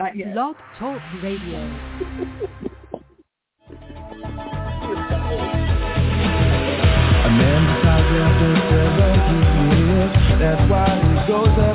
Not 0.00 0.16
yet. 0.16 0.32
Blog 0.32 0.56
Talk 0.78 0.98
Radio. 1.22 1.58
A 7.20 7.28
man 7.36 7.60
decides 7.68 8.08
after 8.16 8.50
seventy 8.72 9.36
years, 9.76 10.12
that's 10.40 10.64
why 10.70 10.88
he 11.04 11.12
goes 11.30 11.52
there 11.54 11.69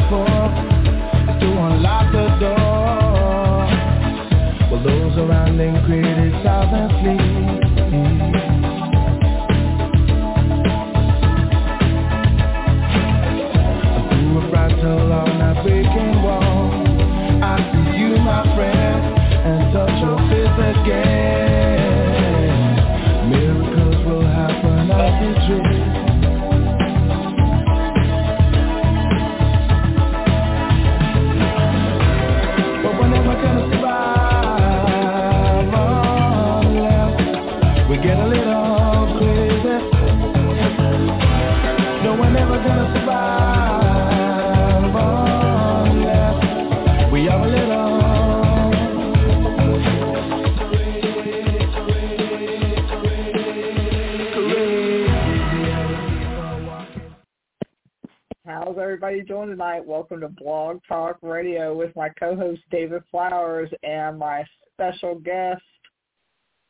How's 58.75 58.81
everybody 58.81 59.21
doing 59.21 59.47
tonight? 59.47 59.85
Welcome 59.85 60.19
to 60.19 60.27
Blog 60.27 60.81
Talk 60.85 61.17
Radio 61.21 61.73
with 61.73 61.95
my 61.95 62.09
co-host 62.19 62.61
David 62.71 63.03
Flowers 63.09 63.69
and 63.83 64.19
my 64.19 64.43
special 64.73 65.15
guest, 65.15 65.61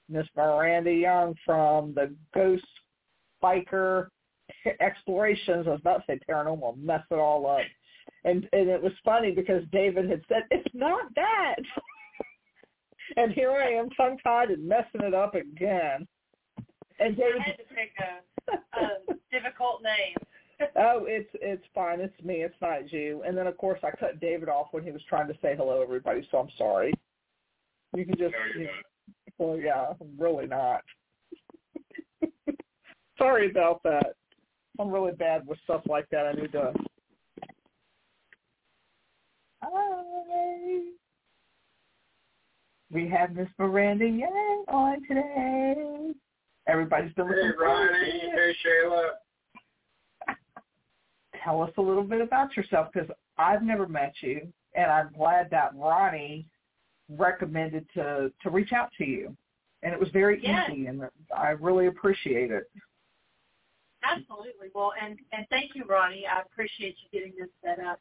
Miss 0.08 0.28
Miranda 0.38 0.94
Young 0.94 1.34
from 1.44 1.96
the 1.96 2.14
Ghost 2.36 2.64
Biker 3.44 4.10
Explorations. 4.80 5.66
I 5.66 5.72
was 5.72 5.80
about 5.80 5.98
to 5.98 6.04
say 6.08 6.20
paranormal, 6.30 6.78
mess 6.78 7.02
it 7.10 7.16
all 7.16 7.48
up. 7.48 7.66
And 8.24 8.48
and 8.54 8.70
it 8.70 8.84
was 8.84 8.94
funny 9.04 9.32
because 9.32 9.64
David 9.72 10.08
had 10.08 10.22
said 10.28 10.44
it's 10.52 10.76
not 10.76 11.06
that, 11.16 11.56
and 13.18 13.32
here 13.32 13.50
I 13.50 13.72
am 13.72 13.90
tongue 13.92 14.20
tied 14.24 14.52
and 14.52 14.68
messing 14.68 15.02
it 15.02 15.16
up 15.16 15.34
again. 15.34 16.08
And 17.00 17.18
David, 17.18 17.42
I 17.42 17.46
had 17.46 17.58
to 17.58 17.64
pick 17.74 17.94
a, 17.98 18.80
a 18.80 19.16
difficult 19.32 19.82
name. 19.82 20.16
Oh, 20.78 21.06
it's 21.06 21.30
it's 21.34 21.64
fine. 21.74 22.00
It's 22.00 22.24
me. 22.24 22.36
It's 22.36 22.56
not 22.62 22.92
you. 22.92 23.24
And 23.26 23.38
then 23.38 23.48
of 23.48 23.58
course 23.58 23.80
I 23.84 23.92
cut 23.92 24.20
David 24.20 24.50
off 24.50 24.68
when 24.72 24.84
he 24.84 24.92
was 24.92 25.02
trying 25.10 25.28
to 25.28 25.34
say 25.42 25.56
hello 25.58 25.82
everybody. 25.82 26.28
So 26.32 26.38
I'm 26.38 26.50
sorry. 26.58 26.94
You 27.96 28.06
can 28.06 28.18
just. 28.18 28.34
No, 28.56 28.62
you 28.62 28.68
well, 29.38 29.58
yeah, 29.58 29.88
really 30.18 30.48
not. 30.48 30.82
sorry 33.18 33.50
about 33.50 33.84
that. 33.84 34.16
I'm 34.80 34.92
really 34.92 35.12
bad 35.14 35.46
with 35.46 35.60
stuff 35.64 35.82
like 35.88 36.08
that. 36.12 36.26
I 36.26 36.34
need 36.34 36.52
to. 36.54 36.74
Hi. 39.62 40.82
We 42.92 43.10
have 43.10 43.34
Miss 43.34 43.48
Miranda 43.58 44.08
Young 44.08 44.66
on 44.68 45.02
today. 45.08 46.14
Everybody's 46.68 47.14
been 47.14 47.28
looking 47.28 47.44
Hey, 47.44 47.52
Ronnie. 47.60 48.20
Hey, 48.20 48.56
Shayla. 48.66 49.10
Tell 51.46 51.62
us 51.62 51.72
a 51.78 51.82
little 51.82 52.04
bit 52.04 52.20
about 52.20 52.58
yourself 52.58 52.90
because 52.92 53.10
I've 53.38 53.64
never 53.64 53.88
met 53.88 54.14
you, 54.22 54.52
and 54.74 54.92
I'm 54.92 55.12
glad 55.16 55.50
that 55.52 55.72
Ronnie 55.76 56.46
recommended 57.10 57.86
to 57.94 58.32
to 58.42 58.50
reach 58.50 58.74
out 58.74 58.90
to 58.98 59.06
you, 59.06 59.38
and 59.84 59.94
it 59.94 60.00
was 60.00 60.10
very 60.10 60.42
Yes. 60.42 60.70
easy, 60.70 60.88
and 60.88 61.08
I 61.36 61.50
really 61.52 61.86
appreciate 61.88 62.52
it. 62.52 62.70
Absolutely. 64.04 64.70
Well, 64.74 64.94
and 65.02 65.20
and 65.32 65.48
thank 65.50 65.76
you, 65.76 65.84
Ronnie. 65.86 66.26
I 66.28 66.42
appreciate 66.42 66.96
you 67.02 67.20
getting 67.20 67.34
this 67.40 67.50
set 67.64 67.80
up. 67.80 68.00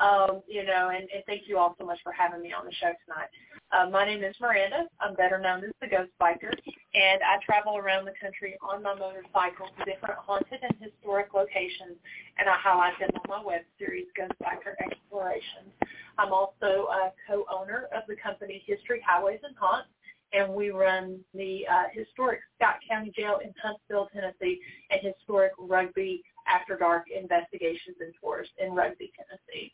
Um, 0.00 0.42
you 0.48 0.64
know, 0.64 0.88
and, 0.88 1.08
and 1.14 1.22
thank 1.26 1.46
you 1.46 1.58
all 1.58 1.76
so 1.78 1.84
much 1.84 1.98
for 2.02 2.12
having 2.12 2.42
me 2.42 2.52
on 2.52 2.64
the 2.64 2.72
show 2.72 2.92
tonight. 3.04 3.28
Uh, 3.70 3.88
my 3.88 4.04
name 4.04 4.24
is 4.24 4.34
Miranda. 4.40 4.86
I'm 5.00 5.14
better 5.14 5.38
known 5.38 5.62
as 5.62 5.70
the 5.80 5.86
Ghost 5.86 6.10
Biker, 6.20 6.50
and 6.94 7.20
I 7.22 7.38
travel 7.44 7.78
around 7.78 8.04
the 8.04 8.12
country 8.20 8.56
on 8.60 8.82
my 8.82 8.94
motorcycle 8.94 9.66
to 9.78 9.84
different 9.84 10.20
haunted 10.20 10.60
and 10.62 10.76
historic 10.78 11.32
locations, 11.32 11.96
and 12.38 12.48
I 12.48 12.56
highlight 12.58 12.98
them 13.00 13.10
on 13.16 13.28
my 13.28 13.42
web 13.42 13.62
series, 13.78 14.06
Ghost 14.16 14.34
Biker 14.42 14.76
Explorations. 14.78 15.72
I'm 16.18 16.32
also 16.32 16.88
a 16.92 17.12
co-owner 17.26 17.88
of 17.96 18.02
the 18.08 18.16
company 18.16 18.62
History 18.66 19.00
Highways 19.06 19.40
and 19.42 19.56
Haunts, 19.56 19.88
and 20.34 20.52
we 20.52 20.70
run 20.70 21.20
the 21.32 21.66
uh, 21.70 21.84
historic 21.92 22.40
Scott 22.56 22.76
County 22.88 23.12
Jail 23.16 23.38
in 23.42 23.54
Huntsville, 23.62 24.08
Tennessee, 24.12 24.60
and 24.90 25.00
historic 25.02 25.52
Rugby 25.58 26.22
After 26.46 26.76
Dark 26.76 27.04
Investigations 27.08 27.96
and 28.00 28.12
Tours 28.20 28.48
in 28.58 28.72
Rugby, 28.72 29.12
Tennessee. 29.16 29.72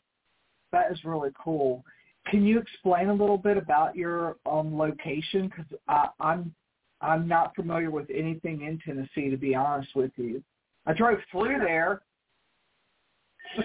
That 0.71 0.91
is 0.91 1.03
really 1.03 1.31
cool. 1.41 1.83
Can 2.27 2.45
you 2.45 2.59
explain 2.59 3.09
a 3.09 3.13
little 3.13 3.37
bit 3.37 3.57
about 3.57 3.95
your 3.95 4.37
um, 4.45 4.77
location? 4.77 5.49
Because 5.49 5.79
I'm 6.19 6.53
I'm 7.01 7.27
not 7.27 7.55
familiar 7.55 7.91
with 7.91 8.09
anything 8.13 8.61
in 8.61 8.79
Tennessee, 8.85 9.29
to 9.29 9.37
be 9.37 9.55
honest 9.55 9.95
with 9.95 10.11
you. 10.17 10.43
I 10.85 10.93
drove 10.93 11.19
through 11.31 11.59
there. 11.59 12.01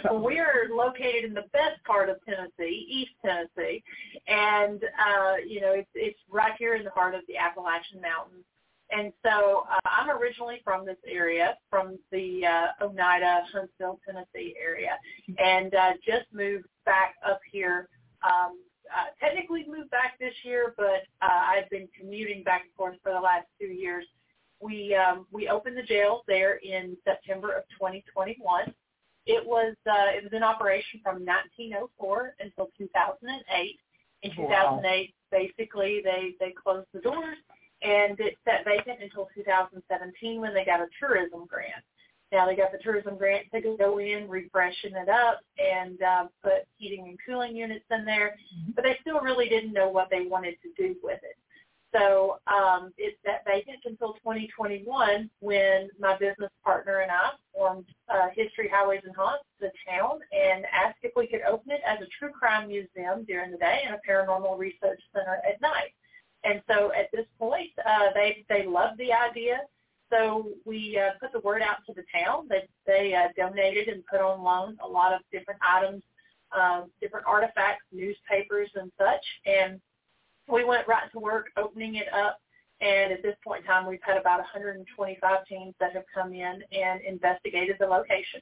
Well, 0.04 0.22
we 0.22 0.38
are 0.38 0.68
located 0.72 1.24
in 1.24 1.34
the 1.34 1.44
best 1.52 1.82
part 1.86 2.08
of 2.08 2.16
Tennessee, 2.24 2.86
East 2.88 3.10
Tennessee, 3.24 3.82
and 4.26 4.82
uh, 4.82 5.34
you 5.46 5.60
know 5.60 5.72
it's 5.72 5.90
it's 5.94 6.18
right 6.30 6.52
here 6.58 6.74
in 6.74 6.84
the 6.84 6.90
heart 6.90 7.14
of 7.14 7.20
the 7.28 7.36
Appalachian 7.36 8.00
Mountains. 8.00 8.44
And 8.90 9.12
so 9.24 9.66
uh, 9.70 9.78
I'm 9.84 10.10
originally 10.10 10.60
from 10.62 10.86
this 10.86 10.98
area, 11.06 11.56
from 11.70 11.98
the 12.12 12.46
uh, 12.46 12.84
Oneida, 12.84 13.44
Huntsville, 13.52 13.98
Tennessee 14.06 14.54
area, 14.62 14.98
and 15.38 15.74
uh, 15.74 15.92
just 16.04 16.26
moved 16.32 16.66
back 16.84 17.14
up 17.26 17.40
here. 17.50 17.88
Um, 18.22 18.58
uh, 18.92 19.10
technically 19.20 19.64
moved 19.68 19.90
back 19.90 20.18
this 20.18 20.34
year, 20.44 20.74
but 20.76 21.06
uh, 21.22 21.42
I've 21.54 21.70
been 21.70 21.88
commuting 21.98 22.42
back 22.42 22.62
and 22.62 22.74
forth 22.74 22.96
for 23.02 23.12
the 23.12 23.20
last 23.20 23.46
two 23.60 23.66
years. 23.66 24.04
We 24.60 24.94
um, 24.94 25.26
we 25.32 25.48
opened 25.48 25.76
the 25.76 25.82
jail 25.82 26.22
there 26.26 26.56
in 26.56 26.96
September 27.04 27.52
of 27.52 27.64
2021. 27.78 28.72
It 29.26 29.44
was 29.44 29.74
uh, 29.86 30.16
it 30.16 30.22
was 30.22 30.32
in 30.32 30.42
operation 30.42 31.00
from 31.02 31.24
1904 31.24 32.34
until 32.40 32.70
2008. 32.78 33.78
In 34.22 34.30
Wow. 34.38 34.80
2008, 34.80 35.14
basically 35.30 36.00
they 36.02 36.34
they 36.40 36.52
closed 36.52 36.86
the 36.94 37.00
doors 37.00 37.36
and 37.82 38.18
it 38.18 38.36
sat 38.44 38.64
vacant 38.64 39.02
until 39.02 39.28
2017 39.34 40.40
when 40.40 40.54
they 40.54 40.64
got 40.64 40.80
a 40.80 40.86
tourism 40.98 41.44
grant. 41.46 41.84
Now 42.34 42.46
they 42.46 42.56
got 42.56 42.72
the 42.72 42.78
tourism 42.78 43.16
grant 43.16 43.46
to 43.54 43.60
go 43.78 43.98
in, 44.00 44.26
refreshen 44.28 44.96
it 44.96 45.08
up, 45.08 45.40
and 45.56 46.02
uh, 46.02 46.24
put 46.42 46.66
heating 46.76 47.06
and 47.06 47.18
cooling 47.24 47.54
units 47.54 47.84
in 47.92 48.04
there, 48.04 48.34
but 48.74 48.82
they 48.82 48.98
still 49.00 49.20
really 49.20 49.48
didn't 49.48 49.72
know 49.72 49.88
what 49.88 50.08
they 50.10 50.26
wanted 50.26 50.56
to 50.62 50.70
do 50.76 50.96
with 51.00 51.20
it. 51.22 51.38
So 51.94 52.40
um, 52.48 52.92
it 52.98 53.16
sat 53.24 53.44
vacant 53.46 53.78
until 53.84 54.14
2021 54.14 55.30
when 55.38 55.88
my 56.00 56.18
business 56.18 56.50
partner 56.64 57.00
and 57.02 57.10
I 57.12 57.30
formed 57.54 57.86
uh, 58.08 58.26
History 58.34 58.68
Highways 58.68 59.02
and 59.04 59.14
Haunts, 59.14 59.44
the 59.60 59.70
town, 59.88 60.18
and 60.32 60.64
asked 60.72 60.98
if 61.04 61.12
we 61.14 61.28
could 61.28 61.42
open 61.48 61.70
it 61.70 61.82
as 61.86 62.00
a 62.02 62.10
true 62.18 62.32
crime 62.32 62.66
museum 62.66 63.24
during 63.28 63.52
the 63.52 63.58
day 63.58 63.82
and 63.86 63.94
a 63.94 64.00
paranormal 64.10 64.58
research 64.58 65.00
center 65.14 65.38
at 65.48 65.60
night. 65.62 65.94
And 66.42 66.60
so 66.68 66.92
at 66.92 67.12
this 67.12 67.26
point, 67.38 67.70
uh, 67.86 68.08
they 68.12 68.44
they 68.48 68.66
loved 68.66 68.98
the 68.98 69.12
idea. 69.12 69.60
So 70.10 70.50
we 70.64 71.00
uh, 71.00 71.18
put 71.20 71.32
the 71.32 71.40
word 71.40 71.62
out 71.62 71.78
to 71.86 71.94
the 71.94 72.04
town 72.12 72.46
that 72.48 72.68
they 72.86 73.14
uh, 73.14 73.28
donated 73.36 73.88
and 73.88 74.04
put 74.06 74.20
on 74.20 74.42
loan 74.42 74.76
a 74.82 74.88
lot 74.88 75.12
of 75.12 75.20
different 75.32 75.60
items, 75.66 76.02
um, 76.56 76.90
different 77.00 77.26
artifacts, 77.26 77.84
newspapers, 77.92 78.70
and 78.74 78.92
such. 78.98 79.24
And 79.46 79.80
we 80.48 80.64
went 80.64 80.86
right 80.86 81.10
to 81.12 81.18
work 81.18 81.46
opening 81.56 81.96
it 81.96 82.12
up. 82.12 82.38
And 82.80 83.12
at 83.12 83.22
this 83.22 83.36
point 83.42 83.62
in 83.62 83.66
time, 83.66 83.86
we've 83.86 84.02
had 84.02 84.18
about 84.18 84.38
125 84.40 85.46
teams 85.46 85.74
that 85.80 85.94
have 85.94 86.04
come 86.14 86.34
in 86.34 86.62
and 86.72 87.00
investigated 87.02 87.76
the 87.80 87.86
location. 87.86 88.40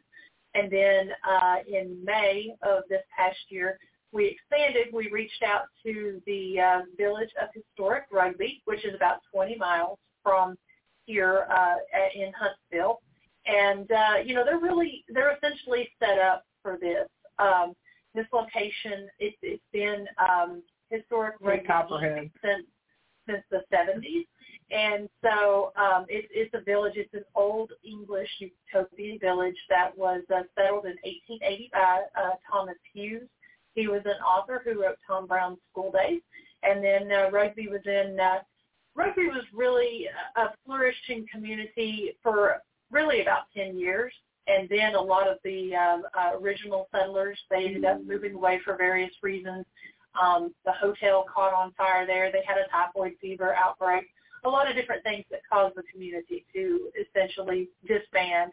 And 0.54 0.70
then 0.70 1.10
uh, 1.28 1.56
in 1.66 2.02
May 2.04 2.54
of 2.62 2.82
this 2.88 3.02
past 3.16 3.38
year, 3.48 3.78
we 4.12 4.26
expanded. 4.26 4.92
We 4.92 5.10
reached 5.10 5.42
out 5.42 5.64
to 5.84 6.20
the 6.26 6.60
uh, 6.60 6.80
village 6.98 7.30
of 7.40 7.48
historic 7.54 8.04
Rugby, 8.12 8.62
which 8.66 8.84
is 8.84 8.94
about 8.94 9.20
20 9.32 9.56
miles 9.56 9.98
from 10.22 10.56
here 11.06 11.46
uh, 11.50 11.76
in 12.14 12.32
Huntsville. 12.32 13.00
And, 13.46 13.90
uh, 13.90 14.22
you 14.24 14.34
know, 14.34 14.44
they're 14.44 14.60
really, 14.60 15.04
they're 15.08 15.36
essentially 15.36 15.88
set 15.98 16.18
up 16.18 16.44
for 16.62 16.78
this. 16.80 17.08
Um, 17.38 17.74
this 18.14 18.26
location, 18.32 19.08
it, 19.18 19.34
it's 19.42 19.62
been 19.72 20.06
um, 20.18 20.62
historic 20.90 21.38
Great 21.40 21.66
Copperhead 21.66 22.30
since 22.44 22.66
since 23.28 23.42
the 23.50 23.62
70s. 23.72 24.26
And 24.70 25.08
so 25.22 25.72
um, 25.76 26.06
it, 26.08 26.28
it's 26.30 26.54
a 26.54 26.60
village. 26.60 26.94
It's 26.96 27.12
an 27.14 27.24
old 27.34 27.72
English 27.84 28.28
utopian 28.38 29.18
village 29.18 29.56
that 29.68 29.96
was 29.96 30.22
uh, 30.34 30.42
settled 30.56 30.86
in 30.86 30.96
1880 31.04 31.70
by 31.72 32.02
uh, 32.16 32.30
Thomas 32.50 32.76
Hughes. 32.92 33.28
He 33.74 33.88
was 33.88 34.02
an 34.04 34.20
author 34.22 34.62
who 34.64 34.82
wrote 34.82 34.96
Tom 35.06 35.26
Brown's 35.26 35.58
School 35.70 35.92
Days. 35.92 36.20
And 36.62 36.82
then 36.82 37.10
uh, 37.12 37.30
Rugby 37.30 37.68
was 37.68 37.82
in, 37.84 38.18
uh, 38.20 38.38
Rugby 38.94 39.26
was 39.26 39.44
really 39.54 40.08
a 40.36 40.46
flourishing 40.64 41.26
community 41.32 42.16
for 42.22 42.56
really 42.90 43.22
about 43.22 43.44
10 43.56 43.78
years. 43.78 44.12
And 44.48 44.68
then 44.68 44.94
a 44.94 45.00
lot 45.00 45.28
of 45.28 45.38
the 45.44 45.74
uh, 45.74 45.98
uh, 46.18 46.38
original 46.38 46.88
settlers, 46.92 47.38
they 47.48 47.66
ended 47.66 47.84
up 47.84 48.04
moving 48.04 48.34
away 48.34 48.60
for 48.64 48.76
various 48.76 49.12
reasons. 49.22 49.64
Um, 50.20 50.52
the 50.66 50.72
hotel 50.72 51.24
caught 51.32 51.54
on 51.54 51.72
fire 51.72 52.06
there. 52.06 52.30
They 52.30 52.42
had 52.46 52.58
a 52.58 52.68
typhoid 52.68 53.12
fever 53.20 53.54
outbreak 53.54 54.08
a 54.44 54.48
lot 54.48 54.68
of 54.68 54.76
different 54.76 55.02
things 55.02 55.24
that 55.30 55.40
caused 55.50 55.76
the 55.76 55.82
community 55.92 56.44
to 56.54 56.90
essentially 57.00 57.68
disband. 57.86 58.52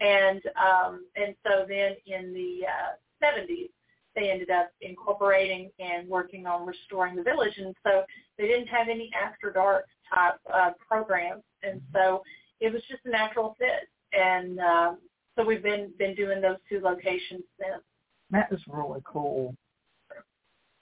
And 0.00 0.40
um, 0.56 1.06
and 1.16 1.34
so 1.46 1.66
then 1.68 1.96
in 2.06 2.32
the 2.32 2.66
uh, 2.66 3.24
70s, 3.24 3.70
they 4.14 4.30
ended 4.30 4.50
up 4.50 4.70
incorporating 4.80 5.70
and 5.78 6.08
working 6.08 6.46
on 6.46 6.66
restoring 6.66 7.16
the 7.16 7.22
village. 7.22 7.54
And 7.58 7.74
so 7.84 8.04
they 8.38 8.46
didn't 8.46 8.66
have 8.68 8.88
any 8.88 9.10
after 9.14 9.52
dark 9.52 9.86
type 10.12 10.34
uh, 10.52 10.70
programs. 10.88 11.42
And 11.62 11.80
so 11.92 12.22
it 12.60 12.72
was 12.72 12.82
just 12.88 13.02
a 13.04 13.10
natural 13.10 13.56
fit. 13.58 13.88
And 14.12 14.58
um, 14.60 14.98
so 15.36 15.44
we've 15.44 15.62
been 15.62 15.92
been 15.98 16.14
doing 16.14 16.40
those 16.40 16.56
two 16.68 16.80
locations 16.80 17.42
since. 17.58 17.82
That 18.30 18.48
is 18.52 18.60
really 18.68 19.00
cool. 19.04 19.54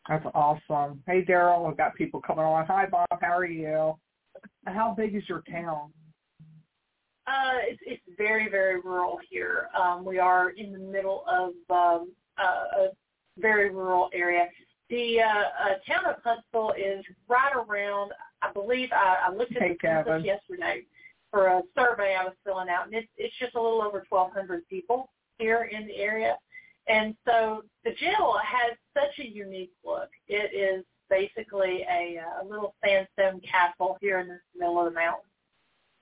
That's 0.08 0.24
awesome. 0.34 1.02
Hey, 1.06 1.22
Daryl, 1.22 1.66
we've 1.66 1.76
got 1.76 1.94
people 1.94 2.20
coming 2.20 2.44
on. 2.44 2.64
Hi, 2.66 2.86
Bob. 2.86 3.06
How 3.20 3.36
are 3.36 3.44
you? 3.44 3.94
How 4.64 4.94
big 4.96 5.14
is 5.14 5.28
your 5.28 5.42
town? 5.50 5.92
Uh, 7.26 7.58
it's, 7.64 7.80
it's 7.84 8.02
very, 8.16 8.48
very 8.48 8.80
rural 8.80 9.18
here. 9.28 9.68
Um, 9.78 10.04
we 10.04 10.18
are 10.18 10.50
in 10.50 10.72
the 10.72 10.78
middle 10.78 11.24
of 11.28 11.50
um, 11.68 12.12
uh, 12.42 12.80
a 12.80 12.88
very 13.38 13.70
rural 13.70 14.10
area. 14.12 14.48
The 14.90 15.20
uh, 15.20 15.26
uh, 15.26 15.74
town 15.86 16.06
of 16.06 16.22
Huntsville 16.24 16.72
is 16.78 17.04
right 17.28 17.52
around, 17.54 18.12
I 18.42 18.52
believe, 18.52 18.88
I, 18.92 19.28
I 19.28 19.34
looked 19.34 19.54
at 19.56 19.62
hey, 19.62 19.76
the 19.82 20.02
census 20.04 20.24
yesterday 20.24 20.82
for 21.30 21.46
a 21.46 21.62
survey 21.76 22.16
I 22.18 22.24
was 22.24 22.34
filling 22.44 22.68
out, 22.70 22.86
and 22.86 22.94
it's, 22.94 23.08
it's 23.18 23.34
just 23.38 23.54
a 23.54 23.60
little 23.60 23.82
over 23.82 24.04
1,200 24.08 24.66
people 24.68 25.10
here 25.38 25.68
in 25.70 25.86
the 25.86 25.96
area. 25.96 26.36
And 26.88 27.14
so 27.26 27.64
the 27.84 27.90
jail 28.00 28.34
has 28.42 28.76
such 28.94 29.24
a 29.24 29.28
unique 29.28 29.72
look. 29.84 30.08
It 30.26 30.54
is 30.56 30.84
basically 31.10 31.84
a, 31.90 32.18
a 32.42 32.44
little 32.44 32.74
sandstone 32.82 33.40
castle 33.40 33.98
here 34.00 34.20
in 34.20 34.28
the 34.28 34.38
middle 34.58 34.78
of 34.78 34.92
the 34.92 34.98
mountains. 34.98 35.24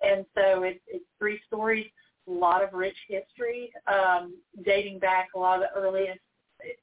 And 0.00 0.25
so 0.35 0.62
it's, 0.62 0.81
it's 0.87 1.05
three 1.19 1.41
stories, 1.47 1.87
a 2.29 2.31
lot 2.31 2.62
of 2.62 2.73
rich 2.73 2.97
history, 3.09 3.73
um, 3.87 4.35
dating 4.65 4.99
back 4.99 5.31
a 5.35 5.39
lot 5.39 5.62
of 5.62 5.62
the 5.62 5.81
earliest 5.81 6.21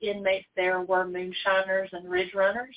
inmates 0.02 0.48
there 0.56 0.82
were 0.82 1.06
moonshiners 1.06 1.90
and 1.92 2.10
ridge 2.10 2.34
runners. 2.34 2.76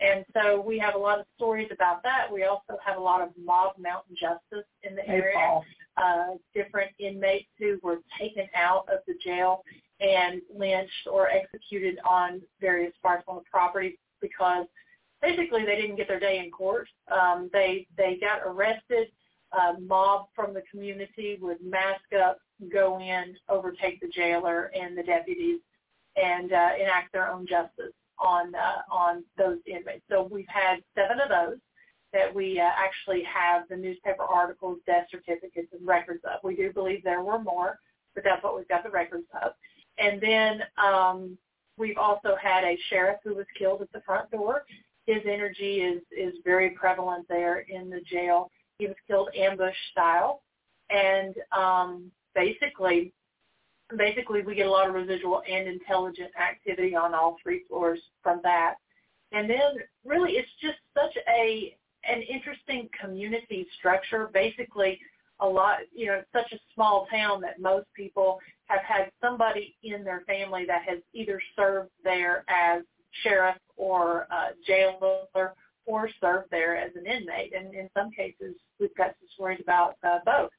And 0.00 0.24
so 0.34 0.60
we 0.60 0.78
have 0.78 0.94
a 0.94 0.98
lot 0.98 1.20
of 1.20 1.26
stories 1.36 1.68
about 1.72 2.02
that. 2.02 2.26
We 2.32 2.44
also 2.44 2.78
have 2.84 2.96
a 2.96 3.00
lot 3.00 3.22
of 3.22 3.28
mob 3.42 3.74
mountain 3.78 4.16
justice 4.18 4.66
in 4.82 4.96
the 4.96 5.08
area. 5.08 5.60
Uh, 5.96 6.34
different 6.54 6.90
inmates 6.98 7.48
who 7.58 7.78
were 7.82 7.98
taken 8.18 8.46
out 8.56 8.84
of 8.92 8.98
the 9.06 9.14
jail 9.24 9.62
and 10.00 10.42
lynched 10.52 11.06
or 11.10 11.28
executed 11.28 11.98
on 12.08 12.42
various 12.60 12.92
parts 13.00 13.24
on 13.28 13.36
the 13.36 13.42
property 13.48 13.96
because 14.20 14.66
basically 15.22 15.64
they 15.64 15.76
didn't 15.76 15.96
get 15.96 16.08
their 16.08 16.18
day 16.18 16.42
in 16.44 16.50
court. 16.50 16.88
Um, 17.10 17.48
they 17.52 17.86
they 17.96 18.18
got 18.20 18.40
arrested. 18.44 19.08
A 19.52 19.78
mob 19.80 20.26
from 20.34 20.52
the 20.52 20.62
community 20.68 21.38
would 21.40 21.62
mask 21.62 22.12
up, 22.20 22.38
go 22.72 22.98
in, 22.98 23.36
overtake 23.48 24.00
the 24.00 24.08
jailer 24.08 24.72
and 24.74 24.98
the 24.98 25.02
deputies, 25.04 25.60
and 26.16 26.52
uh, 26.52 26.70
enact 26.80 27.12
their 27.12 27.28
own 27.28 27.46
justice 27.46 27.92
on 28.18 28.54
uh, 28.54 28.82
on 28.92 29.24
those 29.36 29.58
inmates. 29.66 30.02
So 30.10 30.28
we've 30.30 30.48
had 30.48 30.82
seven 30.94 31.20
of 31.20 31.28
those 31.28 31.58
that 32.12 32.32
we 32.32 32.60
uh, 32.60 32.70
actually 32.76 33.24
have 33.24 33.68
the 33.68 33.76
newspaper 33.76 34.22
articles, 34.22 34.78
death 34.86 35.06
certificates, 35.10 35.72
and 35.72 35.86
records 35.86 36.20
of. 36.24 36.40
We 36.44 36.54
do 36.54 36.72
believe 36.72 37.02
there 37.02 37.22
were 37.22 37.40
more, 37.40 37.78
but 38.14 38.22
that's 38.22 38.42
what 38.44 38.56
we've 38.56 38.68
got 38.68 38.84
the 38.84 38.90
records 38.90 39.26
of. 39.42 39.52
And 39.98 40.20
then 40.20 40.62
um, 40.82 41.36
we've 41.76 41.98
also 41.98 42.36
had 42.40 42.62
a 42.62 42.78
sheriff 42.88 43.18
who 43.24 43.34
was 43.34 43.46
killed 43.58 43.82
at 43.82 43.92
the 43.92 44.00
front 44.06 44.30
door 44.30 44.64
his 45.06 45.22
energy 45.26 45.80
is 45.80 46.02
is 46.10 46.34
very 46.44 46.70
prevalent 46.70 47.26
there 47.28 47.60
in 47.60 47.90
the 47.90 48.00
jail. 48.00 48.50
He 48.78 48.86
was 48.86 48.96
killed 49.06 49.28
ambush 49.36 49.76
style, 49.92 50.42
and 50.90 51.34
um, 51.52 52.10
basically, 52.34 53.12
basically 53.96 54.42
we 54.42 54.54
get 54.54 54.66
a 54.66 54.70
lot 54.70 54.88
of 54.88 54.94
residual 54.94 55.42
and 55.48 55.68
intelligent 55.68 56.30
activity 56.40 56.94
on 56.94 57.14
all 57.14 57.36
three 57.42 57.62
floors 57.68 58.00
from 58.22 58.40
that. 58.42 58.74
And 59.32 59.48
then 59.48 59.76
really, 60.04 60.32
it's 60.32 60.48
just 60.60 60.78
such 60.94 61.16
a 61.28 61.76
an 62.06 62.22
interesting 62.22 62.88
community 63.00 63.66
structure. 63.78 64.28
Basically, 64.32 65.00
a 65.40 65.46
lot, 65.46 65.78
you 65.94 66.06
know, 66.06 66.22
such 66.32 66.52
a 66.52 66.58
small 66.74 67.06
town 67.10 67.40
that 67.40 67.60
most 67.60 67.86
people 67.96 68.38
have 68.66 68.82
had 68.82 69.10
somebody 69.20 69.76
in 69.82 70.04
their 70.04 70.22
family 70.26 70.64
that 70.66 70.82
has 70.88 70.98
either 71.12 71.40
served 71.56 71.90
there 72.02 72.44
as 72.48 72.82
sheriff 73.22 73.56
or 73.76 74.26
uh, 74.30 74.48
jailer 74.66 75.54
or 75.86 76.08
served 76.20 76.50
there 76.50 76.76
as 76.76 76.90
an 76.96 77.06
inmate. 77.06 77.52
And 77.54 77.74
in 77.74 77.88
some 77.96 78.10
cases, 78.10 78.54
we've 78.80 78.94
got 78.96 79.08
some 79.20 79.28
stories 79.34 79.60
about 79.62 79.96
uh, 80.06 80.18
both. 80.24 80.50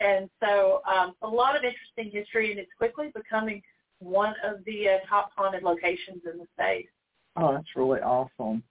And 0.00 0.28
so 0.40 0.82
um, 0.90 1.14
a 1.22 1.28
lot 1.28 1.56
of 1.56 1.62
interesting 1.64 2.10
history, 2.16 2.50
and 2.50 2.60
it's 2.60 2.70
quickly 2.76 3.10
becoming 3.14 3.62
one 3.98 4.34
of 4.44 4.64
the 4.64 4.88
uh, 4.88 5.06
top 5.08 5.30
haunted 5.36 5.62
locations 5.62 6.22
in 6.30 6.38
the 6.38 6.46
state. 6.54 6.88
Oh, 7.36 7.52
that's 7.52 7.68
really 7.76 8.00
awesome. 8.00 8.62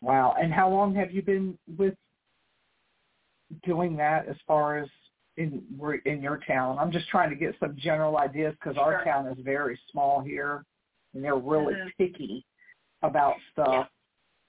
Wow. 0.00 0.34
And 0.40 0.52
how 0.52 0.70
long 0.70 0.94
have 0.94 1.10
you 1.12 1.22
been 1.22 1.58
with 1.76 1.94
doing 3.64 3.96
that 3.96 4.28
as 4.28 4.36
far 4.46 4.78
as 4.78 4.88
in 5.36 5.62
in 6.04 6.22
your 6.22 6.40
town? 6.46 6.78
I'm 6.78 6.92
just 6.92 7.08
trying 7.08 7.30
to 7.30 7.36
get 7.36 7.54
some 7.60 7.76
general 7.78 8.18
ideas 8.18 8.54
because 8.60 8.76
sure. 8.76 8.84
our 8.84 9.04
town 9.04 9.26
is 9.26 9.38
very 9.44 9.78
small 9.90 10.20
here 10.20 10.64
and 11.14 11.24
they're 11.24 11.36
really 11.36 11.74
mm-hmm. 11.74 11.88
picky 11.98 12.44
about 13.02 13.34
stuff. 13.52 13.88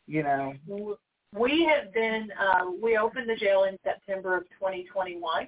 Yeah. 0.08 0.18
You 0.18 0.24
know. 0.24 0.98
We 1.38 1.66
have 1.66 1.94
been. 1.94 2.30
Um, 2.40 2.80
we 2.82 2.98
opened 2.98 3.30
the 3.30 3.36
jail 3.36 3.66
in 3.66 3.78
September 3.84 4.38
of 4.38 4.44
2021, 4.60 5.48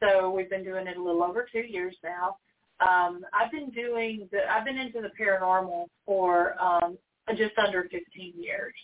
so 0.00 0.30
we've 0.30 0.50
been 0.50 0.64
doing 0.64 0.86
it 0.86 0.96
a 0.96 1.02
little 1.02 1.22
over 1.22 1.46
two 1.50 1.60
years 1.60 1.96
now. 2.02 2.36
Um, 2.80 3.24
I've 3.32 3.50
been 3.50 3.70
doing 3.70 4.28
the. 4.30 4.40
I've 4.50 4.64
been 4.64 4.78
into 4.78 5.00
the 5.00 5.10
paranormal 5.20 5.86
for 6.06 6.54
um, 6.62 6.98
just 7.36 7.56
under 7.58 7.82
15 7.82 8.34
years, 8.36 8.74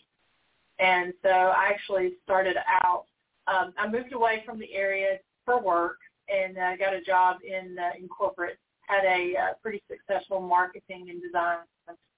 and 0.78 1.12
so 1.22 1.28
I 1.28 1.68
actually 1.68 2.14
started 2.24 2.56
out. 2.82 3.04
Um, 3.46 3.72
I 3.78 3.88
moved 3.88 4.12
away 4.12 4.42
from 4.44 4.58
the 4.58 4.72
area 4.74 5.18
for 5.44 5.62
work 5.62 5.98
and 6.28 6.56
uh, 6.56 6.76
got 6.76 6.94
a 6.94 7.00
job 7.00 7.38
in 7.44 7.76
uh, 7.78 7.90
in 7.98 8.08
corporate 8.08 8.58
had 8.90 9.04
a 9.04 9.36
uh, 9.36 9.54
pretty 9.62 9.82
successful 9.88 10.40
marketing 10.40 11.08
and 11.10 11.22
design 11.22 11.58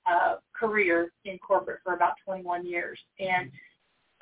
uh, 0.06 0.36
career 0.58 1.12
in 1.24 1.38
corporate 1.38 1.80
for 1.84 1.94
about 1.94 2.14
21 2.24 2.66
years. 2.66 2.98
And 3.20 3.50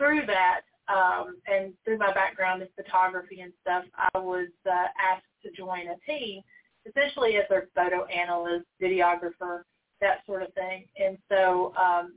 through 0.00 0.22
that, 0.26 0.62
um, 0.88 1.36
and 1.46 1.74
through 1.84 1.98
my 1.98 2.12
background 2.14 2.62
in 2.62 2.68
photography 2.74 3.40
and 3.42 3.52
stuff, 3.60 3.84
I 4.14 4.18
was 4.18 4.48
uh, 4.66 4.86
asked 4.98 5.26
to 5.44 5.50
join 5.52 5.82
a 5.88 6.10
team, 6.10 6.40
essentially 6.88 7.36
as 7.36 7.44
their 7.50 7.68
photo 7.74 8.06
analyst, 8.06 8.64
videographer, 8.82 9.62
that 10.00 10.24
sort 10.26 10.42
of 10.42 10.52
thing. 10.54 10.86
And 10.98 11.18
so 11.28 11.74
um, 11.76 12.14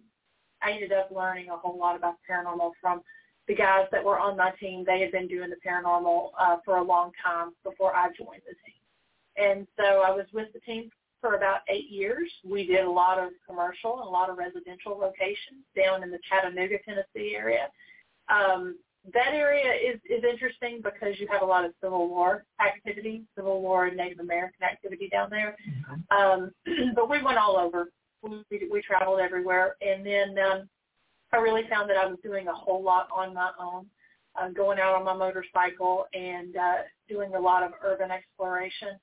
I 0.62 0.72
ended 0.72 0.94
up 0.94 1.12
learning 1.12 1.50
a 1.50 1.58
whole 1.58 1.78
lot 1.78 1.98
about 1.98 2.16
paranormal 2.30 2.72
from 2.80 3.02
the 3.50 3.56
guys 3.56 3.88
that 3.92 4.04
were 4.04 4.18
on 4.18 4.38
my 4.38 4.52
team. 4.52 4.86
They 4.88 5.02
had 5.02 5.12
been 5.12 5.28
doing 5.28 5.50
the 5.50 5.70
paranormal 5.70 6.30
uh, 6.40 6.58
for 6.64 6.78
a 6.78 6.84
long 6.84 7.12
time 7.22 7.52
before 7.66 7.94
I 7.94 8.08
joined 8.18 8.42
the 8.48 8.56
team. 8.64 8.80
And 9.36 9.68
so 9.78 10.02
I 10.02 10.12
was 10.12 10.26
with 10.34 10.48
the 10.54 10.62
team 10.62 10.90
for 11.24 11.36
about 11.36 11.62
eight 11.70 11.90
years. 11.90 12.30
We 12.44 12.68
did 12.68 12.84
a 12.84 12.92
lot 12.92 13.18
of 13.18 13.30
commercial 13.48 14.00
and 14.00 14.08
a 14.08 14.12
lot 14.12 14.30
of 14.30 14.38
residential 14.38 14.92
locations 14.92 15.64
down 15.74 16.04
in 16.04 16.12
the 16.12 16.20
Chattanooga, 16.30 16.76
Tennessee 16.84 17.34
area. 17.38 17.70
Um, 18.28 18.76
that 19.14 19.32
area 19.32 19.72
is, 19.72 20.02
is 20.04 20.26
interesting 20.30 20.82
because 20.84 21.18
you 21.20 21.28
have 21.32 21.42
a 21.42 21.46
lot 21.46 21.64
of 21.64 21.72
Civil 21.82 22.10
War 22.10 22.44
activity, 22.60 23.24
Civil 23.38 23.62
War 23.62 23.86
and 23.86 23.96
Native 23.96 24.20
American 24.20 24.64
activity 24.64 25.08
down 25.10 25.30
there. 25.30 25.56
Mm-hmm. 25.88 26.42
Um, 26.42 26.52
but 26.96 27.10
we 27.10 27.24
went 27.24 27.38
all 27.38 27.58
over. 27.58 27.90
We, 28.22 28.68
we 28.70 28.82
traveled 28.82 29.22
everywhere. 29.22 29.78
And 29.82 30.06
then 30.06 30.36
um, 30.40 30.70
I 31.32 31.38
really 31.38 31.64
found 31.70 31.90
that 31.90 31.98
I 31.98 32.06
was 32.06 32.18
doing 32.22 32.50
a 32.50 32.54
whole 32.54 32.84
lot 32.84 33.08
on 33.16 33.34
my 33.34 33.52
own, 33.58 33.86
uh, 34.38 34.50
going 34.50 34.78
out 34.78 34.96
on 34.96 35.06
my 35.06 35.14
motorcycle 35.14 36.06
and 36.14 36.58
uh, 36.58 36.76
doing 37.08 37.34
a 37.34 37.40
lot 37.40 37.64
of 37.64 37.72
urban 37.82 38.12
exploration 38.12 39.00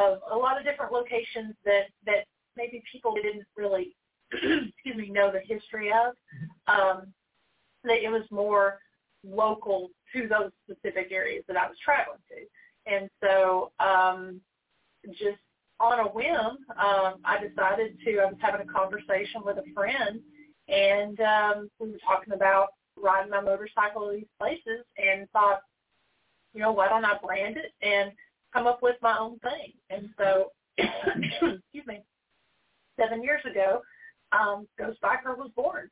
of 0.00 0.18
a 0.30 0.36
lot 0.36 0.58
of 0.58 0.64
different 0.64 0.92
locations 0.92 1.54
that 1.64 1.84
that 2.06 2.24
maybe 2.56 2.82
people 2.90 3.14
didn't 3.14 3.46
really 3.56 3.94
excuse 4.32 4.96
me, 4.96 5.10
know 5.10 5.30
the 5.30 5.40
history 5.40 5.90
of. 5.90 6.14
Um, 6.66 7.12
that 7.84 8.02
it 8.04 8.10
was 8.10 8.24
more 8.30 8.78
local 9.24 9.90
to 10.14 10.28
those 10.28 10.50
specific 10.64 11.10
areas 11.12 11.44
that 11.48 11.56
I 11.56 11.66
was 11.66 11.76
traveling 11.84 12.18
to. 12.28 12.92
And 12.92 13.10
so 13.22 13.72
um, 13.80 14.40
just 15.10 15.38
on 15.78 16.00
a 16.00 16.08
whim, 16.08 16.58
um, 16.78 17.20
I 17.24 17.38
decided 17.40 17.98
to, 18.04 18.18
I 18.18 18.26
was 18.26 18.36
having 18.40 18.66
a 18.66 18.72
conversation 18.72 19.42
with 19.44 19.58
a 19.58 19.74
friend 19.74 20.20
and 20.68 21.18
um, 21.20 21.70
we 21.78 21.90
were 21.90 21.98
talking 22.06 22.34
about 22.34 22.68
riding 22.96 23.30
my 23.30 23.40
motorcycle 23.40 24.06
to 24.06 24.16
these 24.16 24.26
places 24.38 24.84
and 24.96 25.28
thought, 25.30 25.60
you 26.54 26.60
know, 26.60 26.72
why 26.72 26.88
don't 26.88 27.04
I 27.04 27.16
brand 27.24 27.56
it 27.56 27.72
and 27.82 28.12
come 28.52 28.66
up 28.66 28.82
with 28.82 28.96
my 29.02 29.18
own 29.18 29.38
thing? 29.40 29.72
And 29.90 30.10
so, 30.18 30.52
excuse 30.78 31.86
me, 31.86 32.00
seven 32.98 33.22
years 33.22 33.42
ago, 33.50 33.82
um, 34.32 34.66
Ghost 34.78 35.00
Biker 35.02 35.36
was 35.36 35.50
born. 35.56 35.90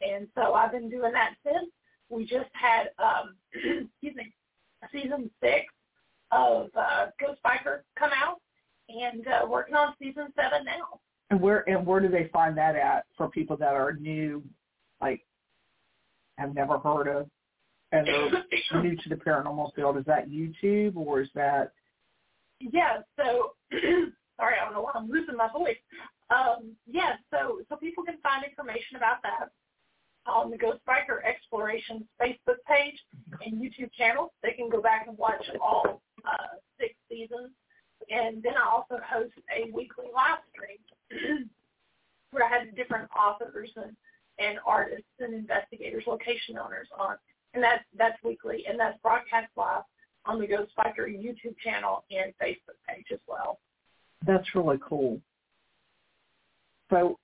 And 0.00 0.28
so 0.34 0.54
I've 0.54 0.72
been 0.72 0.90
doing 0.90 1.12
that 1.12 1.34
since. 1.44 1.70
We 2.10 2.24
just 2.24 2.50
had, 2.52 2.90
um, 2.98 3.34
excuse 3.54 4.14
me, 4.14 4.32
season 4.92 5.30
six 5.42 5.64
of 6.30 6.68
uh, 6.76 7.06
Ghost 7.20 7.40
Biker 7.44 7.80
come 7.98 8.10
out 8.14 8.40
and 8.88 9.26
uh, 9.26 9.46
working 9.48 9.74
on 9.74 9.94
season 9.98 10.28
seven 10.36 10.64
now. 10.64 11.00
And 11.30 11.40
where 11.40 11.68
and 11.68 11.84
where 11.84 12.00
do 12.00 12.08
they 12.08 12.30
find 12.32 12.56
that 12.56 12.74
at 12.74 13.04
for 13.16 13.28
people 13.28 13.56
that 13.58 13.74
are 13.74 13.92
new, 13.92 14.42
like 15.00 15.20
have 16.38 16.54
never 16.54 16.78
heard 16.78 17.06
of 17.06 17.28
and 17.92 18.08
are 18.08 18.82
new 18.82 18.96
to 18.96 19.08
the 19.08 19.16
paranormal 19.16 19.74
field? 19.74 19.98
Is 19.98 20.06
that 20.06 20.30
YouTube 20.30 20.96
or 20.96 21.20
is 21.20 21.28
that? 21.34 21.72
Yeah. 22.60 22.98
So 23.16 23.52
sorry, 23.72 24.56
I 24.60 24.64
don't 24.64 24.74
know 24.74 24.82
why 24.82 24.92
I'm 24.94 25.10
losing 25.10 25.36
my 25.36 25.50
voice. 25.52 25.76
Um, 26.30 26.72
yeah. 26.86 27.16
So 27.32 27.60
so 27.68 27.76
people 27.76 28.04
can 28.04 28.18
find 28.22 28.44
information 28.44 28.96
about 28.96 29.22
that 29.22 29.50
on 30.26 30.50
the 30.50 30.58
Ghost 30.58 30.80
Biker 30.86 31.24
Explorations 31.24 32.02
Facebook 32.20 32.60
page 32.66 32.98
and 33.44 33.60
YouTube 33.60 33.92
channel. 33.96 34.32
They 34.42 34.52
can 34.52 34.68
go 34.68 34.82
back 34.82 35.06
and 35.08 35.16
watch 35.16 35.44
all 35.60 36.02
uh, 36.24 36.58
six 36.78 36.94
seasons 37.08 37.50
and 38.10 38.42
then 38.42 38.54
I 38.56 38.68
also 38.68 39.02
host 39.04 39.32
a 39.54 39.70
weekly 39.72 40.06
live 40.14 40.38
stream 40.52 41.50
where 42.30 42.44
I 42.44 42.58
have 42.58 42.74
different 42.76 43.08
authors 43.16 43.70
and, 43.76 43.96
and 44.38 44.58
artists 44.66 45.04
and 45.20 45.34
investigators, 45.34 46.04
location 46.06 46.58
owners 46.58 46.88
on, 46.98 47.16
and 47.54 47.62
that's 47.62 47.84
that's 47.96 48.22
weekly, 48.22 48.64
and 48.68 48.78
that's 48.78 48.98
broadcast 49.02 49.48
live 49.56 49.82
on 50.28 50.38
the 50.38 50.46
Ghost 50.46 50.70
Biker 50.78 51.08
YouTube 51.08 51.56
channel 51.64 52.04
and 52.10 52.32
Facebook 52.40 52.76
page 52.86 53.06
as 53.12 53.18
well. 53.26 53.58
That's 54.26 54.54
really 54.54 54.78
cool. 54.86 55.20
So 56.90 57.18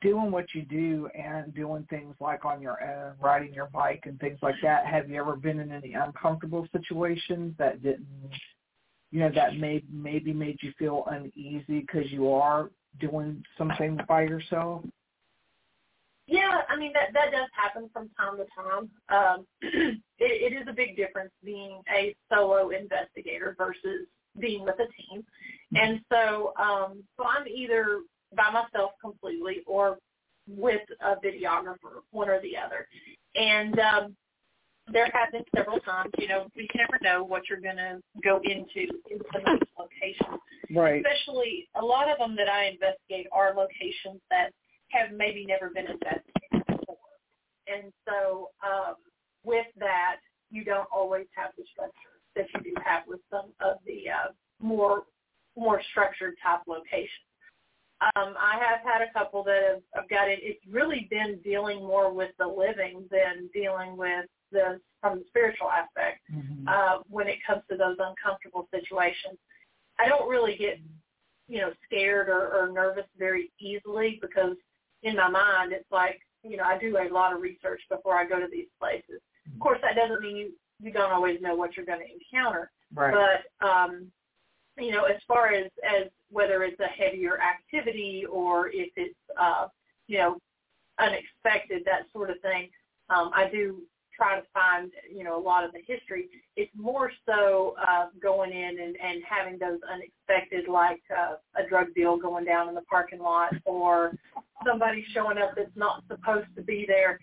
doing 0.00 0.30
what 0.30 0.46
you 0.54 0.62
do 0.62 1.08
and 1.16 1.54
doing 1.54 1.86
things 1.90 2.14
like 2.20 2.44
on 2.44 2.60
your 2.60 2.82
own, 2.82 3.14
riding 3.20 3.52
your 3.52 3.68
bike 3.72 4.02
and 4.04 4.18
things 4.20 4.38
like 4.42 4.56
that, 4.62 4.86
have 4.86 5.10
you 5.10 5.20
ever 5.20 5.36
been 5.36 5.60
in 5.60 5.72
any 5.72 5.94
uncomfortable 5.94 6.66
situations 6.72 7.54
that 7.58 7.82
didn't 7.82 8.06
you 9.10 9.20
know, 9.20 9.30
that 9.34 9.56
may 9.56 9.82
maybe 9.92 10.32
made 10.32 10.58
you 10.62 10.72
feel 10.78 11.04
uneasy 11.10 11.80
because 11.80 12.10
you 12.10 12.30
are 12.30 12.70
doing 13.00 13.42
something 13.58 13.98
by 14.08 14.22
yourself? 14.22 14.84
Yeah, 16.30 16.60
I 16.68 16.76
mean 16.76 16.92
that 16.92 17.12
that 17.12 17.32
does 17.32 17.48
happen 17.52 17.90
from 17.92 18.08
time 18.16 18.36
to 18.36 18.46
time. 18.54 18.88
Um, 19.08 19.46
it, 19.62 20.00
it 20.18 20.56
is 20.56 20.64
a 20.68 20.72
big 20.72 20.96
difference 20.96 21.32
being 21.44 21.82
a 21.92 22.14
solo 22.32 22.70
investigator 22.70 23.56
versus 23.58 24.06
being 24.38 24.64
with 24.64 24.76
a 24.76 24.86
team, 25.02 25.24
and 25.74 26.00
so 26.10 26.52
um, 26.56 27.02
so 27.16 27.24
I'm 27.26 27.48
either 27.48 28.02
by 28.36 28.48
myself 28.52 28.92
completely 29.02 29.62
or 29.66 29.98
with 30.48 30.82
a 31.00 31.16
videographer, 31.16 32.02
one 32.12 32.28
or 32.28 32.40
the 32.40 32.56
other. 32.56 32.86
And 33.34 33.78
um, 33.80 34.16
there 34.92 35.10
have 35.12 35.32
been 35.32 35.44
several 35.54 35.80
times, 35.80 36.12
you 36.18 36.28
know, 36.28 36.46
you 36.54 36.66
never 36.76 36.98
know 37.02 37.24
what 37.24 37.48
you're 37.48 37.60
going 37.60 37.76
to 37.76 37.98
go 38.22 38.40
into 38.44 38.92
in 39.10 39.18
some 39.32 39.42
of 39.54 39.60
these 39.60 39.68
locations. 39.78 40.40
Right. 40.74 41.02
Especially 41.04 41.68
a 41.80 41.84
lot 41.84 42.08
of 42.08 42.18
them 42.18 42.36
that 42.36 42.48
I 42.48 42.66
investigate 42.66 43.26
are 43.32 43.52
locations 43.54 44.20
that 44.30 44.50
have 44.90 45.12
maybe 45.12 45.46
never 45.46 45.70
been 45.70 45.86
investigated 45.86 46.66
before. 46.66 46.96
And 47.66 47.92
so 48.06 48.50
um, 48.64 48.94
with 49.44 49.66
that, 49.78 50.16
you 50.50 50.64
don't 50.64 50.88
always 50.92 51.26
have 51.36 51.50
the 51.56 51.64
structure 51.72 52.20
that 52.36 52.46
you 52.54 52.74
do 52.74 52.80
have 52.84 53.02
with 53.06 53.20
some 53.30 53.52
of 53.60 53.76
the 53.86 54.10
uh, 54.10 54.32
more 54.60 55.04
more 55.56 55.82
structured 55.90 56.34
type 56.42 56.60
locations. 56.66 57.26
Um, 58.16 58.34
I 58.38 58.56
have 58.58 58.80
had 58.82 59.02
a 59.02 59.12
couple 59.12 59.44
that 59.44 59.60
have, 59.62 59.82
have 59.94 60.08
got 60.08 60.28
it. 60.28 60.38
It's 60.42 60.64
really 60.70 61.06
been 61.10 61.38
dealing 61.44 61.80
more 61.80 62.12
with 62.12 62.30
the 62.38 62.46
living 62.46 63.04
than 63.10 63.50
dealing 63.52 63.96
with 63.96 64.26
the 64.52 64.80
from 65.00 65.18
the 65.18 65.24
spiritual 65.28 65.68
aspect 65.70 66.20
mm-hmm. 66.32 66.68
uh, 66.68 67.02
when 67.08 67.26
it 67.26 67.38
comes 67.46 67.62
to 67.70 67.76
those 67.76 67.96
uncomfortable 67.98 68.68
situations. 68.72 69.38
I 69.98 70.08
don't 70.08 70.28
really 70.28 70.56
get 70.56 70.80
you 71.48 71.58
know 71.58 71.72
scared 71.84 72.28
or, 72.28 72.48
or 72.48 72.72
nervous 72.72 73.06
very 73.18 73.50
easily 73.60 74.18
because 74.22 74.56
in 75.02 75.16
my 75.16 75.28
mind 75.28 75.72
it's 75.72 75.90
like 75.90 76.20
you 76.42 76.56
know 76.56 76.64
I 76.64 76.78
do 76.78 76.96
a 76.96 77.12
lot 77.12 77.34
of 77.34 77.40
research 77.40 77.80
before 77.90 78.14
I 78.14 78.26
go 78.26 78.38
to 78.38 78.48
these 78.50 78.68
places. 78.78 79.20
Mm-hmm. 79.48 79.54
Of 79.54 79.60
course, 79.60 79.78
that 79.82 79.96
doesn't 79.96 80.20
mean 80.20 80.36
you 80.36 80.52
you 80.80 80.92
don't 80.92 81.12
always 81.12 81.40
know 81.40 81.54
what 81.54 81.76
you're 81.76 81.86
going 81.86 82.00
to 82.00 82.36
encounter, 82.36 82.70
right. 82.94 83.14
but 83.60 83.66
um, 83.66 84.06
you 84.78 84.92
know 84.92 85.04
as 85.04 85.20
far 85.28 85.52
as 85.52 85.70
as 85.84 86.08
whether 86.30 86.62
it's 86.62 86.80
a 86.80 86.86
heavier 86.86 87.38
activity 87.40 88.24
or 88.30 88.68
if 88.68 88.90
it's 88.96 89.18
uh, 89.40 89.66
you 90.06 90.18
know 90.18 90.36
unexpected 90.98 91.82
that 91.84 92.02
sort 92.12 92.30
of 92.30 92.40
thing. 92.40 92.68
Um, 93.08 93.32
I 93.34 93.48
do 93.50 93.82
try 94.20 94.38
to 94.38 94.46
find, 94.52 94.90
you 95.10 95.24
know, 95.24 95.38
a 95.38 95.42
lot 95.42 95.64
of 95.64 95.72
the 95.72 95.80
history. 95.86 96.28
It's 96.56 96.70
more 96.76 97.10
so 97.26 97.74
uh, 97.86 98.06
going 98.22 98.52
in 98.52 98.78
and, 98.80 98.96
and 99.02 99.22
having 99.28 99.58
those 99.58 99.80
unexpected, 99.90 100.68
like 100.68 101.00
uh, 101.16 101.36
a 101.56 101.66
drug 101.68 101.94
deal 101.94 102.18
going 102.18 102.44
down 102.44 102.68
in 102.68 102.74
the 102.74 102.82
parking 102.82 103.18
lot 103.18 103.54
or 103.64 104.12
somebody 104.66 105.04
showing 105.12 105.38
up 105.38 105.52
that's 105.56 105.70
not 105.76 106.02
supposed 106.08 106.48
to 106.56 106.62
be 106.62 106.84
there. 106.86 107.18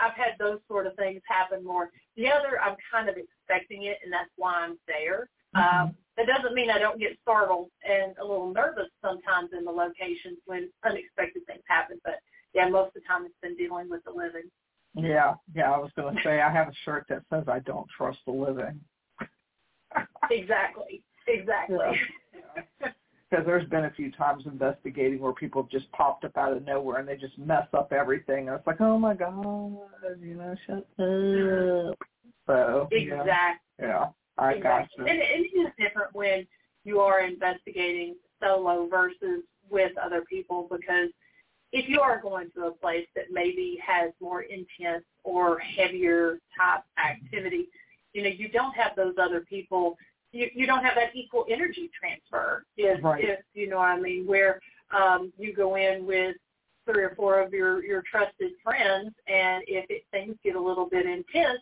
I've 0.00 0.14
had 0.14 0.36
those 0.38 0.58
sort 0.68 0.86
of 0.86 0.94
things 0.96 1.22
happen 1.26 1.64
more. 1.64 1.90
The 2.16 2.28
other, 2.28 2.60
I'm 2.60 2.76
kind 2.92 3.08
of 3.08 3.16
expecting 3.16 3.84
it, 3.84 3.98
and 4.04 4.12
that's 4.12 4.30
why 4.36 4.54
I'm 4.60 4.78
there. 4.86 5.28
Mm-hmm. 5.56 5.86
Um, 5.86 5.94
that 6.16 6.26
doesn't 6.26 6.54
mean 6.54 6.70
I 6.70 6.78
don't 6.78 6.98
get 6.98 7.16
startled 7.22 7.70
and 7.88 8.14
a 8.18 8.24
little 8.24 8.52
nervous 8.52 8.88
sometimes 9.00 9.50
in 9.56 9.64
the 9.64 9.70
locations 9.70 10.38
when 10.46 10.68
unexpected 10.84 11.46
things 11.46 11.62
happen. 11.68 12.00
But 12.04 12.16
yeah, 12.54 12.68
most 12.68 12.88
of 12.88 12.94
the 12.94 13.00
time 13.08 13.24
it's 13.24 13.34
been 13.40 13.56
dealing 13.56 13.88
with 13.88 14.04
the 14.04 14.10
living. 14.10 14.50
Yeah, 14.94 15.34
yeah. 15.54 15.70
I 15.70 15.78
was 15.78 15.90
going 15.96 16.16
to 16.16 16.22
say 16.24 16.40
I 16.40 16.52
have 16.52 16.68
a 16.68 16.72
shirt 16.84 17.06
that 17.08 17.22
says 17.30 17.44
"I 17.46 17.60
don't 17.60 17.86
trust 17.96 18.18
the 18.26 18.32
living." 18.32 18.80
exactly. 20.30 21.02
Exactly. 21.28 21.76
Because 22.32 22.64
yeah. 22.80 22.88
there's 23.30 23.68
been 23.68 23.84
a 23.84 23.90
few 23.90 24.10
times 24.12 24.44
investigating 24.46 25.20
where 25.20 25.32
people 25.32 25.62
have 25.62 25.70
just 25.70 25.90
popped 25.92 26.24
up 26.24 26.36
out 26.36 26.56
of 26.56 26.64
nowhere 26.64 26.98
and 26.98 27.08
they 27.08 27.16
just 27.16 27.38
mess 27.38 27.66
up 27.74 27.92
everything. 27.92 28.48
And 28.48 28.56
it's 28.56 28.66
like, 28.66 28.80
oh 28.80 28.98
my 28.98 29.14
god, 29.14 29.76
you 30.20 30.34
know, 30.34 30.56
shut 30.66 30.86
up. 30.98 31.98
So 32.46 32.88
exactly. 32.90 33.86
Yeah, 33.86 34.06
I 34.38 34.52
exactly. 34.52 34.62
got 34.62 34.88
you. 34.96 35.12
And 35.12 35.20
it 35.22 35.48
is 35.54 35.72
different 35.78 36.14
when 36.14 36.46
you 36.84 37.00
are 37.00 37.20
investigating 37.20 38.16
solo 38.42 38.88
versus 38.88 39.42
with 39.70 39.92
other 39.98 40.22
people 40.22 40.66
because 40.70 41.10
if 41.72 41.88
you 41.88 42.00
are 42.00 42.20
going 42.20 42.50
to 42.52 42.66
a 42.66 42.72
place 42.72 43.06
that 43.14 43.26
maybe 43.30 43.78
has 43.86 44.12
more 44.20 44.42
intense 44.42 45.04
or 45.24 45.58
heavier 45.58 46.38
type 46.58 46.82
activity, 46.98 47.68
you 48.14 48.22
know, 48.22 48.30
you 48.30 48.48
don't 48.48 48.74
have 48.74 48.96
those 48.96 49.14
other 49.20 49.40
people. 49.40 49.96
You 50.32 50.48
you 50.54 50.66
don't 50.66 50.84
have 50.84 50.94
that 50.96 51.14
equal 51.14 51.46
energy 51.50 51.90
transfer. 51.98 52.64
If 52.76 53.02
right. 53.02 53.24
if 53.24 53.40
you 53.54 53.68
know 53.68 53.76
what 53.76 53.88
I 53.88 54.00
mean, 54.00 54.26
where 54.26 54.60
um, 54.90 55.32
you 55.38 55.54
go 55.54 55.76
in 55.76 56.06
with 56.06 56.36
three 56.84 57.02
or 57.02 57.14
four 57.16 57.40
of 57.40 57.52
your 57.52 57.84
your 57.84 58.02
trusted 58.10 58.52
friends, 58.62 59.14
and 59.26 59.62
if 59.66 59.86
it, 59.88 60.02
things 60.10 60.36
get 60.44 60.56
a 60.56 60.60
little 60.60 60.88
bit 60.88 61.06
intense, 61.06 61.60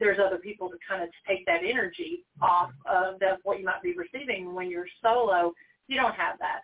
there's 0.00 0.18
other 0.18 0.38
people 0.38 0.68
to 0.68 0.76
kind 0.88 1.02
of 1.02 1.08
take 1.26 1.46
that 1.46 1.60
energy 1.64 2.24
off 2.42 2.70
of 2.86 3.18
that 3.20 3.38
what 3.44 3.58
you 3.58 3.64
might 3.64 3.82
be 3.82 3.94
receiving 3.94 4.54
when 4.54 4.70
you're 4.70 4.86
solo. 5.02 5.52
You 5.88 5.96
don't 5.96 6.14
have 6.14 6.38
that. 6.38 6.60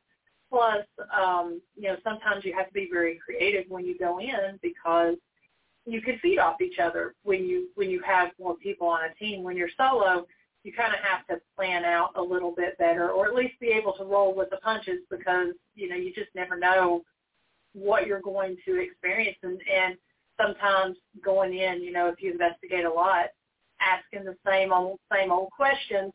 Plus, 0.50 0.84
um, 1.16 1.60
you 1.76 1.84
know, 1.84 1.96
sometimes 2.02 2.44
you 2.44 2.52
have 2.54 2.66
to 2.66 2.72
be 2.72 2.88
very 2.92 3.20
creative 3.24 3.66
when 3.68 3.84
you 3.84 3.96
go 3.96 4.18
in 4.18 4.58
because 4.62 5.14
you 5.86 6.02
can 6.02 6.18
feed 6.18 6.38
off 6.38 6.60
each 6.60 6.78
other 6.78 7.14
when 7.22 7.44
you 7.44 7.68
when 7.76 7.88
you 7.88 8.02
have 8.04 8.30
more 8.38 8.56
people 8.56 8.88
on 8.88 9.00
a 9.04 9.14
team. 9.14 9.42
When 9.42 9.56
you're 9.56 9.68
solo, 9.76 10.26
you 10.62 10.72
kind 10.72 10.92
of 10.92 11.00
have 11.00 11.26
to 11.28 11.42
plan 11.56 11.84
out 11.84 12.10
a 12.16 12.22
little 12.22 12.52
bit 12.54 12.76
better, 12.78 13.10
or 13.10 13.26
at 13.26 13.34
least 13.34 13.58
be 13.60 13.68
able 13.68 13.92
to 13.94 14.04
roll 14.04 14.34
with 14.34 14.50
the 14.50 14.58
punches 14.58 15.00
because 15.10 15.54
you 15.74 15.88
know 15.88 15.96
you 15.96 16.12
just 16.12 16.30
never 16.34 16.58
know 16.58 17.02
what 17.72 18.06
you're 18.06 18.20
going 18.20 18.56
to 18.66 18.82
experience, 18.82 19.38
and 19.42 19.60
and 19.72 19.96
sometimes 20.40 20.96
going 21.24 21.56
in, 21.56 21.82
you 21.82 21.92
know, 21.92 22.08
if 22.08 22.20
you 22.20 22.32
investigate 22.32 22.84
a 22.84 22.92
lot, 22.92 23.26
asking 23.80 24.24
the 24.24 24.36
same 24.46 24.72
old 24.72 24.98
same 25.12 25.30
old 25.32 25.50
questions 25.50 26.12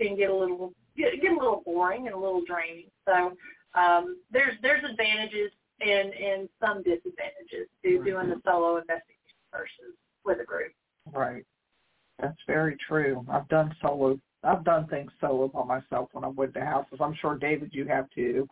can 0.00 0.16
get 0.16 0.30
a 0.30 0.34
little 0.34 0.72
get, 0.96 1.20
get 1.20 1.32
a 1.32 1.34
little 1.34 1.62
boring 1.64 2.06
and 2.06 2.14
a 2.14 2.18
little 2.18 2.42
draining. 2.46 2.90
So 3.06 3.32
um, 3.78 4.18
there's 4.30 4.54
there's 4.62 4.84
advantages 4.88 5.50
and 5.80 6.12
and 6.12 6.48
some 6.60 6.82
disadvantages 6.82 7.68
to 7.84 8.04
doing 8.04 8.28
the 8.28 8.40
solo 8.44 8.76
investigation 8.76 9.38
versus 9.52 9.94
with 10.24 10.40
a 10.40 10.44
group. 10.44 10.72
Right. 11.12 11.44
That's 12.20 12.36
very 12.58 12.76
true. 12.88 13.24
I've 13.30 13.48
done 13.48 13.72
solo. 13.80 14.18
I've 14.42 14.64
done 14.64 14.88
things 14.88 15.12
solo 15.20 15.46
by 15.46 15.62
myself 15.62 16.08
when 16.12 16.24
I'm 16.24 16.34
with 16.34 16.54
the 16.54 16.64
houses. 16.64 16.98
I'm 17.00 17.14
sure 17.20 17.36
David, 17.38 17.70
you 17.72 17.86
have 17.86 18.10
too. 18.10 18.48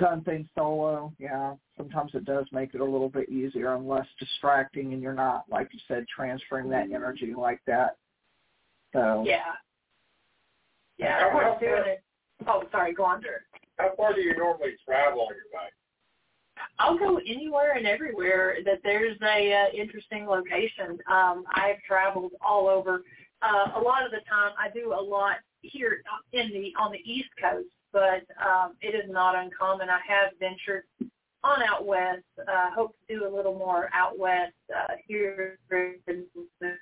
Done 0.00 0.22
things 0.22 0.46
solo. 0.54 1.12
Yeah. 1.18 1.54
Sometimes 1.76 2.12
it 2.14 2.24
does 2.24 2.46
make 2.52 2.74
it 2.74 2.80
a 2.80 2.84
little 2.84 3.10
bit 3.10 3.28
easier 3.28 3.74
and 3.74 3.86
less 3.86 4.06
distracting, 4.18 4.94
and 4.94 5.02
you're 5.02 5.12
not, 5.12 5.44
like 5.50 5.68
you 5.72 5.80
said, 5.88 6.06
transferring 6.14 6.70
that 6.70 6.90
energy 6.90 7.34
like 7.36 7.60
that. 7.66 7.96
So. 8.94 9.24
Yeah. 9.26 9.52
Yeah. 10.96 11.18
I 11.30 11.34
was 11.34 11.58
doing 11.60 11.82
it. 11.86 12.02
Oh, 12.46 12.62
sorry. 12.70 12.94
Go 12.94 13.04
on. 13.04 13.22
How 13.78 13.92
far 13.96 14.14
do 14.14 14.20
you 14.20 14.36
normally 14.36 14.74
travel 14.86 15.22
on 15.22 15.34
your 15.34 15.44
bike? 15.52 15.72
I'll 16.78 16.98
go 16.98 17.18
anywhere 17.18 17.72
and 17.76 17.86
everywhere 17.86 18.58
that 18.64 18.80
there's 18.84 19.18
a 19.22 19.52
uh, 19.52 19.76
interesting 19.76 20.26
location. 20.26 20.98
Um, 21.10 21.44
I've 21.52 21.82
traveled 21.86 22.32
all 22.40 22.68
over. 22.68 23.02
Uh, 23.42 23.72
a 23.76 23.80
lot 23.80 24.04
of 24.04 24.10
the 24.10 24.20
time, 24.28 24.52
I 24.58 24.68
do 24.70 24.92
a 24.92 25.00
lot 25.00 25.36
here 25.62 26.02
in 26.32 26.48
the 26.50 26.72
on 26.80 26.92
the 26.92 26.98
East 27.04 27.30
Coast, 27.40 27.68
but 27.92 28.22
um, 28.44 28.74
it 28.80 28.94
is 28.94 29.10
not 29.10 29.34
uncommon. 29.36 29.88
I 29.88 30.00
have 30.06 30.32
ventured 30.38 30.84
on 31.44 31.62
out 31.62 31.84
west. 31.86 32.24
Uh, 32.40 32.70
hope 32.74 32.94
to 33.08 33.18
do 33.18 33.26
a 33.26 33.32
little 33.34 33.54
more 33.56 33.88
out 33.92 34.18
west 34.18 34.54
uh, 34.74 34.94
here 35.06 35.58
in 36.06 36.26
the 36.60 36.76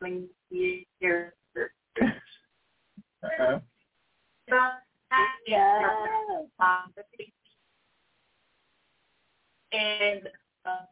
coming 0.00 0.28
year. 0.50 1.34
Uh-huh. 3.24 3.60
Yeah. 5.46 5.80
And 9.72 10.28
uh, 10.64 10.84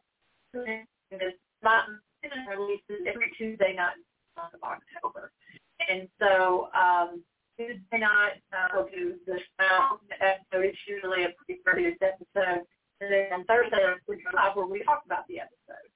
the 0.53 1.33
Mountain 1.63 2.01
releases 2.49 3.07
every 3.07 3.31
Tuesday 3.37 3.75
night 3.77 4.01
of 4.37 4.59
October. 4.63 5.33
And 5.89 6.09
so 6.19 6.69
um, 6.75 7.23
Tuesday 7.59 7.99
night 7.99 8.41
uh, 8.53 8.69
we'll 8.75 8.89
do 8.89 9.15
the 9.27 9.39
Mountain 9.59 10.09
episode. 10.21 10.65
It's 10.65 10.79
usually 10.89 11.25
a 11.25 11.29
pretty 11.37 11.61
produced 11.65 12.03
episode. 12.03 12.65
And 13.01 13.13
then 13.13 13.33
on 13.33 13.45
Thursday 13.45 13.79
we 14.09 14.17
live 14.35 14.57
where 14.57 14.67
we 14.67 14.83
talk 14.85 15.03
about 15.05 15.27
the 15.29 15.41
episode. 15.41 15.89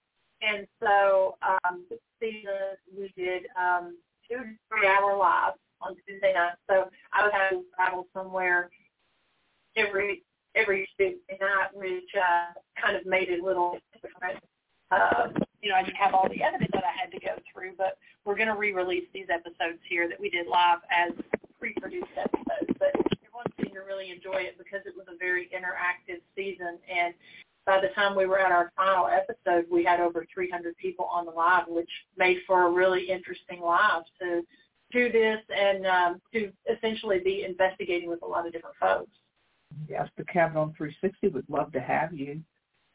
And 0.42 0.66
so 0.82 1.36
um, 1.42 1.84
this 1.88 2.00
season 2.20 2.76
we 2.96 3.12
did 3.16 3.44
um, 3.58 3.96
two 4.28 4.36
to 4.36 4.52
three 4.68 4.86
hour 4.86 5.16
lives 5.16 5.56
on 5.80 5.96
Tuesday 6.06 6.32
night. 6.34 6.56
So 6.68 6.90
I 7.12 7.24
would 7.24 7.32
have 7.32 7.50
to 7.50 7.62
travel 7.74 8.06
somewhere 8.14 8.70
every 9.76 10.22
every 10.54 10.88
Tuesday 10.98 11.16
night, 11.40 11.74
which 11.74 12.10
uh, 12.16 12.52
kind 12.80 12.96
of 12.96 13.06
made 13.06 13.28
it 13.28 13.40
a 13.40 13.44
little 13.44 13.78
different. 13.92 14.38
Uh, 14.90 15.28
you 15.62 15.70
know, 15.70 15.76
I 15.76 15.82
didn't 15.82 15.96
have 15.96 16.14
all 16.14 16.28
the 16.28 16.42
evidence 16.42 16.70
that 16.74 16.84
I 16.84 16.92
had 16.92 17.10
to 17.12 17.20
go 17.20 17.34
through, 17.52 17.72
but 17.76 17.96
we're 18.24 18.36
going 18.36 18.48
to 18.48 18.54
re-release 18.54 19.08
these 19.12 19.26
episodes 19.32 19.80
here 19.88 20.08
that 20.08 20.20
we 20.20 20.30
did 20.30 20.46
live 20.46 20.78
as 20.90 21.12
pre-produced 21.58 22.12
episodes. 22.16 22.78
But 22.78 22.92
everyone 22.94 23.48
seemed 23.56 23.74
to 23.74 23.80
really 23.80 24.10
enjoy 24.10 24.42
it 24.42 24.58
because 24.58 24.86
it 24.86 24.94
was 24.96 25.06
a 25.08 25.16
very 25.18 25.50
interactive 25.54 26.20
season. 26.36 26.78
And 26.88 27.14
by 27.66 27.80
the 27.80 27.88
time 27.94 28.14
we 28.14 28.26
were 28.26 28.38
at 28.38 28.52
our 28.52 28.70
final 28.76 29.08
episode, 29.08 29.64
we 29.70 29.84
had 29.84 30.00
over 30.00 30.26
300 30.32 30.76
people 30.76 31.06
on 31.06 31.24
the 31.24 31.32
live, 31.32 31.64
which 31.66 31.90
made 32.16 32.38
for 32.46 32.66
a 32.66 32.70
really 32.70 33.08
interesting 33.10 33.60
live 33.60 34.02
to 34.20 34.42
do 34.92 35.10
this 35.10 35.40
and 35.48 35.86
um, 35.86 36.20
to 36.32 36.52
essentially 36.70 37.18
be 37.18 37.44
investigating 37.44 38.08
with 38.08 38.22
a 38.22 38.26
lot 38.26 38.46
of 38.46 38.52
different 38.52 38.76
folks. 38.78 39.10
Yes, 39.88 40.08
the 40.16 40.24
Cabin 40.24 40.56
on 40.56 40.74
360 40.76 41.28
would 41.28 41.48
love 41.48 41.72
to 41.72 41.80
have 41.80 42.12
you. 42.12 42.40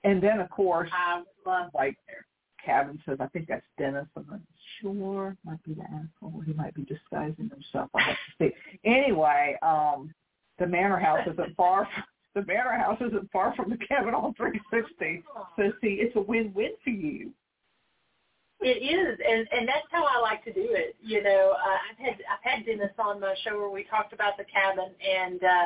And 0.04 0.22
then, 0.22 0.40
of 0.40 0.50
course, 0.50 0.90
I 0.94 1.24
love 1.46 1.72
like 1.74 1.98
Cabin 2.64 3.00
says, 3.06 3.18
I 3.20 3.28
think 3.28 3.48
that's 3.48 3.66
Dennis. 3.78 4.08
I'm 4.16 4.26
not 4.30 4.40
sure. 4.82 5.36
Might 5.46 5.64
be 5.64 5.74
the 5.74 5.84
asshole. 5.84 6.42
He 6.46 6.54
might 6.54 6.74
be 6.74 6.84
disguising 6.84 7.50
himself. 7.50 7.90
I 7.96 8.02
have 8.02 8.16
to 8.16 8.50
see. 8.50 8.80
Anyway, 8.86 9.58
um, 9.62 10.14
the 10.58 10.68
Manor 10.68 11.00
House 11.00 11.28
isn't 11.32 11.56
far. 11.56 11.88
From, 11.94 12.04
the 12.36 12.46
Manor 12.46 12.78
House 12.78 13.00
isn't 13.02 13.32
far 13.32 13.56
from 13.56 13.70
the 13.70 13.78
Cabin 13.78 14.14
on 14.14 14.34
360. 14.36 15.24
So 15.56 15.72
see, 15.82 16.00
it's 16.02 16.16
a 16.16 16.22
win-win 16.22 16.72
for 16.84 16.92
you. 16.92 17.32
It 18.62 18.84
is, 18.84 19.18
and 19.26 19.48
and 19.54 19.66
that's 19.66 19.88
how 19.90 20.04
I 20.04 20.20
like 20.20 20.44
to 20.44 20.52
do 20.52 20.68
it. 20.68 20.94
You 21.02 21.24
know, 21.24 21.56
uh, 21.56 21.78
I've 21.90 21.98
had 21.98 22.16
I've 22.28 22.44
had 22.44 22.66
Dennis 22.66 22.92
on 23.00 23.22
my 23.22 23.34
show 23.46 23.58
where 23.58 23.70
we 23.70 23.86
talked 23.86 24.12
about 24.12 24.36
the 24.36 24.44
cabin, 24.44 24.92
and 25.00 25.42
uh, 25.42 25.66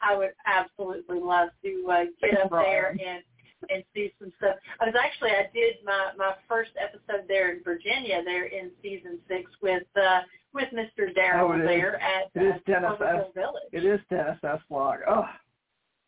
I 0.00 0.16
would 0.16 0.30
absolutely 0.46 1.20
love 1.20 1.48
to 1.62 1.86
uh, 1.90 2.04
get 2.20 2.40
up 2.40 2.50
there 2.50 2.90
and 2.90 3.22
and 3.70 3.82
see 3.94 4.12
some 4.18 4.30
stuff. 4.36 4.56
I 4.80 4.84
was 4.84 4.94
actually 5.02 5.30
I 5.30 5.48
did 5.54 5.76
my 5.84 6.10
my 6.16 6.34
first 6.48 6.72
episode 6.80 7.26
there 7.28 7.52
in 7.52 7.62
Virginia, 7.62 8.22
there 8.24 8.46
in 8.46 8.70
season 8.82 9.18
six 9.28 9.50
with 9.62 9.84
uh, 9.96 10.20
with 10.52 10.68
Mr. 10.74 11.14
Darrell 11.14 11.48
Oh, 11.48 11.52
it 11.52 11.60
is. 11.60 11.66
there 11.66 11.96
at 12.00 12.30
It 12.34 12.42
is 12.46 12.54
uh, 12.54 12.70
Dennis 12.70 13.00
S. 13.00 13.24
Village. 13.34 13.62
It 13.72 13.84
is 13.84 14.00
Dennis 14.10 14.38
S. 14.44 14.60
Log. 14.70 14.98
Oh, 15.08 15.24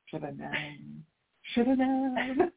should 0.06 0.22
have 0.22 0.36
known. 0.36 1.02
Should 1.54 1.66
have 1.68 1.78
known. 1.78 2.52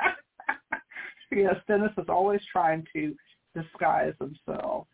yes, 1.32 1.56
Dennis 1.68 1.92
is 1.98 2.06
always 2.08 2.40
trying 2.50 2.86
to 2.94 3.14
disguise 3.54 4.14
himself. 4.20 4.86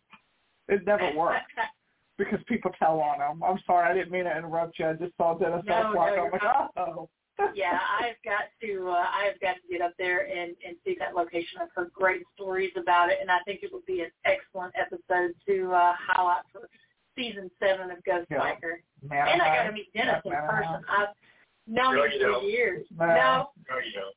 It 0.68 0.84
never 0.86 1.12
works 1.16 1.40
because 2.18 2.38
people 2.46 2.70
tell 2.78 3.00
on 3.00 3.18
them. 3.18 3.42
I'm 3.42 3.58
sorry, 3.66 3.88
I 3.90 3.94
didn't 3.94 4.12
mean 4.12 4.24
to 4.24 4.36
interrupt 4.36 4.78
you. 4.78 4.86
I 4.88 4.92
just 4.94 5.16
saw 5.16 5.34
Dennis 5.38 5.62
No, 5.66 5.74
S. 5.76 5.82
no, 5.84 5.92
Log. 6.00 6.12
you're 6.14 6.24
I'm 6.26 6.32
like, 6.32 6.70
oh. 6.76 7.08
yeah, 7.54 7.78
I've 8.00 8.20
got 8.24 8.44
to 8.62 8.88
uh, 8.88 9.06
I've 9.12 9.40
got 9.40 9.54
to 9.54 9.60
get 9.70 9.80
up 9.80 9.94
there 9.98 10.26
and 10.28 10.54
and 10.66 10.76
see 10.84 10.94
that 10.98 11.14
location. 11.14 11.58
I've 11.60 11.68
heard 11.74 11.92
great 11.92 12.22
stories 12.34 12.72
about 12.76 13.10
it, 13.10 13.18
and 13.20 13.30
I 13.30 13.38
think 13.46 13.60
it 13.62 13.72
would 13.72 13.86
be 13.86 14.00
an 14.02 14.10
excellent 14.24 14.74
episode 14.78 15.32
to 15.46 15.72
uh, 15.72 15.94
highlight 15.98 16.42
for 16.52 16.68
season 17.16 17.50
seven 17.58 17.90
of 17.90 18.02
Ghost 18.04 18.26
Yeah. 18.30 18.38
Biker. 18.38 18.80
Man, 19.08 19.28
and 19.28 19.42
I 19.42 19.48
I- 19.52 19.56
got 19.56 19.62
to 19.64 19.72
meet 19.72 19.92
Dennis 19.94 20.20
in 20.24 20.32
Man, 20.32 20.48
person. 20.48 20.84
I've 20.88 21.08
known 21.66 21.96
him 21.98 22.10
for 22.20 22.30
don't. 22.32 22.44
years. 22.50 22.86
Man. 22.96 23.08
No, 23.08 23.50
No, 23.68 23.76
you 23.78 23.92
don't. 23.98 24.14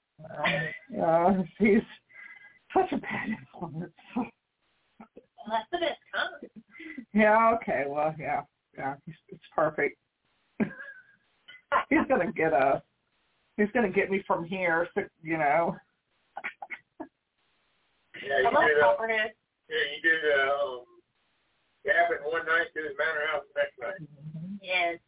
uh, 1.01 1.33
yeah, 1.37 1.43
he's 1.57 1.83
such 2.73 2.91
a 2.91 2.97
bad 2.97 3.29
influence. 3.29 3.91
Well, 5.47 5.57
that's 5.57 5.69
the 5.71 5.77
best. 5.79 6.53
Yeah, 7.13 7.51
okay, 7.55 7.83
well, 7.87 8.13
yeah, 8.19 8.41
yeah, 8.77 8.95
he's, 9.05 9.15
it's 9.29 9.43
perfect. 9.55 9.97
he's 10.59 12.07
gonna 12.09 12.31
get 12.31 12.53
us. 12.53 12.81
He's 13.57 13.69
gonna 13.73 13.89
get 13.89 14.09
me 14.11 14.21
from 14.27 14.43
here, 14.45 14.87
so, 14.95 15.01
you 15.21 15.37
know. 15.37 15.75
Yeah, 18.25 18.39
you 18.39 18.49
Hello, 18.51 18.67
did. 18.67 18.81
Uh, 18.81 18.95
yeah, 19.07 19.75
you 19.95 20.01
did. 20.01 20.21
Uh, 20.39 20.53
um, 20.53 20.85
cabin 21.85 22.17
one 22.25 22.45
night, 22.45 22.67
did 22.73 22.85
his 22.85 22.93
manor 22.97 23.27
house 23.31 23.43
the 23.53 23.61
next 23.61 23.77
night. 23.79 24.09
Yes, 24.61 24.99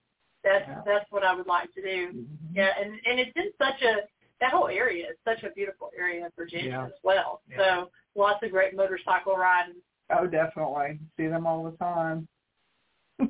that's 0.44 0.68
Yeah. 0.68 0.82
that's 0.86 1.12
what 1.12 1.24
I 1.24 1.34
would 1.34 1.48
like 1.48 1.74
to 1.74 1.82
do. 1.82 2.14
Mm-hmm. 2.14 2.56
Yeah, 2.56 2.74
and 2.80 2.92
and 3.06 3.20
it's 3.20 3.32
in 3.36 3.52
such 3.58 3.82
a 3.82 4.08
that 4.40 4.52
whole 4.52 4.68
area 4.68 5.10
is 5.10 5.18
such 5.26 5.44
a 5.44 5.50
beautiful 5.52 5.90
area 5.98 6.26
in 6.26 6.32
Virginia 6.38 6.70
Yeah. 6.70 6.86
as 6.86 6.92
well. 7.04 7.42
Yeah. 7.50 7.58
So 7.58 7.92
lots 8.16 8.44
of 8.44 8.52
great 8.52 8.76
motorcycle 8.76 9.36
riding. 9.36 9.82
Oh, 10.10 10.26
definitely. 10.26 11.00
See 11.18 11.28
them 11.28 11.46
all 11.46 11.64
the 11.64 11.78
time. 11.78 12.28
Yeah. 13.20 13.26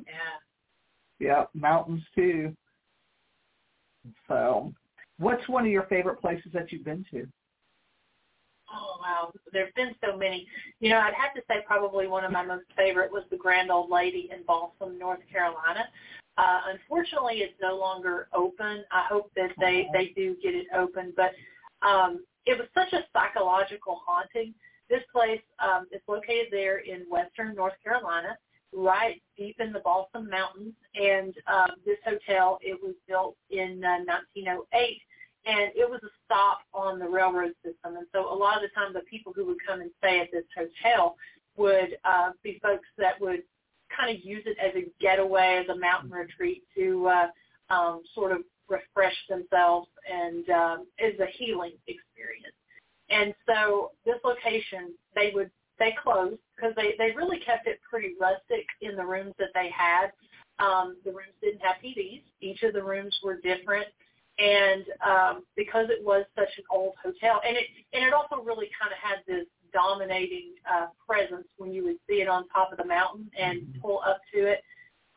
Yep, 1.20 1.50
mountains 1.52 2.04
too. 2.14 2.54
So, 4.28 4.72
what's 5.18 5.48
one 5.48 5.64
of 5.64 5.72
your 5.72 5.82
favorite 5.86 6.20
places 6.20 6.52
that 6.54 6.70
you've 6.70 6.84
been 6.84 7.04
to? 7.10 7.26
Oh 8.72 8.98
wow, 9.00 9.32
there've 9.52 9.74
been 9.74 9.94
so 10.04 10.16
many. 10.16 10.46
You 10.80 10.90
know, 10.90 10.98
I'd 10.98 11.14
have 11.14 11.34
to 11.34 11.42
say 11.48 11.56
probably 11.66 12.06
one 12.06 12.24
of 12.24 12.32
my 12.32 12.44
most 12.44 12.66
favorite 12.76 13.10
was 13.10 13.24
the 13.30 13.36
Grand 13.36 13.70
Old 13.70 13.90
Lady 13.90 14.28
in 14.32 14.44
Balsam, 14.44 14.98
North 14.98 15.20
Carolina. 15.30 15.88
Uh, 16.36 16.60
unfortunately, 16.72 17.38
it's 17.38 17.54
no 17.60 17.76
longer 17.76 18.28
open. 18.34 18.84
I 18.92 19.06
hope 19.08 19.32
that 19.36 19.50
they 19.58 19.88
they 19.92 20.12
do 20.14 20.36
get 20.42 20.54
it 20.54 20.66
open, 20.76 21.14
but 21.16 21.32
um, 21.86 22.24
it 22.46 22.58
was 22.58 22.68
such 22.74 22.92
a 22.92 23.04
psychological 23.12 24.00
haunting. 24.06 24.54
This 24.88 25.02
place 25.12 25.40
um, 25.58 25.86
is 25.92 26.00
located 26.08 26.46
there 26.50 26.78
in 26.78 27.06
western 27.10 27.54
North 27.54 27.74
Carolina, 27.84 28.36
right 28.72 29.20
deep 29.36 29.56
in 29.60 29.72
the 29.72 29.80
Balsam 29.80 30.28
Mountains, 30.30 30.74
and 30.94 31.34
um, 31.46 31.70
this 31.84 31.98
hotel 32.04 32.58
it 32.62 32.78
was 32.82 32.94
built 33.06 33.36
in 33.50 33.82
uh, 33.84 34.04
1908 34.34 35.00
and 35.46 35.70
it 35.74 35.88
was 35.88 36.00
a 36.02 36.12
stop 36.24 36.60
on 36.74 36.98
the 36.98 37.08
railroad 37.08 37.52
system. 37.64 37.96
And 37.96 38.06
so 38.12 38.32
a 38.32 38.34
lot 38.34 38.56
of 38.56 38.62
the 38.62 38.74
time 38.74 38.92
the 38.92 39.00
people 39.00 39.32
who 39.34 39.46
would 39.46 39.64
come 39.66 39.80
and 39.80 39.90
stay 39.98 40.20
at 40.20 40.28
this 40.30 40.44
hotel 40.54 41.16
would 41.56 41.96
uh, 42.04 42.30
be 42.42 42.58
folks 42.62 42.86
that 42.98 43.20
would 43.20 43.42
kind 43.94 44.14
of 44.14 44.24
use 44.24 44.42
it 44.46 44.58
as 44.58 44.74
a 44.76 44.90
getaway, 45.00 45.62
as 45.62 45.68
a 45.74 45.78
mountain 45.78 46.10
retreat 46.10 46.62
to 46.76 47.08
uh, 47.08 47.74
um, 47.74 48.02
sort 48.14 48.32
of 48.32 48.38
refresh 48.68 49.16
themselves 49.28 49.88
and 50.10 50.48
um, 50.50 50.86
as 51.00 51.18
a 51.20 51.26
healing 51.38 51.72
experience. 51.86 52.54
And 53.10 53.34
so 53.46 53.92
this 54.04 54.16
location, 54.24 54.94
they 55.14 55.32
would 55.34 55.50
they 55.78 55.94
closed 56.02 56.40
because 56.56 56.74
they 56.76 56.94
they 56.98 57.14
really 57.16 57.38
kept 57.38 57.66
it 57.66 57.80
pretty 57.88 58.14
rustic 58.20 58.66
in 58.80 58.96
the 58.96 59.04
rooms 59.04 59.34
that 59.38 59.48
they 59.54 59.70
had. 59.70 60.12
Um, 60.58 60.96
the 61.04 61.10
rooms 61.10 61.34
didn't 61.40 61.62
have 61.62 61.76
TVs. 61.82 62.22
Each 62.40 62.62
of 62.64 62.72
the 62.72 62.82
rooms 62.82 63.16
were 63.22 63.36
different 63.36 63.86
And 64.38 64.84
um, 65.06 65.44
because 65.56 65.86
it 65.88 66.04
was 66.04 66.24
such 66.36 66.50
an 66.58 66.64
old 66.70 66.94
hotel, 67.02 67.40
and 67.46 67.56
it 67.56 67.66
and 67.92 68.04
it 68.04 68.12
also 68.12 68.42
really 68.42 68.68
kind 68.80 68.92
of 68.92 68.98
had 68.98 69.18
this 69.26 69.46
dominating 69.72 70.54
uh, 70.70 70.86
presence 71.06 71.46
when 71.58 71.72
you 71.72 71.84
would 71.84 71.96
see 72.08 72.20
it 72.22 72.28
on 72.28 72.48
top 72.48 72.72
of 72.72 72.78
the 72.78 72.84
mountain 72.84 73.30
and 73.38 73.62
mm-hmm. 73.62 73.80
pull 73.80 74.00
up 74.06 74.20
to 74.34 74.46
it. 74.46 74.62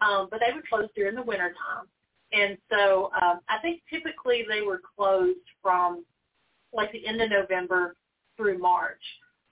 Um, 0.01 0.27
but 0.31 0.39
they 0.39 0.53
would 0.53 0.67
close 0.67 0.89
during 0.95 1.15
the 1.15 1.21
winter 1.21 1.49
time. 1.49 1.85
And 2.33 2.57
so 2.69 3.11
um, 3.21 3.41
I 3.49 3.59
think 3.61 3.81
typically 3.89 4.43
they 4.47 4.61
were 4.61 4.81
closed 4.95 5.39
from 5.61 6.05
like 6.73 6.91
the 6.91 7.05
end 7.05 7.21
of 7.21 7.29
November 7.29 7.95
through 8.37 8.57
March. 8.57 9.01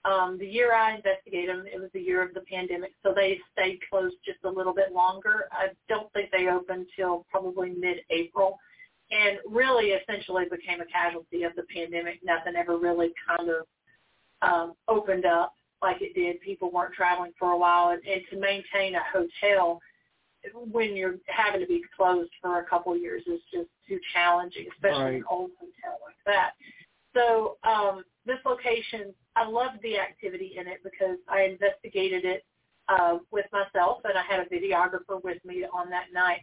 Um, 0.04 0.38
the 0.38 0.46
year 0.46 0.72
I 0.72 0.96
investigated 0.96 1.50
them, 1.50 1.66
it 1.66 1.78
was 1.78 1.90
the 1.92 2.00
year 2.00 2.22
of 2.22 2.32
the 2.32 2.40
pandemic, 2.40 2.92
so 3.02 3.12
they 3.14 3.38
stayed 3.52 3.80
closed 3.90 4.16
just 4.24 4.38
a 4.44 4.50
little 4.50 4.72
bit 4.72 4.92
longer. 4.92 5.44
I 5.52 5.68
don't 5.88 6.10
think 6.14 6.30
they 6.30 6.48
opened 6.48 6.86
till 6.96 7.26
probably 7.30 7.70
mid-April, 7.70 8.58
and 9.10 9.38
really 9.46 9.88
essentially 9.88 10.44
became 10.50 10.80
a 10.80 10.86
casualty 10.86 11.42
of 11.42 11.54
the 11.54 11.64
pandemic. 11.74 12.20
Nothing 12.22 12.56
ever 12.56 12.78
really 12.78 13.12
kind 13.26 13.50
of 13.50 13.66
um, 14.40 14.74
opened 14.88 15.26
up 15.26 15.52
like 15.82 16.00
it 16.00 16.14
did. 16.14 16.40
People 16.40 16.70
weren't 16.70 16.94
traveling 16.94 17.32
for 17.38 17.52
a 17.52 17.58
while, 17.58 17.90
and, 17.90 18.02
and 18.06 18.22
to 18.30 18.38
maintain 18.38 18.94
a 18.94 19.02
hotel 19.12 19.80
when 20.72 20.96
you're 20.96 21.16
having 21.26 21.60
to 21.60 21.66
be 21.66 21.82
closed 21.94 22.30
for 22.40 22.60
a 22.60 22.64
couple 22.64 22.92
of 22.92 23.00
years 23.00 23.22
is 23.26 23.40
just 23.52 23.68
too 23.86 23.98
challenging, 24.14 24.66
especially 24.72 25.04
right. 25.04 25.14
an 25.16 25.24
old 25.28 25.50
hotel 25.58 25.98
like 26.06 26.16
that. 26.24 26.52
So 27.14 27.56
um, 27.64 28.04
this 28.26 28.38
location, 28.44 29.14
I 29.36 29.48
loved 29.48 29.78
the 29.82 29.98
activity 29.98 30.54
in 30.56 30.68
it 30.68 30.78
because 30.84 31.18
I 31.28 31.42
investigated 31.42 32.24
it 32.24 32.44
uh, 32.88 33.18
with 33.30 33.46
myself, 33.52 33.98
and 34.04 34.16
I 34.16 34.22
had 34.22 34.40
a 34.40 34.46
videographer 34.46 35.22
with 35.22 35.44
me 35.44 35.64
on 35.72 35.90
that 35.90 36.12
night. 36.12 36.40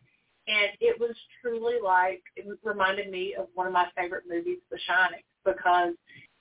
And 0.48 0.72
it 0.80 0.98
was 1.00 1.16
truly 1.42 1.76
like, 1.84 2.22
it 2.36 2.46
reminded 2.64 3.12
me 3.12 3.36
of 3.38 3.48
one 3.54 3.68
of 3.68 3.74
my 3.74 3.88
favorite 3.98 4.24
movies, 4.30 4.60
The 4.72 4.80
Shining, 4.88 5.24
because 5.46 5.94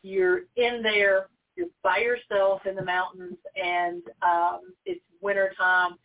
you're 0.02 0.42
in 0.56 0.80
there, 0.82 1.26
you're 1.56 1.68
by 1.82 1.98
yourself 1.98 2.66
in 2.66 2.76
the 2.76 2.84
mountains, 2.84 3.38
and 3.60 4.02
um, 4.22 4.60
it's 4.84 5.00
wintertime 5.20 5.96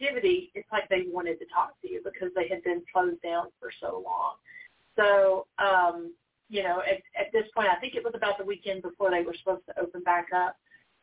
activity. 0.00 0.52
It's 0.54 0.68
like 0.70 0.88
they 0.88 1.06
wanted 1.08 1.40
to 1.40 1.46
talk 1.52 1.74
to 1.82 1.90
you 1.90 2.00
because 2.04 2.32
they 2.36 2.48
had 2.48 2.62
been 2.62 2.82
closed 2.92 3.20
down 3.22 3.46
for 3.58 3.70
so 3.80 4.04
long. 4.04 4.34
So 4.96 5.46
um, 5.58 6.12
you 6.48 6.62
know, 6.62 6.80
at, 6.80 7.02
at 7.18 7.32
this 7.32 7.44
point, 7.54 7.68
I 7.68 7.78
think 7.80 7.94
it 7.94 8.04
was 8.04 8.14
about 8.14 8.38
the 8.38 8.44
weekend 8.44 8.82
before 8.82 9.10
they 9.10 9.22
were 9.22 9.34
supposed 9.38 9.66
to 9.66 9.80
open 9.80 10.02
back 10.02 10.28
up. 10.34 10.56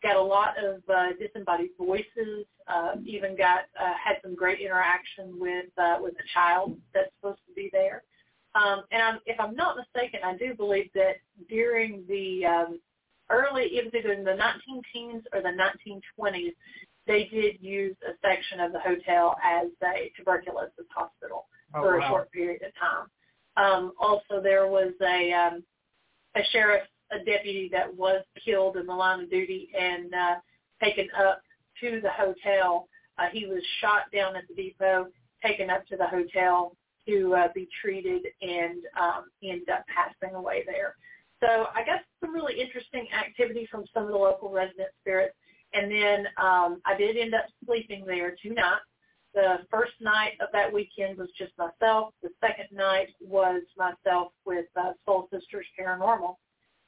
Got 0.03 0.17
a 0.17 0.21
lot 0.21 0.55
of 0.63 0.81
uh, 0.89 1.13
disembodied 1.19 1.71
voices. 1.79 2.45
Uh, 2.67 2.95
even 3.05 3.37
got 3.37 3.65
uh, 3.79 3.93
had 4.03 4.15
some 4.23 4.35
great 4.35 4.59
interaction 4.59 5.39
with 5.39 5.67
uh, 5.77 5.97
with 5.99 6.13
a 6.15 6.27
child 6.33 6.77
that's 6.93 7.11
supposed 7.19 7.41
to 7.47 7.53
be 7.53 7.69
there. 7.71 8.03
Um, 8.55 8.83
and 8.91 9.01
I'm, 9.01 9.19
if 9.25 9.39
I'm 9.39 9.55
not 9.55 9.75
mistaken, 9.77 10.21
I 10.23 10.37
do 10.37 10.55
believe 10.55 10.89
that 10.95 11.17
during 11.49 12.05
the 12.07 12.45
um, 12.45 12.79
early, 13.29 13.63
it 13.63 13.83
was 13.83 13.93
either 13.93 14.13
in 14.13 14.23
the 14.23 14.35
19 14.35 14.81
teens 14.93 15.23
or 15.33 15.41
the 15.41 15.49
1920s, 15.49 16.53
they 17.05 17.25
did 17.25 17.57
use 17.61 17.95
a 18.07 18.13
section 18.25 18.61
of 18.61 18.71
the 18.71 18.79
hotel 18.79 19.35
as 19.43 19.67
a 19.83 20.11
tuberculosis 20.15 20.87
hospital 20.95 21.47
oh, 21.75 21.81
for 21.81 21.99
wow. 21.99 22.05
a 22.05 22.09
short 22.09 22.31
period 22.31 22.61
of 22.63 22.73
time. 22.79 23.07
Um, 23.57 23.93
also, 23.99 24.41
there 24.41 24.67
was 24.67 24.93
a 25.01 25.31
um, 25.31 25.63
a 26.35 26.41
sheriff, 26.51 26.83
a 27.11 27.23
deputy 27.23 27.69
that 27.71 27.93
was 27.95 28.23
killed 28.43 28.77
in 28.77 28.85
the 28.85 28.93
line 28.93 29.21
of 29.21 29.29
duty 29.29 29.69
and 29.77 30.13
uh, 30.13 30.35
taken 30.83 31.07
up 31.17 31.41
to 31.81 32.01
the 32.01 32.09
hotel. 32.09 32.87
Uh, 33.17 33.27
he 33.31 33.45
was 33.45 33.63
shot 33.79 34.11
down 34.13 34.35
at 34.35 34.43
the 34.49 34.55
depot, 34.55 35.07
taken 35.43 35.69
up 35.69 35.85
to 35.87 35.95
the 35.95 36.07
hotel 36.07 36.75
to 37.07 37.35
uh, 37.35 37.47
be 37.53 37.67
treated, 37.81 38.25
and 38.41 38.83
um, 38.99 39.25
ended 39.43 39.69
up 39.69 39.85
passing 39.87 40.35
away 40.35 40.63
there. 40.65 40.95
So 41.39 41.67
I 41.73 41.83
guess 41.83 42.01
some 42.21 42.33
really 42.33 42.59
interesting 42.59 43.07
activity 43.13 43.67
from 43.69 43.85
some 43.93 44.03
of 44.03 44.09
the 44.09 44.17
local 44.17 44.51
resident 44.51 44.89
spirits. 45.01 45.35
And 45.73 45.91
then 45.91 46.27
um, 46.37 46.81
I 46.85 46.95
did 46.97 47.17
end 47.17 47.33
up 47.33 47.45
sleeping 47.65 48.05
there 48.05 48.35
two 48.41 48.53
nights. 48.53 48.81
The 49.35 49.57
first 49.69 49.91
night 49.99 50.31
of 50.39 50.47
that 50.53 50.71
weekend 50.71 51.17
was 51.17 51.27
just 51.37 51.51
myself. 51.57 52.13
The 52.23 52.29
second 52.39 52.75
night 52.75 53.09
was 53.19 53.61
myself 53.77 54.31
with 54.45 54.65
uh, 54.77 54.93
Soul 55.05 55.27
Sisters 55.31 55.65
Paranormal. 55.77 56.35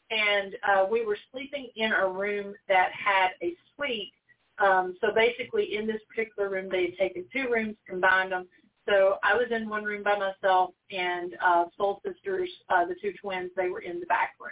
And 0.09 0.55
uh, 0.63 0.85
we 0.89 1.05
were 1.05 1.17
sleeping 1.31 1.67
in 1.75 1.91
a 1.91 2.07
room 2.07 2.53
that 2.69 2.89
had 2.93 3.31
a 3.43 3.53
suite. 3.75 4.13
Um, 4.59 4.95
so 5.01 5.09
basically 5.13 5.75
in 5.75 5.85
this 5.85 6.01
particular 6.07 6.49
room, 6.49 6.69
they 6.71 6.85
had 6.85 6.97
taken 6.97 7.25
two 7.33 7.51
rooms, 7.51 7.75
combined 7.85 8.31
them. 8.31 8.47
So 8.87 9.17
I 9.21 9.35
was 9.35 9.47
in 9.51 9.67
one 9.67 9.83
room 9.83 10.01
by 10.01 10.17
myself 10.17 10.71
and 10.89 11.35
uh, 11.43 11.65
Soul 11.77 12.01
Sisters, 12.05 12.49
uh, 12.69 12.85
the 12.85 12.95
two 13.01 13.11
twins, 13.21 13.51
they 13.57 13.67
were 13.67 13.81
in 13.81 13.99
the 13.99 14.05
back 14.05 14.35
room. 14.39 14.51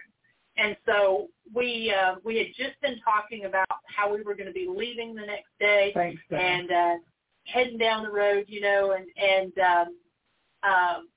And 0.58 0.76
so 0.86 1.28
we 1.54 1.94
uh, 1.94 2.16
we 2.24 2.38
had 2.38 2.48
just 2.48 2.80
been 2.82 2.98
talking 3.04 3.46
about 3.46 3.68
how 3.88 4.14
we 4.14 4.22
were 4.22 4.36
going 4.36 4.48
to 4.48 4.54
be 4.54 4.68
leaving 4.74 5.14
the 5.14 5.26
next 5.26 5.50
day, 5.60 5.92
Thanks, 5.94 6.22
and 6.32 6.72
uh, 6.72 6.96
heading 7.46 7.78
down 7.78 8.04
the 8.04 8.12
road, 8.12 8.46
you 8.48 8.62
know, 8.62 8.92
and 8.92 9.06
and 9.18 9.54
um, 9.60 9.88
um, 10.64 11.08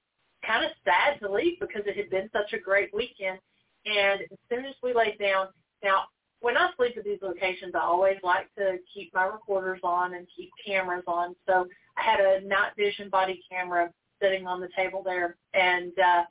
kind 0.47 0.65
of 0.65 0.71
sad 0.85 1.19
to 1.21 1.33
leave 1.33 1.59
because 1.61 1.83
it 1.87 1.97
had 1.97 2.11
been 2.11 2.31
such 2.33 2.53
a 2.53 2.59
great 2.59 2.93
weekend. 2.95 3.39
And 3.87 4.21
as 4.23 4.39
soon 4.51 4.65
as 4.67 4.75
we 4.83 4.95
laid 4.95 5.19
down, 5.19 5.49
now 5.83 6.05
when 6.41 6.57
I 6.57 6.71
sleep 6.77 6.97
at 6.97 7.05
these 7.05 7.19
locations, 7.23 7.75
I 7.75 7.81
always 7.81 8.19
like 8.23 8.53
to 8.57 8.79
keep 8.93 9.13
my 9.15 9.25
recorders 9.25 9.81
on 9.83 10.15
and 10.15 10.27
keep 10.37 10.51
cameras 10.65 11.05
on. 11.07 11.35
So 11.47 11.67
I 11.97 12.03
had 12.03 12.21
a 12.21 12.47
night 12.47 12.73
vision 12.77 13.09
body 13.09 13.43
camera 13.51 13.91
sitting 14.23 14.47
on 14.47 14.61
the 14.61 14.69
table 14.77 15.03
there, 15.05 15.37
and 15.55 15.93
uh, 15.99 16.25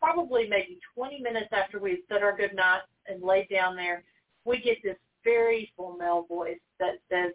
probably 0.00 0.46
maybe 0.48 0.78
20 0.94 1.20
minutes 1.20 1.48
after 1.52 1.78
we 1.78 2.02
said 2.08 2.22
our 2.22 2.36
good 2.36 2.54
night 2.54 2.82
and 3.06 3.22
laid 3.22 3.48
down 3.48 3.76
there, 3.76 4.04
we 4.44 4.60
get 4.60 4.78
this 4.82 4.96
very 5.24 5.72
full 5.76 5.96
male 5.96 6.26
voice 6.28 6.58
that 6.78 7.00
says, 7.10 7.32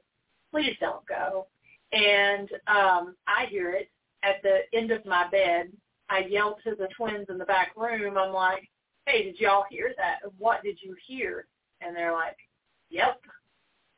please 0.51 0.75
don't 0.79 1.05
go. 1.07 1.47
And 1.91 2.49
um, 2.67 3.15
I 3.27 3.45
hear 3.49 3.71
it 3.71 3.89
at 4.23 4.41
the 4.43 4.59
end 4.73 4.91
of 4.91 5.05
my 5.05 5.27
bed. 5.29 5.71
I 6.09 6.19
yell 6.19 6.57
to 6.63 6.75
the 6.75 6.87
twins 6.95 7.27
in 7.29 7.37
the 7.37 7.45
back 7.45 7.71
room. 7.75 8.17
I'm 8.17 8.33
like, 8.33 8.67
hey, 9.05 9.23
did 9.23 9.39
y'all 9.39 9.65
hear 9.69 9.93
that? 9.97 10.19
What 10.37 10.63
did 10.63 10.77
you 10.81 10.95
hear? 11.07 11.45
And 11.81 11.95
they're 11.95 12.13
like, 12.13 12.37
yep, 12.89 13.21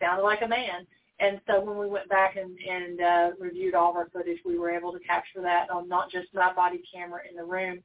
sounded 0.01 0.23
like 0.23 0.41
a 0.41 0.47
man. 0.47 0.85
And 1.19 1.39
so 1.45 1.61
when 1.61 1.77
we 1.77 1.87
went 1.87 2.09
back 2.09 2.35
and, 2.35 2.57
and 2.57 3.01
uh, 3.01 3.29
reviewed 3.39 3.75
all 3.75 3.91
of 3.91 3.95
our 3.95 4.09
footage, 4.09 4.39
we 4.43 4.57
were 4.57 4.71
able 4.71 4.91
to 4.91 4.99
capture 4.99 5.41
that 5.41 5.69
on 5.69 5.87
not 5.87 6.11
just 6.11 6.27
my 6.33 6.51
body 6.53 6.81
camera 6.93 7.21
in 7.29 7.35
the 7.35 7.43
room, 7.43 7.79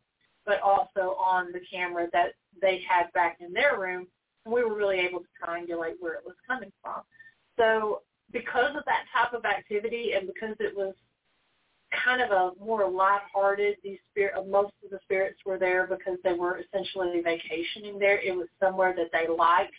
but 0.46 0.60
also 0.60 1.16
on 1.20 1.52
the 1.52 1.60
camera 1.70 2.08
that 2.12 2.32
they 2.60 2.82
had 2.88 3.12
back 3.12 3.38
in 3.40 3.52
their 3.52 3.78
room. 3.78 4.06
We 4.46 4.64
were 4.64 4.74
really 4.74 5.00
able 5.00 5.20
to 5.20 5.26
triangulate 5.42 5.96
where 6.00 6.14
it 6.14 6.24
was 6.24 6.36
coming 6.48 6.72
from. 6.82 7.02
So 7.58 8.02
because 8.32 8.76
of 8.76 8.84
that 8.86 9.04
type 9.14 9.32
of 9.32 9.44
activity 9.44 10.12
and 10.16 10.26
because 10.26 10.56
it 10.60 10.76
was 10.76 10.94
kind 12.04 12.20
of 12.20 12.30
a 12.30 12.64
more 12.64 12.88
lighthearted, 12.90 13.76
these 13.82 13.98
spirit, 14.10 14.34
most 14.48 14.72
of 14.84 14.90
the 14.90 14.98
spirits 15.02 15.38
were 15.46 15.58
there 15.58 15.86
because 15.86 16.18
they 16.24 16.32
were 16.32 16.60
essentially 16.60 17.20
vacationing 17.22 17.98
there. 17.98 18.20
It 18.20 18.36
was 18.36 18.48
somewhere 18.60 18.94
that 18.96 19.10
they 19.12 19.32
liked. 19.32 19.74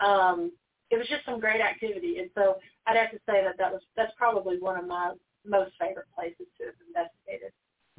Um, 0.00 0.52
it 0.90 0.96
was 0.96 1.06
just 1.08 1.24
some 1.24 1.40
great 1.40 1.60
activity, 1.60 2.18
and 2.18 2.30
so 2.34 2.56
I'd 2.86 2.96
have 2.96 3.10
to 3.10 3.18
say 3.28 3.44
that 3.44 3.58
that 3.58 3.72
was 3.72 3.82
that's 3.96 4.12
probably 4.16 4.58
one 4.58 4.78
of 4.78 4.86
my 4.86 5.12
most 5.44 5.72
favorite 5.78 6.06
places 6.14 6.46
to 6.58 6.66
have 6.66 6.74
investigated. 6.88 7.52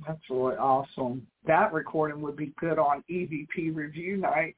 That's 0.08 0.20
really 0.30 0.56
awesome. 0.56 1.28
That 1.46 1.74
recording 1.74 2.22
would 2.22 2.36
be 2.36 2.54
good 2.60 2.80
on 2.80 3.04
EVP 3.10 3.76
review 3.76 4.18
night. 4.18 4.56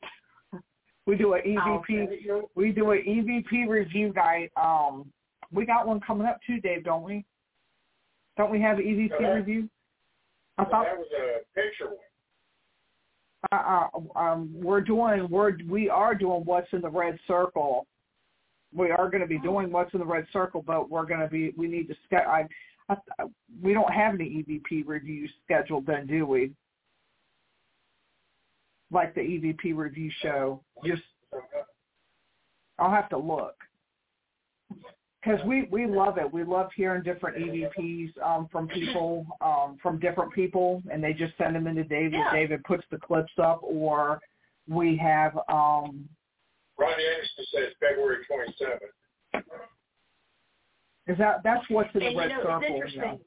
We 1.07 1.15
do 1.15 1.33
an 1.33 1.41
EVP. 1.45 2.41
We 2.55 2.71
do 2.71 2.91
an 2.91 3.03
EVP 3.07 3.67
review 3.67 4.13
night. 4.13 4.51
Um, 4.55 5.11
we 5.51 5.65
got 5.65 5.87
one 5.87 5.99
coming 5.99 6.27
up 6.27 6.39
too, 6.45 6.59
Dave, 6.61 6.83
don't 6.83 7.03
we? 7.03 7.25
Don't 8.37 8.51
we 8.51 8.61
have 8.61 8.77
an 8.77 8.85
EVP 8.85 9.09
no, 9.11 9.17
that, 9.21 9.35
review? 9.35 9.69
I 10.57 10.65
thought 10.65 10.85
that 10.85 10.97
was 10.97 11.07
a 11.17 11.59
picture 11.59 11.87
one. 11.87 11.97
Uh, 13.51 13.89
uh, 14.15 14.19
um, 14.19 14.51
we're 14.53 14.81
doing 14.81 15.27
we're 15.29 15.57
we 15.67 15.89
are 15.89 16.13
doing 16.13 16.41
what's 16.45 16.71
in 16.73 16.81
the 16.81 16.89
red 16.89 17.17
circle. 17.27 17.87
We 18.73 18.91
are 18.91 19.09
going 19.09 19.21
to 19.21 19.27
be 19.27 19.39
doing 19.39 19.71
what's 19.71 19.93
in 19.93 19.99
the 19.99 20.05
red 20.05 20.27
circle, 20.31 20.63
but 20.65 20.89
we're 20.89 21.05
going 21.05 21.21
to 21.21 21.27
be 21.27 21.51
we 21.57 21.67
need 21.67 21.87
to 21.87 21.95
schedule. 22.05 22.29
I, 22.31 22.47
I, 22.89 23.25
we 23.61 23.73
don't 23.73 23.91
have 23.91 24.13
any 24.13 24.45
EVP 24.47 24.83
reviews 24.85 25.31
scheduled 25.43 25.87
then, 25.87 26.05
do 26.05 26.25
we? 26.25 26.51
Like 28.91 29.15
the 29.15 29.21
EVP 29.21 29.75
review 29.75 30.11
show. 30.21 30.61
Just 30.85 31.03
I'll 32.79 32.91
have 32.91 33.09
to 33.09 33.17
look 33.17 33.55
because 35.23 35.39
we 35.45 35.67
we 35.71 35.85
love 35.85 36.17
it. 36.17 36.31
We 36.31 36.43
love 36.43 36.69
hearing 36.75 37.03
different 37.03 37.37
EVPs 37.37 38.11
um, 38.23 38.47
from 38.51 38.67
people 38.67 39.25
um, 39.41 39.77
from 39.81 39.99
different 39.99 40.33
people, 40.33 40.81
and 40.91 41.03
they 41.03 41.13
just 41.13 41.37
send 41.37 41.55
them 41.55 41.67
into 41.67 41.83
David. 41.83 42.13
Yeah. 42.13 42.31
David 42.33 42.63
puts 42.63 42.83
the 42.91 42.97
clips 42.97 43.33
up, 43.41 43.61
or 43.63 44.19
we 44.67 44.97
have. 44.97 45.35
Um, 45.47 46.07
Ronnie 46.77 47.03
Anderson 47.15 47.45
says 47.53 47.73
February 47.79 48.17
twenty 48.27 48.53
seventh. 48.57 49.45
Is 51.07 51.17
that 51.17 51.41
that's 51.43 51.65
what's 51.69 51.89
in 51.93 51.99
the 51.99 52.07
and, 52.07 52.17
red 52.17 52.31
you 52.31 52.37
know, 52.37 52.43
circle? 52.43 52.61
It's 52.61 52.95
interesting. 52.95 53.19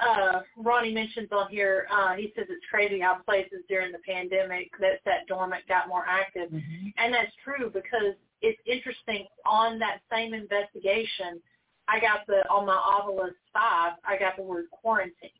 Uh, 0.00 0.40
Ronnie 0.56 0.92
mentions 0.92 1.28
on 1.32 1.48
here, 1.50 1.86
uh, 1.90 2.14
he 2.14 2.32
says 2.36 2.46
it's 2.48 2.64
crazy 2.70 3.00
how 3.00 3.18
places 3.24 3.64
during 3.68 3.92
the 3.92 3.98
pandemic 4.06 4.70
that 4.80 5.00
sat 5.04 5.26
dormant 5.26 5.66
got 5.68 5.88
more 5.88 6.04
active. 6.06 6.50
Mm-hmm. 6.50 6.88
And 6.98 7.14
that's 7.14 7.32
true 7.42 7.70
because 7.70 8.14
it's 8.42 8.60
interesting 8.66 9.26
on 9.46 9.78
that 9.78 10.00
same 10.12 10.34
investigation, 10.34 11.40
I 11.88 12.00
got 12.00 12.26
the, 12.26 12.46
on 12.50 12.66
my 12.66 12.76
Ovilus 12.76 13.34
5, 13.52 13.92
I 14.04 14.18
got 14.18 14.36
the 14.36 14.42
word 14.42 14.66
quarantine 14.70 15.30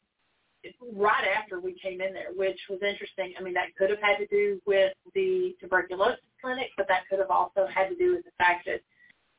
right 0.94 1.24
after 1.36 1.60
we 1.60 1.74
came 1.80 2.00
in 2.00 2.12
there, 2.12 2.32
which 2.34 2.58
was 2.68 2.80
interesting. 2.82 3.34
I 3.38 3.42
mean, 3.42 3.54
that 3.54 3.74
could 3.76 3.90
have 3.90 4.00
had 4.00 4.16
to 4.18 4.26
do 4.26 4.60
with 4.66 4.92
the 5.14 5.54
tuberculosis 5.60 6.20
clinic, 6.40 6.70
but 6.76 6.88
that 6.88 7.02
could 7.08 7.18
have 7.18 7.30
also 7.30 7.66
had 7.72 7.88
to 7.88 7.96
do 7.96 8.16
with 8.16 8.24
the 8.24 8.32
fact 8.38 8.66
that 8.66 8.80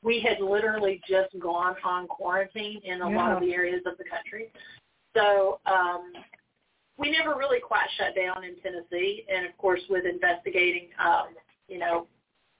we 0.04 0.20
had 0.20 0.40
literally 0.44 1.02
just 1.08 1.38
gone 1.40 1.76
on 1.84 2.08
quarantine 2.08 2.82
in 2.84 3.02
a 3.02 3.10
yeah. 3.10 3.16
lot 3.16 3.32
of 3.32 3.42
the 3.42 3.54
areas 3.54 3.82
of 3.86 3.98
the 3.98 4.04
country. 4.04 4.52
So 5.18 5.60
um, 5.66 6.14
we 6.98 7.12
never 7.12 7.36
really 7.36 7.60
quite 7.60 7.88
shut 7.98 8.16
down 8.16 8.44
in 8.44 8.56
Tennessee. 8.62 9.26
And 9.34 9.46
of 9.46 9.58
course, 9.58 9.82
with 9.90 10.06
investigating, 10.06 10.90
um, 11.04 11.30
you 11.68 11.80
know, 11.80 12.08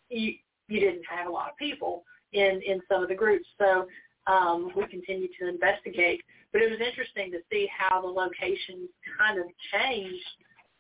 you, 0.10 0.34
you 0.68 0.80
didn't 0.80 1.04
have 1.10 1.28
a 1.28 1.32
lot 1.32 1.50
of 1.50 1.58
people 1.58 2.04
in, 2.34 2.62
in 2.66 2.82
some 2.90 3.04
of 3.04 3.10
the 3.10 3.16
groups. 3.16 3.46
So 3.58 3.88
um, 4.26 4.72
we 4.76 4.88
continued 4.88 5.32
to 5.40 5.48
investigate. 5.48 6.22
But 6.52 6.62
it 6.62 6.72
was 6.72 6.80
interesting 6.80 7.32
to 7.32 7.40
see 7.52 7.68
how 7.78 8.02
the 8.02 8.08
locations 8.08 8.90
kind 9.18 9.40
of 9.40 9.46
changed 9.72 10.26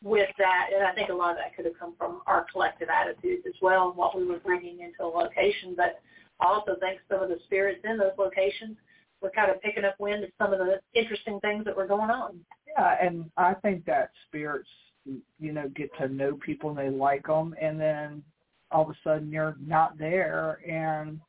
with 0.04 0.30
that. 0.38 0.70
And 0.74 0.86
I 0.86 0.94
think 0.94 1.10
a 1.10 1.14
lot 1.14 1.32
of 1.32 1.38
that 1.38 1.56
could 1.56 1.66
have 1.66 1.78
come 1.80 1.94
from 1.98 2.22
our 2.26 2.46
collective 2.52 2.90
attitudes 2.90 3.44
as 3.48 3.56
well 3.62 3.90
and 3.90 3.98
what 3.98 4.18
we 4.18 4.26
were 4.26 4.40
bringing 4.40 4.80
into 4.82 5.04
a 5.04 5.08
location. 5.08 5.74
But 5.76 6.02
I 6.40 6.48
also 6.48 6.76
think 6.80 7.00
some 7.10 7.22
of 7.22 7.30
the 7.30 7.40
spirits 7.46 7.82
in 7.84 7.98
those 7.98 8.18
locations 8.18 8.78
were 9.22 9.32
kind 9.32 9.52
of 9.52 9.62
picking 9.62 9.86
up 9.86 9.96
wind 10.00 10.24
of 10.24 10.30
some 10.38 10.54
of 10.54 10.60
the 10.60 10.80
interesting 10.94 11.40
things 11.40 11.66
that 11.66 11.76
were 11.76 11.88
going 11.88 12.10
on. 12.10 12.40
Yeah, 12.68 12.96
and 13.02 13.30
I 13.38 13.54
think 13.56 13.86
that 13.86 14.12
spirits, 14.28 14.70
you 15.06 15.52
know, 15.52 15.70
get 15.76 15.90
to 16.00 16.08
know 16.08 16.38
people 16.46 16.70
and 16.70 16.78
they 16.78 16.90
like 16.90 17.26
them, 17.26 17.56
and 17.60 17.80
then 17.80 18.24
all 18.72 18.84
of 18.84 18.90
a 18.90 18.96
sudden 19.04 19.32
you're 19.32 19.56
not 19.66 19.98
there, 19.98 20.60
and 20.68 21.20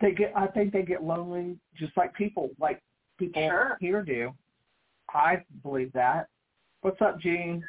they 0.00 0.12
get. 0.12 0.32
I 0.36 0.46
think 0.46 0.72
they 0.72 0.82
get 0.82 1.02
lonely, 1.02 1.56
just 1.76 1.96
like 1.96 2.14
people, 2.14 2.50
like 2.60 2.82
people 3.18 3.42
sure. 3.42 3.76
here 3.80 4.02
do. 4.02 4.32
I 5.14 5.42
believe 5.62 5.92
that. 5.92 6.28
What's 6.82 7.00
up, 7.00 7.20
Gene? 7.20 7.64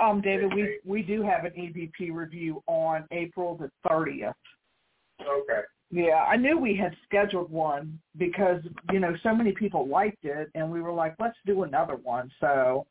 Um, 0.00 0.20
David, 0.20 0.54
we 0.54 0.78
we 0.84 1.02
do 1.02 1.22
have 1.22 1.44
an 1.44 1.52
EVP 1.52 2.12
review 2.12 2.62
on 2.66 3.06
April 3.10 3.56
the 3.56 3.70
thirtieth. 3.88 4.34
Okay. 5.20 5.62
Yeah, 5.90 6.24
I 6.28 6.36
knew 6.36 6.56
we 6.56 6.76
had 6.76 6.96
scheduled 7.04 7.50
one 7.50 7.98
because, 8.16 8.62
you 8.92 9.00
know, 9.00 9.14
so 9.22 9.34
many 9.34 9.52
people 9.52 9.88
liked 9.88 10.24
it 10.24 10.48
and 10.54 10.70
we 10.70 10.80
were 10.80 10.92
like, 10.92 11.16
let's 11.18 11.36
do 11.46 11.64
another 11.64 11.96
one. 11.96 12.30
So, 12.40 12.86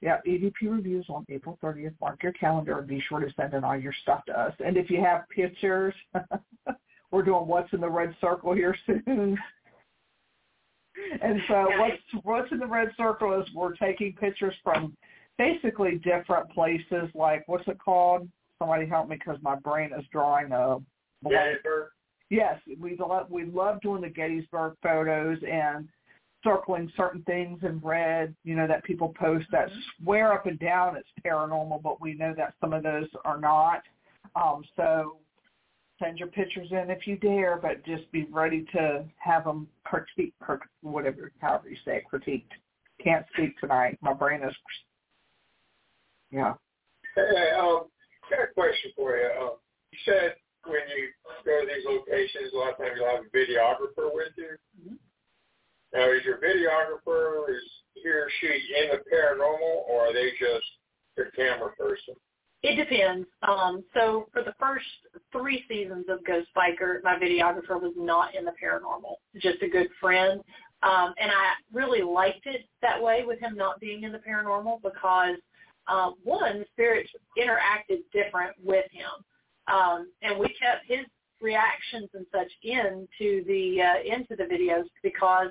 yeah, 0.00 0.18
EVP 0.26 0.54
reviews 0.62 1.06
on 1.08 1.24
April 1.28 1.58
30th. 1.62 1.94
Mark 2.00 2.22
your 2.22 2.32
calendar 2.32 2.78
and 2.78 2.86
be 2.86 3.02
sure 3.08 3.18
to 3.18 3.32
send 3.34 3.54
in 3.54 3.64
all 3.64 3.76
your 3.76 3.94
stuff 4.02 4.24
to 4.26 4.38
us. 4.38 4.52
And 4.64 4.76
if 4.76 4.90
you 4.90 5.00
have 5.02 5.28
pictures, 5.28 5.94
we're 7.10 7.22
doing 7.22 7.46
what's 7.48 7.72
in 7.72 7.80
the 7.80 7.90
red 7.90 8.14
circle 8.20 8.52
here 8.54 8.76
soon. 8.86 9.36
and 11.20 11.40
so 11.48 11.66
what's 11.78 12.24
what's 12.24 12.52
in 12.52 12.58
the 12.58 12.66
red 12.66 12.92
circle 12.96 13.40
is 13.40 13.48
we're 13.54 13.74
taking 13.74 14.12
pictures 14.12 14.54
from 14.62 14.96
basically 15.36 15.96
different 15.98 16.48
places 16.50 17.08
like 17.14 17.42
what's 17.46 17.66
it 17.66 17.78
called? 17.78 18.28
Somebody 18.60 18.86
help 18.86 19.08
me 19.08 19.16
because 19.16 19.38
my 19.42 19.56
brain 19.56 19.90
is 19.98 20.04
drawing 20.12 20.52
a 20.52 20.76
Gettysburg. 21.28 21.88
Yes, 22.34 22.58
we 22.80 22.96
love 22.96 23.30
we 23.30 23.44
love 23.44 23.80
doing 23.80 24.02
the 24.02 24.08
Gettysburg 24.08 24.74
photos 24.82 25.38
and 25.48 25.88
circling 26.42 26.90
certain 26.96 27.22
things 27.22 27.60
in 27.62 27.78
red, 27.78 28.34
you 28.42 28.56
know, 28.56 28.66
that 28.66 28.82
people 28.82 29.14
post 29.16 29.46
that 29.52 29.68
mm-hmm. 29.68 30.02
swear 30.02 30.32
up 30.32 30.46
and 30.46 30.58
down 30.58 30.96
it's 30.96 31.08
paranormal, 31.24 31.80
but 31.80 32.00
we 32.00 32.14
know 32.14 32.34
that 32.36 32.54
some 32.60 32.72
of 32.72 32.82
those 32.82 33.06
are 33.24 33.38
not. 33.38 33.82
Um, 34.34 34.64
so 34.74 35.18
send 36.02 36.18
your 36.18 36.26
pictures 36.26 36.66
in 36.72 36.90
if 36.90 37.06
you 37.06 37.16
dare, 37.18 37.56
but 37.56 37.84
just 37.86 38.10
be 38.10 38.26
ready 38.32 38.66
to 38.72 39.04
have 39.18 39.44
them 39.44 39.68
critique, 39.84 40.34
whatever, 40.82 41.30
however 41.38 41.68
you 41.68 41.76
say 41.84 41.98
it, 41.98 42.04
critiqued. 42.12 42.50
Can't 43.00 43.24
speak 43.32 43.56
tonight. 43.60 43.96
My 44.02 44.12
brain 44.12 44.42
is, 44.42 44.54
yeah. 46.32 46.54
Hey, 47.14 47.52
um, 47.56 47.84
got 48.28 48.42
a 48.42 48.54
question 48.54 48.90
for 48.96 49.16
you. 49.16 49.30
Um, 49.40 49.52
you 49.92 49.98
said 50.04 50.34
when 50.66 50.84
you 50.96 51.08
go 51.44 51.60
to 51.60 51.66
these 51.66 51.84
locations, 51.86 52.52
a 52.52 52.56
lot 52.56 52.72
of 52.72 52.78
times 52.78 52.96
you'll 52.96 53.08
have 53.08 53.24
a 53.24 53.36
videographer 53.36 54.12
with 54.12 54.32
you. 54.36 54.56
Mm-hmm. 54.80 54.96
Now, 55.92 56.10
is 56.10 56.24
your 56.24 56.38
videographer 56.38 57.48
is 57.50 57.62
he 57.94 58.08
or 58.08 58.28
she 58.40 58.46
in 58.46 58.90
the 58.90 59.02
paranormal, 59.10 59.86
or 59.88 60.08
are 60.08 60.12
they 60.12 60.30
just 60.38 60.66
a 61.18 61.30
camera 61.36 61.70
person? 61.78 62.14
It 62.62 62.76
depends. 62.76 63.28
Um, 63.46 63.84
so 63.92 64.26
for 64.32 64.42
the 64.42 64.54
first 64.58 64.86
three 65.32 65.64
seasons 65.68 66.06
of 66.08 66.24
Ghost 66.24 66.48
Biker, 66.56 67.02
my 67.04 67.16
videographer 67.16 67.80
was 67.80 67.92
not 67.94 68.34
in 68.34 68.44
the 68.44 68.52
paranormal, 68.52 69.16
just 69.40 69.62
a 69.62 69.68
good 69.68 69.88
friend. 70.00 70.40
Um, 70.82 71.14
and 71.18 71.30
I 71.30 71.52
really 71.72 72.02
liked 72.02 72.46
it 72.46 72.62
that 72.82 73.00
way 73.00 73.22
with 73.26 73.38
him 73.38 73.54
not 73.54 73.80
being 73.80 74.02
in 74.02 74.12
the 74.12 74.18
paranormal 74.18 74.82
because, 74.82 75.36
um, 75.88 76.14
one, 76.24 76.64
spirits 76.72 77.10
interacted 77.38 78.00
different 78.12 78.54
with 78.62 78.86
him. 78.90 79.24
Um, 79.72 80.10
and 80.22 80.38
we 80.38 80.48
kept 80.48 80.86
his 80.86 81.06
reactions 81.40 82.08
and 82.14 82.26
such 82.32 82.50
into 82.62 83.44
the 83.46 83.82
uh, 83.82 84.14
into 84.14 84.36
the 84.36 84.44
videos 84.44 84.84
because 85.02 85.48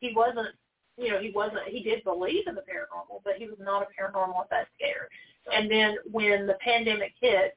he 0.00 0.12
wasn't, 0.14 0.48
you 0.96 1.10
know, 1.10 1.20
he 1.20 1.30
wasn't. 1.30 1.68
He 1.68 1.82
did 1.82 2.04
believe 2.04 2.46
in 2.46 2.54
the 2.54 2.62
paranormal, 2.62 3.20
but 3.24 3.34
he 3.38 3.46
was 3.46 3.58
not 3.60 3.82
a 3.82 3.86
paranormal 3.86 4.44
investigator. 4.44 5.08
And 5.52 5.70
then 5.70 5.96
when 6.10 6.46
the 6.46 6.56
pandemic 6.64 7.12
hit, 7.20 7.56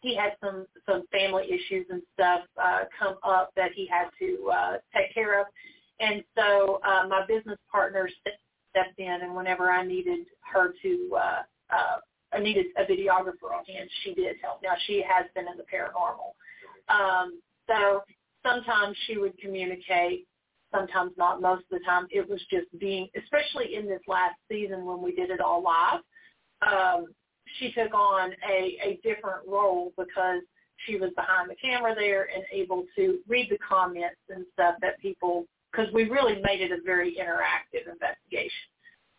he 0.00 0.14
had 0.14 0.36
some 0.42 0.66
some 0.86 1.04
family 1.10 1.44
issues 1.44 1.86
and 1.90 2.02
stuff 2.14 2.42
uh, 2.62 2.84
come 2.98 3.16
up 3.24 3.50
that 3.56 3.72
he 3.74 3.86
had 3.86 4.08
to 4.18 4.50
uh, 4.52 4.72
take 4.94 5.12
care 5.14 5.40
of. 5.40 5.46
And 6.00 6.22
so 6.36 6.80
uh, 6.86 7.08
my 7.08 7.26
business 7.26 7.58
partner 7.70 8.08
stepped 8.20 8.98
in, 8.98 9.20
and 9.22 9.34
whenever 9.34 9.70
I 9.70 9.84
needed 9.84 10.26
her 10.52 10.74
to 10.82 11.16
uh, 11.16 11.42
uh, 11.74 11.96
I 12.32 12.40
needed 12.40 12.66
a 12.76 12.84
videographer 12.84 13.56
on 13.56 13.64
hand. 13.64 13.88
She 14.04 14.14
did 14.14 14.36
help. 14.42 14.62
Now 14.62 14.74
she 14.86 15.02
has 15.06 15.26
been 15.34 15.46
in 15.48 15.56
the 15.56 15.64
paranormal. 15.64 16.34
Um, 16.88 17.40
so 17.68 18.02
sometimes 18.46 18.96
she 19.06 19.18
would 19.18 19.36
communicate, 19.38 20.26
sometimes 20.74 21.12
not. 21.16 21.40
Most 21.40 21.64
of 21.70 21.78
the 21.78 21.84
time 21.84 22.06
it 22.10 22.28
was 22.28 22.40
just 22.50 22.66
being, 22.78 23.08
especially 23.16 23.74
in 23.74 23.86
this 23.86 24.02
last 24.06 24.36
season 24.50 24.84
when 24.84 25.02
we 25.02 25.14
did 25.14 25.30
it 25.30 25.40
all 25.40 25.62
live, 25.62 26.00
um, 26.66 27.06
she 27.58 27.72
took 27.72 27.94
on 27.94 28.32
a, 28.48 28.78
a 28.82 29.00
different 29.02 29.46
role 29.46 29.92
because 29.96 30.42
she 30.86 30.96
was 30.96 31.10
behind 31.16 31.50
the 31.50 31.56
camera 31.56 31.94
there 31.94 32.28
and 32.34 32.44
able 32.52 32.84
to 32.94 33.18
read 33.26 33.48
the 33.50 33.58
comments 33.58 34.20
and 34.28 34.44
stuff 34.52 34.74
that 34.80 35.00
people, 35.00 35.46
because 35.72 35.92
we 35.92 36.04
really 36.04 36.40
made 36.42 36.60
it 36.60 36.72
a 36.72 36.80
very 36.84 37.16
interactive 37.16 37.90
investigation. 37.90 38.68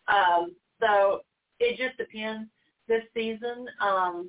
Um, 0.08 0.52
so 0.80 1.20
it 1.58 1.76
just 1.76 1.98
depends 1.98 2.48
this 2.90 3.04
season. 3.14 3.66
Um, 3.80 4.28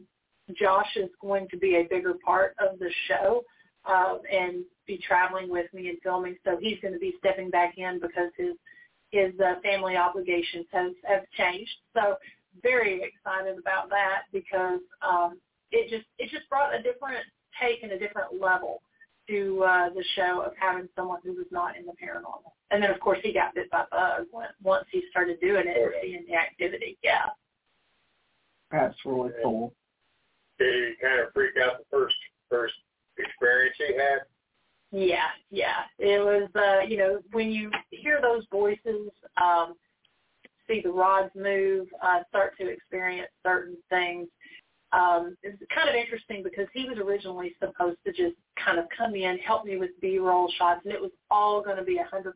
Josh 0.55 0.95
is 0.95 1.09
going 1.21 1.47
to 1.49 1.57
be 1.57 1.75
a 1.75 1.83
bigger 1.89 2.13
part 2.25 2.55
of 2.59 2.79
the 2.79 2.89
show 3.07 3.43
uh, 3.85 4.19
and 4.31 4.63
be 4.87 4.99
traveling 5.05 5.49
with 5.49 5.73
me 5.73 5.89
and 5.89 5.97
filming. 6.03 6.37
So 6.45 6.57
he's 6.61 6.79
going 6.81 6.93
to 6.93 6.99
be 6.99 7.15
stepping 7.19 7.49
back 7.49 7.77
in 7.77 7.99
because 7.99 8.31
his 8.37 8.55
his 9.11 9.33
uh, 9.41 9.59
family 9.61 9.97
obligations 9.97 10.65
have 10.71 10.91
have 11.03 11.23
changed. 11.37 11.71
So 11.93 12.15
very 12.61 13.01
excited 13.03 13.57
about 13.57 13.89
that 13.89 14.23
because 14.31 14.79
um, 15.01 15.39
it 15.71 15.89
just 15.89 16.05
it 16.17 16.29
just 16.29 16.47
brought 16.49 16.73
a 16.73 16.81
different 16.81 17.25
take 17.59 17.83
and 17.83 17.91
a 17.91 17.99
different 17.99 18.39
level 18.39 18.81
to 19.29 19.63
uh, 19.63 19.89
the 19.89 20.03
show 20.15 20.43
of 20.45 20.53
having 20.59 20.87
someone 20.95 21.19
who 21.23 21.33
was 21.33 21.45
not 21.51 21.77
in 21.77 21.85
the 21.85 21.91
paranormal. 21.91 22.51
And 22.71 22.81
then 22.81 22.91
of 22.91 22.99
course 22.99 23.19
he 23.23 23.33
got 23.33 23.55
bit 23.55 23.69
by 23.69 23.85
bugs 23.91 24.27
once 24.61 24.85
he 24.91 25.03
started 25.09 25.39
doing 25.39 25.65
it 25.67 25.77
and 25.77 25.93
seeing 26.01 26.25
the 26.27 26.35
activity. 26.35 26.97
Yeah. 27.03 27.27
That's 28.71 28.95
really 29.05 29.31
cool. 29.43 29.73
Did 30.59 30.73
he 30.73 30.93
kind 31.05 31.19
of 31.21 31.33
freak 31.33 31.55
out 31.61 31.79
the 31.79 31.85
first 31.89 32.15
first 32.49 32.73
experience 33.17 33.75
he 33.77 33.93
had? 33.95 34.19
Yeah, 34.91 35.29
yeah. 35.49 35.83
It 35.99 36.23
was 36.23 36.49
uh, 36.55 36.85
you 36.87 36.97
know, 36.97 37.19
when 37.31 37.51
you 37.51 37.71
hear 37.89 38.19
those 38.21 38.43
voices, 38.51 39.09
um, 39.41 39.75
see 40.67 40.81
the 40.81 40.91
rods 40.91 41.31
move, 41.35 41.87
uh, 42.03 42.19
start 42.29 42.57
to 42.59 42.67
experience 42.67 43.29
certain 43.43 43.77
things. 43.89 44.27
Um, 44.93 45.37
it's 45.41 45.57
kind 45.73 45.87
of 45.87 45.95
interesting 45.95 46.43
because 46.43 46.67
he 46.73 46.89
was 46.89 46.97
originally 46.97 47.55
supposed 47.59 47.97
to 48.05 48.11
just 48.11 48.35
kind 48.63 48.77
of 48.77 48.85
come 48.95 49.15
in, 49.15 49.37
help 49.37 49.63
me 49.63 49.77
with 49.77 49.91
B-roll 50.01 50.51
shots, 50.57 50.81
and 50.83 50.93
it 50.93 50.99
was 50.99 51.11
all 51.29 51.63
going 51.63 51.77
to 51.77 51.83
be 51.83 51.97
100% 51.97 52.33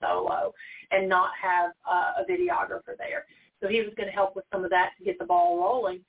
solo 0.00 0.54
and 0.92 1.08
not 1.08 1.30
have 1.42 1.72
uh, 1.90 2.22
a 2.22 2.30
videographer 2.30 2.96
there. 2.96 3.24
So 3.62 3.68
he 3.68 3.80
was 3.80 3.92
going 3.96 4.08
to 4.08 4.14
help 4.14 4.36
with 4.36 4.44
some 4.52 4.64
of 4.64 4.70
that 4.70 4.90
to 4.98 5.04
get 5.04 5.18
the 5.18 5.24
ball 5.24 5.58
rolling. 5.58 6.00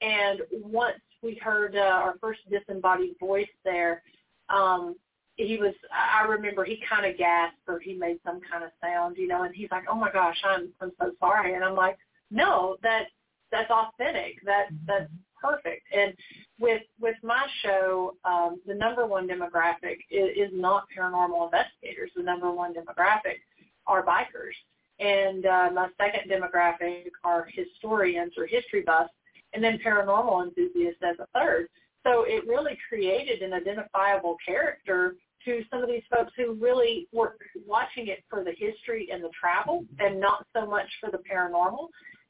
And 0.00 0.40
once 0.52 1.00
we 1.22 1.34
heard 1.34 1.76
uh, 1.76 1.80
our 1.80 2.14
first 2.20 2.40
disembodied 2.50 3.16
voice 3.20 3.48
there, 3.64 4.02
um, 4.48 4.96
he 5.36 5.56
was 5.56 5.74
I 5.92 6.24
remember 6.26 6.64
he 6.64 6.82
kind 6.88 7.06
of 7.06 7.16
gasped 7.16 7.60
or 7.66 7.78
he 7.78 7.94
made 7.94 8.18
some 8.24 8.40
kind 8.50 8.64
of 8.64 8.70
sound, 8.82 9.16
you 9.16 9.26
know, 9.26 9.44
and 9.44 9.54
he's 9.54 9.70
like, 9.70 9.84
"Oh 9.88 9.94
my 9.94 10.10
gosh, 10.12 10.36
I'm 10.44 10.68
I'm 10.80 10.92
so 11.00 11.12
sorry." 11.18 11.54
And 11.54 11.64
I'm 11.64 11.74
like, 11.74 11.96
"No, 12.30 12.76
that 12.82 13.04
that's 13.50 13.70
authentic. 13.70 14.44
That 14.44 14.66
that's 14.86 15.10
perfect." 15.40 15.86
And 15.96 16.14
with 16.58 16.82
with 17.00 17.16
my 17.22 17.46
show, 17.62 18.16
um, 18.24 18.60
the 18.66 18.74
number 18.74 19.06
one 19.06 19.28
demographic 19.28 19.98
is, 20.10 20.30
is 20.36 20.50
not 20.52 20.84
paranormal 20.96 21.46
investigators. 21.46 22.10
The 22.14 22.22
number 22.22 22.50
one 22.50 22.74
demographic 22.74 23.40
are 23.86 24.04
bikers, 24.04 24.56
and 25.00 25.46
uh, 25.46 25.70
my 25.74 25.88
second 25.96 26.30
demographic 26.30 27.06
are 27.24 27.48
historians 27.52 28.34
or 28.36 28.46
history 28.46 28.82
buffs, 28.82 29.12
and 29.52 29.64
then 29.64 29.78
paranormal 29.84 30.46
enthusiasts 30.46 31.00
as 31.02 31.16
a 31.18 31.26
third. 31.34 31.66
So 32.06 32.24
it 32.26 32.46
really 32.46 32.78
created 32.88 33.42
an 33.42 33.52
identifiable 33.52 34.36
character 34.46 35.16
to 35.44 35.62
some 35.70 35.82
of 35.82 35.88
these 35.88 36.02
folks 36.14 36.32
who 36.36 36.52
really 36.54 37.08
were 37.12 37.36
watching 37.66 38.08
it 38.08 38.24
for 38.28 38.44
the 38.44 38.52
history 38.56 39.08
and 39.12 39.24
the 39.24 39.30
travel 39.38 39.84
and 39.98 40.20
not 40.20 40.46
so 40.54 40.66
much 40.66 40.88
for 41.00 41.10
the 41.10 41.18
paranormal. 41.18 41.88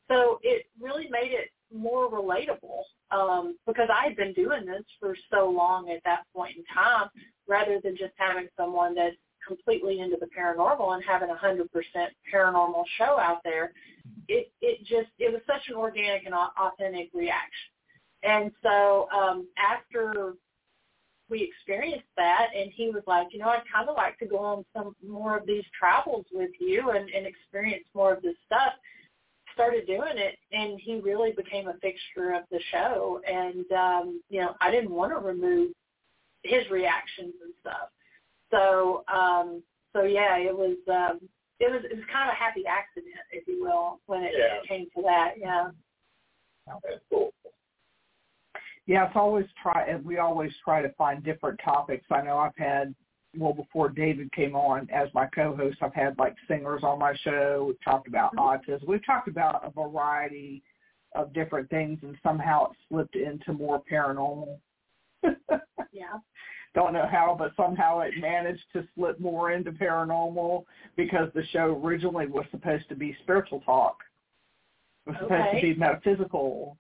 So 0.08 0.38
it 0.42 0.66
really 0.80 1.08
made 1.10 1.32
it 1.32 1.50
more 1.72 2.10
relatable 2.10 2.82
um, 3.10 3.56
because 3.66 3.88
I 3.92 4.08
had 4.08 4.16
been 4.16 4.32
doing 4.32 4.64
this 4.64 4.82
for 4.98 5.16
so 5.32 5.48
long 5.48 5.90
at 5.90 6.02
that 6.04 6.22
point 6.34 6.56
in 6.56 6.64
time 6.72 7.08
rather 7.48 7.80
than 7.82 7.96
just 7.96 8.12
having 8.16 8.48
someone 8.56 8.94
that's 8.94 9.16
completely 9.46 10.00
into 10.00 10.16
the 10.20 10.26
paranormal 10.26 10.94
and 10.94 11.02
having 11.06 11.30
a 11.30 11.36
hundred 11.36 11.70
percent 11.72 12.12
paranormal 12.32 12.84
show 12.98 13.18
out 13.18 13.40
there. 13.44 13.72
It 14.28 14.50
it 14.60 14.80
just 14.80 15.10
it 15.18 15.32
was 15.32 15.42
such 15.46 15.68
an 15.68 15.74
organic 15.74 16.24
and 16.26 16.34
authentic 16.34 17.10
reaction. 17.14 17.70
And 18.22 18.50
so 18.62 19.08
um, 19.12 19.48
after 19.56 20.34
we 21.30 21.42
experienced 21.42 22.08
that 22.16 22.48
and 22.56 22.70
he 22.74 22.90
was 22.90 23.02
like, 23.06 23.28
you 23.30 23.38
know, 23.38 23.48
I'd 23.48 23.62
kind 23.72 23.88
of 23.88 23.96
like 23.96 24.18
to 24.18 24.26
go 24.26 24.38
on 24.38 24.64
some 24.76 24.94
more 25.06 25.38
of 25.38 25.46
these 25.46 25.64
travels 25.78 26.26
with 26.32 26.50
you 26.58 26.90
and, 26.90 27.08
and 27.08 27.26
experience 27.26 27.84
more 27.94 28.12
of 28.12 28.22
this 28.22 28.34
stuff. 28.46 28.72
Started 29.54 29.86
doing 29.86 30.16
it 30.16 30.38
and 30.52 30.80
he 30.80 31.00
really 31.00 31.32
became 31.32 31.68
a 31.68 31.74
fixture 31.74 32.32
of 32.32 32.42
the 32.50 32.60
show 32.72 33.20
and 33.26 33.70
um, 33.72 34.20
you 34.28 34.40
know, 34.40 34.54
I 34.60 34.70
didn't 34.70 34.90
want 34.90 35.12
to 35.12 35.18
remove 35.18 35.72
his 36.42 36.68
reactions 36.70 37.34
and 37.42 37.52
stuff. 37.60 37.90
So 38.50 39.04
um 39.12 39.62
so 39.92 40.02
yeah, 40.02 40.36
it 40.38 40.56
was 40.56 40.76
um 40.88 41.20
it 41.58 41.70
was 41.70 41.82
it 41.90 41.94
was 41.96 42.04
kind 42.12 42.28
of 42.28 42.34
a 42.34 42.36
happy 42.36 42.64
accident, 42.66 43.14
if 43.32 43.46
you 43.46 43.62
will, 43.62 44.00
when 44.06 44.22
it 44.22 44.32
Yeah. 44.36 44.60
came 44.66 44.86
to 44.96 45.02
that, 45.02 45.34
yeah. 45.38 45.70
That's 46.66 47.02
cool. 47.10 47.32
Yeah, 48.86 49.06
it's 49.06 49.16
always 49.16 49.46
try. 49.62 49.84
and 49.84 50.04
We 50.04 50.18
always 50.18 50.52
try 50.64 50.82
to 50.82 50.88
find 50.94 51.22
different 51.22 51.60
topics. 51.64 52.06
I 52.10 52.22
know 52.22 52.38
I've 52.38 52.56
had 52.56 52.94
well 53.36 53.52
before 53.52 53.88
David 53.88 54.32
came 54.32 54.56
on 54.56 54.88
as 54.90 55.08
my 55.14 55.26
co-host. 55.26 55.78
I've 55.82 55.94
had 55.94 56.18
like 56.18 56.34
singers 56.48 56.82
on 56.82 56.98
my 56.98 57.14
show. 57.22 57.66
We've 57.68 57.84
talked 57.84 58.08
about 58.08 58.34
autism. 58.36 58.86
We've 58.88 59.04
talked 59.06 59.28
about 59.28 59.64
a 59.64 59.70
variety 59.70 60.62
of 61.14 61.32
different 61.32 61.68
things, 61.70 61.98
and 62.02 62.16
somehow 62.22 62.70
it 62.70 62.76
slipped 62.88 63.16
into 63.16 63.52
more 63.52 63.82
paranormal. 63.90 64.58
Yeah. 65.92 66.18
Don't 66.74 66.92
know 66.92 67.06
how, 67.10 67.34
but 67.36 67.52
somehow 67.56 68.00
it 68.00 68.12
managed 68.20 68.64
to 68.74 68.86
slip 68.94 69.18
more 69.18 69.50
into 69.50 69.72
paranormal 69.72 70.64
because 70.96 71.28
the 71.34 71.44
show 71.46 71.80
originally 71.84 72.26
was 72.26 72.44
supposed 72.52 72.88
to 72.88 72.94
be 72.94 73.16
spiritual 73.22 73.60
talk. 73.60 73.98
It 75.06 75.10
was 75.10 75.18
supposed 75.20 75.56
to 75.56 75.60
be 75.60 75.74
metaphysical, 75.74 76.76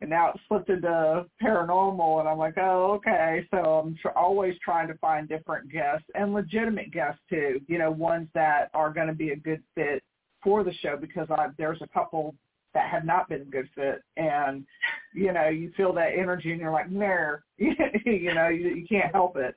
and 0.00 0.10
now 0.10 0.30
it 0.30 0.40
slipped 0.46 0.70
into 0.70 1.26
paranormal. 1.42 2.20
And 2.20 2.28
I'm 2.28 2.38
like, 2.38 2.56
oh, 2.56 2.92
okay. 2.92 3.46
So 3.50 3.58
I'm 3.58 3.96
tr- 3.96 4.16
always 4.16 4.54
trying 4.64 4.86
to 4.88 4.94
find 4.98 5.28
different 5.28 5.72
guests 5.72 6.06
and 6.14 6.32
legitimate 6.32 6.92
guests 6.92 7.20
too. 7.28 7.60
You 7.66 7.78
know, 7.78 7.90
ones 7.90 8.28
that 8.34 8.70
are 8.74 8.92
going 8.92 9.08
to 9.08 9.14
be 9.14 9.30
a 9.30 9.36
good 9.36 9.62
fit 9.74 10.04
for 10.42 10.62
the 10.62 10.72
show 10.74 10.96
because 10.96 11.28
I, 11.30 11.48
there's 11.58 11.82
a 11.82 11.88
couple 11.88 12.34
that 12.74 12.88
have 12.88 13.04
not 13.04 13.28
been 13.28 13.42
a 13.42 13.44
good 13.44 13.68
fit, 13.74 14.02
and 14.16 14.64
you 15.14 15.32
know, 15.32 15.48
you 15.48 15.72
feel 15.76 15.92
that 15.94 16.12
energy, 16.16 16.52
and 16.52 16.60
you're 16.60 16.72
like, 16.72 16.90
nah, 16.90 17.36
you 17.58 18.34
know, 18.34 18.48
you, 18.48 18.68
you 18.70 18.86
can't 18.88 19.12
help 19.12 19.36
it. 19.36 19.54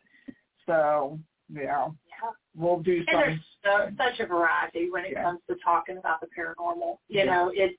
So 0.65 1.19
yeah, 1.51 1.61
Yeah. 1.61 2.31
we'll 2.55 2.79
do 2.79 2.97
And 2.97 3.07
some. 3.11 3.19
there's 3.19 3.39
so, 3.63 3.89
such 3.97 4.19
a 4.19 4.25
variety 4.25 4.89
when 4.89 5.05
it 5.05 5.11
Yeah. 5.13 5.23
comes 5.23 5.39
to 5.49 5.55
talking 5.63 5.97
about 5.97 6.21
the 6.21 6.27
paranormal. 6.37 6.97
You 7.07 7.19
Yeah. 7.19 7.25
know, 7.25 7.51
it. 7.53 7.77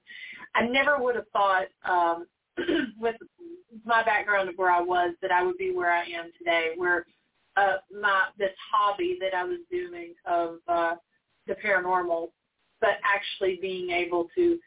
I 0.54 0.66
never 0.66 0.98
would 0.98 1.16
have 1.16 1.28
thought, 1.32 1.66
um, 1.84 2.26
with 2.98 3.16
my 3.84 4.02
background 4.02 4.48
of 4.48 4.56
where 4.56 4.70
I 4.70 4.80
was, 4.80 5.14
that 5.20 5.30
I 5.32 5.42
would 5.42 5.58
be 5.58 5.72
where 5.74 5.92
I 5.92 6.04
am 6.04 6.30
today. 6.38 6.72
Where 6.76 7.04
uh, 7.56 7.76
my 7.92 8.22
this 8.38 8.50
hobby 8.72 9.18
that 9.20 9.34
I 9.34 9.44
was 9.44 9.60
doing 9.70 10.14
of 10.26 10.58
uh, 10.68 10.94
the 11.46 11.54
paranormal, 11.54 12.28
but 12.80 12.98
actually 13.04 13.58
being 13.60 13.90
able 13.90 14.28
to 14.34 14.58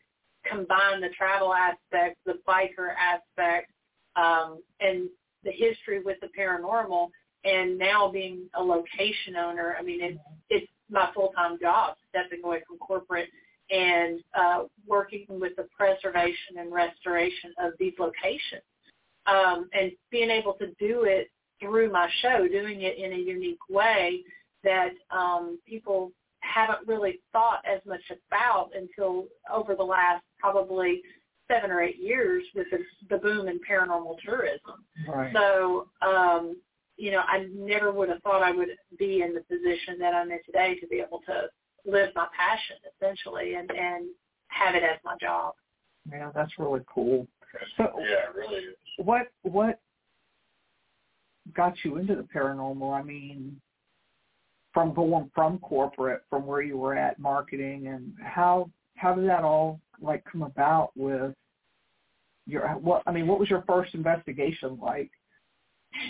combine 0.46 1.02
the 1.02 1.10
travel 1.18 1.54
aspect, 1.54 2.18
the 2.26 2.40
biker 2.48 2.94
aspect, 2.98 3.72
um, 4.16 4.62
and 4.80 5.10
the 5.44 5.52
history 5.52 6.02
with 6.04 6.18
the 6.22 6.30
paranormal, 6.38 7.10
and 7.44 7.78
now 7.78 8.10
being 8.12 8.50
a 8.56 8.62
location 8.62 9.36
owner. 9.38 9.76
I 9.80 9.84
mean, 9.84 10.02
it's 10.02 10.20
it's 10.50 10.72
my 10.90 11.10
full 11.14 11.32
time 11.36 11.58
job, 11.60 11.96
stepping 12.10 12.44
away 12.44 12.62
from 12.68 12.78
corporate 12.78 13.30
and 13.72 14.20
uh, 14.38 14.64
working 14.88 15.26
with 15.30 15.56
the 15.56 15.68
preservation 15.78 16.58
and 16.58 16.72
restoration 16.72 17.54
of 17.60 17.74
these 17.80 17.94
locations, 18.00 18.64
um, 19.28 19.70
and 19.74 19.92
being 20.10 20.30
able 20.30 20.54
to 20.54 20.68
do 20.80 21.04
it 21.04 21.30
through 21.60 21.92
my 21.92 22.10
show, 22.22 22.48
doing 22.48 22.82
it 22.82 22.98
in 22.98 23.14
a 23.14 23.18
unique 23.18 23.60
way 23.70 24.22
that 24.64 24.92
um, 25.12 25.60
people 25.68 26.12
haven't 26.54 26.88
really 26.88 27.20
thought 27.32 27.62
as 27.66 27.80
much 27.86 28.02
about 28.28 28.72
until 28.76 29.26
over 29.54 29.76
the 29.76 29.84
last 29.84 30.24
probably 30.40 31.02
seven 31.48 31.72
or 31.72 31.82
eight 31.82 31.98
years 32.00 32.44
with 32.56 32.68
the, 32.72 32.80
the 33.10 33.18
boom 33.18 33.48
in 33.48 33.60
paranormal 33.70 34.18
tourism. 34.24 34.86
Right. 35.08 35.34
So, 35.34 35.88
um, 36.02 36.58
you 36.98 37.12
know, 37.12 37.22
I 37.28 37.48
never 37.54 37.92
would 37.92 38.10
have 38.10 38.22
thought 38.22 38.44
I 38.44 38.52
would 38.52 38.70
be 38.98 39.22
in 39.22 39.34
the 39.34 39.42
position 39.42 39.98
that 40.00 40.14
I'm 40.14 40.32
in 40.32 40.40
today 40.46 40.76
to 40.80 40.88
be 40.88 40.98
able 40.98 41.22
to 41.28 41.44
live 41.90 42.10
my 42.16 42.28
passion 42.38 42.76
essentially 42.94 43.56
and, 43.56 43.70
and 43.72 44.08
have 44.50 44.76
it 44.76 44.84
as 44.84 45.00
my 45.04 45.16
job. 45.20 45.54
Yeah, 46.12 46.32
that's 46.36 46.52
really 46.60 46.82
cool. 46.94 47.28
So 47.78 47.88
Yeah, 48.00 48.32
really 48.36 48.64
is. 48.64 48.76
what 48.98 49.28
what 49.42 49.80
got 51.56 51.74
you 51.84 51.98
into 51.98 52.16
the 52.16 52.28
paranormal? 52.36 52.94
I 52.94 53.02
mean, 53.02 53.60
from 54.74 54.94
going 54.94 55.30
from 55.34 55.60
corporate, 55.60 56.24
from 56.30 56.46
where 56.46 56.62
you 56.62 56.78
were 56.78 56.96
at 56.96 57.20
marketing, 57.20 57.88
and 57.88 58.14
how 58.24 58.70
how 58.96 59.14
did 59.14 59.28
that 59.28 59.44
all 59.44 59.80
like 60.02 60.24
come 60.32 60.44
about 60.44 60.92
with 60.96 61.34
your 62.46 62.68
what? 62.70 63.04
I 63.08 63.12
mean, 63.12 63.28
what 63.28 63.40
was 63.40 63.50
your 63.50 63.64
first 63.68 63.94
investigation 63.94 64.78
like? 64.82 65.12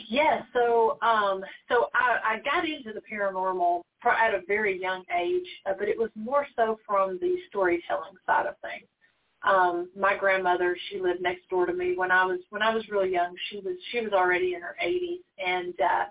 Yeah, 0.10 0.42
so 0.54 0.98
um, 1.02 1.44
so 1.70 1.88
I, 1.94 2.36
I 2.36 2.40
got 2.44 2.68
into 2.68 2.92
the 2.94 3.02
paranormal 3.12 3.82
at 4.06 4.34
a 4.34 4.42
very 4.48 4.80
young 4.80 5.04
age, 5.18 5.48
uh, 5.66 5.74
but 5.78 5.88
it 5.88 5.98
was 5.98 6.10
more 6.16 6.46
so 6.56 6.80
from 6.86 7.18
the 7.22 7.36
storytelling 7.48 8.16
side 8.26 8.46
of 8.46 8.56
things. 8.62 8.88
Um, 9.44 9.90
my 9.98 10.18
grandmother, 10.18 10.76
she 10.90 11.00
lived 11.00 11.22
next 11.22 11.48
door 11.50 11.66
to 11.66 11.74
me 11.74 11.94
when 11.96 12.12
I 12.12 12.26
was 12.26 12.40
when 12.50 12.62
I 12.62 12.74
was 12.74 12.88
really 12.90 13.12
young. 13.12 13.34
She 13.50 13.60
was 13.60 13.76
she 13.92 14.02
was 14.02 14.12
already 14.12 14.54
in 14.54 14.62
her 14.62 14.76
80s, 14.84 15.20
and 15.46 15.74
uh, 15.80 16.06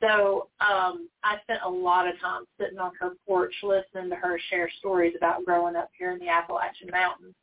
so 0.00 0.48
um, 0.60 1.08
I 1.22 1.38
spent 1.42 1.60
a 1.64 1.70
lot 1.70 2.08
of 2.08 2.18
time 2.20 2.44
sitting 2.60 2.78
on 2.78 2.92
her 3.00 3.12
porch 3.26 3.54
listening 3.62 4.10
to 4.10 4.16
her 4.16 4.38
share 4.50 4.70
stories 4.78 5.14
about 5.16 5.44
growing 5.44 5.76
up 5.76 5.90
here 5.98 6.12
in 6.12 6.18
the 6.18 6.28
Appalachian 6.28 6.90
Mountains. 6.90 7.34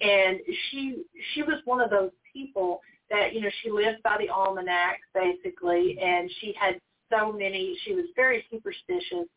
And 0.00 0.40
she 0.70 1.02
she 1.32 1.42
was 1.42 1.60
one 1.64 1.80
of 1.80 1.90
those 1.90 2.10
people 2.32 2.80
that 3.10 3.34
you 3.34 3.40
know 3.40 3.50
she 3.62 3.70
lived 3.70 4.02
by 4.02 4.16
the 4.18 4.28
almanac 4.28 4.98
basically, 5.14 5.96
and 6.02 6.30
she 6.40 6.54
had 6.58 6.78
so 7.10 7.32
many. 7.32 7.78
She 7.84 7.94
was 7.94 8.06
very 8.16 8.44
superstitious, 8.50 9.28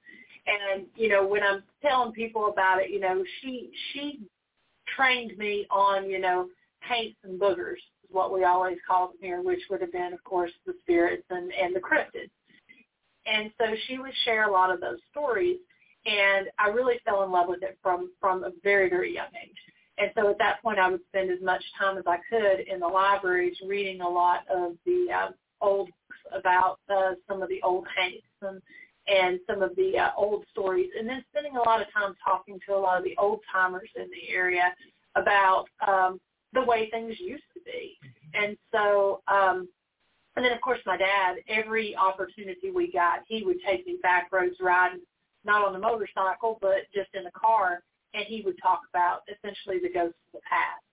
and 0.48 0.86
you 0.96 1.10
know 1.10 1.26
when 1.26 1.44
I'm 1.44 1.64
telling 1.82 2.14
people 2.14 2.48
about 2.48 2.82
it, 2.82 2.90
you 2.90 3.00
know 3.00 3.24
she 3.42 3.70
she 3.94 4.20
trained 4.96 5.38
me 5.38 5.68
on 5.70 6.10
you 6.10 6.20
know 6.20 6.48
haints 6.82 7.18
and 7.24 7.40
boogers 7.40 7.78
is 7.78 8.10
what 8.12 8.34
we 8.34 8.44
always 8.44 8.78
call 8.88 9.08
them 9.08 9.18
here, 9.22 9.42
which 9.42 9.62
would 9.70 9.82
have 9.82 9.92
been 9.92 10.14
of 10.14 10.24
course 10.24 10.52
the 10.66 10.74
spirits 10.82 11.26
and 11.30 11.52
and 11.54 11.76
the 11.76 11.80
cryptids. 11.80 12.32
And 13.26 13.52
so 13.58 13.66
she 13.88 13.98
would 13.98 14.14
share 14.24 14.48
a 14.48 14.52
lot 14.52 14.72
of 14.72 14.80
those 14.80 15.00
stories, 15.12 15.58
and 16.06 16.48
I 16.60 16.68
really 16.70 17.00
fell 17.06 17.24
in 17.24 17.32
love 17.32 17.48
with 17.48 17.64
it 17.64 17.78
from 17.82 18.12
from 18.20 18.44
a 18.44 18.52
very 18.64 18.90
very 18.90 19.14
young 19.14 19.34
age. 19.42 19.58
And 19.98 20.12
so 20.16 20.30
at 20.30 20.38
that 20.40 20.62
point, 20.62 20.78
I 20.78 20.90
would 20.90 21.02
spend 21.08 21.32
as 21.32 21.42
much 21.42 21.64
time 21.80 21.98
as 21.98 22.04
I 22.06 22.18
could 22.30 22.68
in 22.68 22.80
the 22.80 22.88
libraries 22.88 23.56
reading 23.66 24.02
a 24.02 24.10
lot 24.10 24.42
of 24.54 24.74
the 24.86 25.08
uh, 25.12 25.32
old 25.62 25.88
books 25.88 26.20
about 26.34 26.80
uh, 26.90 27.14
some 27.28 27.42
of 27.42 27.50
the 27.50 27.62
old 27.64 27.88
haints 27.98 28.28
and 28.42 28.62
and 29.08 29.40
some 29.48 29.62
of 29.62 29.76
the 29.76 29.98
uh, 29.98 30.10
old 30.18 30.44
stories, 30.52 30.90
and 30.98 31.08
then 31.08 31.24
spending 31.30 31.56
a 31.56 31.62
lot 31.62 31.80
of 31.80 31.88
time 31.94 32.16
talking 32.24 32.60
to 32.68 32.74
a 32.74 32.78
lot 32.78 32.98
of 32.98 33.04
the 33.04 33.16
old 33.18 33.40
timers 33.52 33.90
in 33.96 34.10
the 34.10 34.34
area 34.34 34.74
about 35.16 35.66
um, 35.88 36.20
the 36.54 36.64
way 36.64 36.90
things 36.90 37.14
used 37.20 37.44
to 37.54 37.60
be. 37.64 37.98
And 38.34 38.58
so 38.72 39.22
um, 39.28 39.70
And 40.36 40.44
then, 40.44 40.52
of 40.52 40.62
course, 40.62 40.80
my 40.86 40.98
dad, 40.98 41.38
every 41.48 41.96
opportunity 41.96 42.72
we 42.72 42.92
got, 42.92 43.20
he 43.28 43.44
would 43.44 43.58
take 43.66 43.88
me 43.88 43.98
back 44.02 44.32
roads 44.32 44.56
riding, 44.60 45.00
not 45.46 45.66
on 45.66 45.74
the 45.74 45.80
motorcycle, 45.80 46.58
but 46.62 46.92
just 46.94 47.10
in 47.14 47.24
the 47.24 47.32
car, 47.32 47.84
and 48.14 48.26
he 48.26 48.42
would 48.42 48.58
talk 48.62 48.82
about 48.90 49.22
essentially 49.30 49.80
the 49.80 49.94
ghosts 49.94 50.20
of 50.34 50.40
the 50.40 50.46
past. 50.50 50.84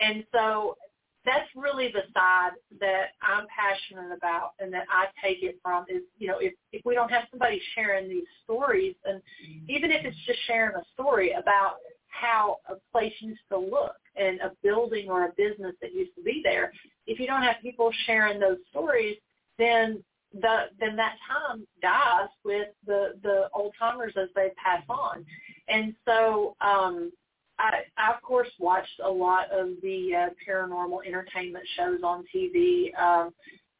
And 0.00 0.24
so 0.32 0.76
that's 1.24 1.48
really 1.56 1.88
the 1.88 2.02
side 2.12 2.52
that 2.80 3.14
I'm 3.22 3.46
passionate 3.48 4.14
about 4.14 4.52
and 4.60 4.72
that 4.74 4.84
I 4.90 5.06
take 5.26 5.42
it 5.42 5.58
from 5.62 5.86
is, 5.88 6.02
you 6.18 6.28
know, 6.28 6.38
if, 6.38 6.52
if 6.72 6.82
we 6.84 6.94
don't 6.94 7.10
have 7.10 7.24
somebody 7.30 7.60
sharing 7.74 8.08
these 8.08 8.26
stories, 8.44 8.94
and 9.04 9.22
even 9.68 9.90
if 9.90 10.04
it's 10.04 10.16
just 10.26 10.38
sharing 10.46 10.76
a 10.76 10.82
story 10.92 11.32
about 11.32 11.76
how 12.08 12.58
a 12.68 12.74
place 12.92 13.14
used 13.20 13.40
to 13.50 13.58
look 13.58 13.96
and 14.16 14.40
a 14.40 14.52
building 14.62 15.08
or 15.08 15.24
a 15.24 15.32
business 15.36 15.74
that 15.80 15.94
used 15.94 16.14
to 16.16 16.22
be 16.22 16.40
there, 16.44 16.72
if 17.06 17.18
you 17.18 17.26
don't 17.26 17.42
have 17.42 17.56
people 17.62 17.90
sharing 18.06 18.40
those 18.40 18.58
stories, 18.70 19.16
then 19.58 20.02
the 20.40 20.64
then 20.80 20.96
that 20.96 21.16
time 21.28 21.66
dies 21.80 22.28
with 22.44 22.68
the 22.86 23.14
the 23.22 23.48
old 23.54 23.72
timers 23.78 24.12
as 24.20 24.28
they 24.34 24.50
pass 24.62 24.82
on. 24.88 25.24
And 25.68 25.94
so 26.04 26.56
um 26.60 27.12
I, 27.58 27.82
I 27.96 28.14
of 28.14 28.22
course 28.22 28.48
watched 28.58 29.00
a 29.04 29.10
lot 29.10 29.50
of 29.52 29.68
the 29.82 30.10
uh, 30.14 30.28
paranormal 30.48 31.06
entertainment 31.06 31.64
shows 31.76 32.00
on 32.02 32.24
TV, 32.34 32.96
um, 32.98 33.30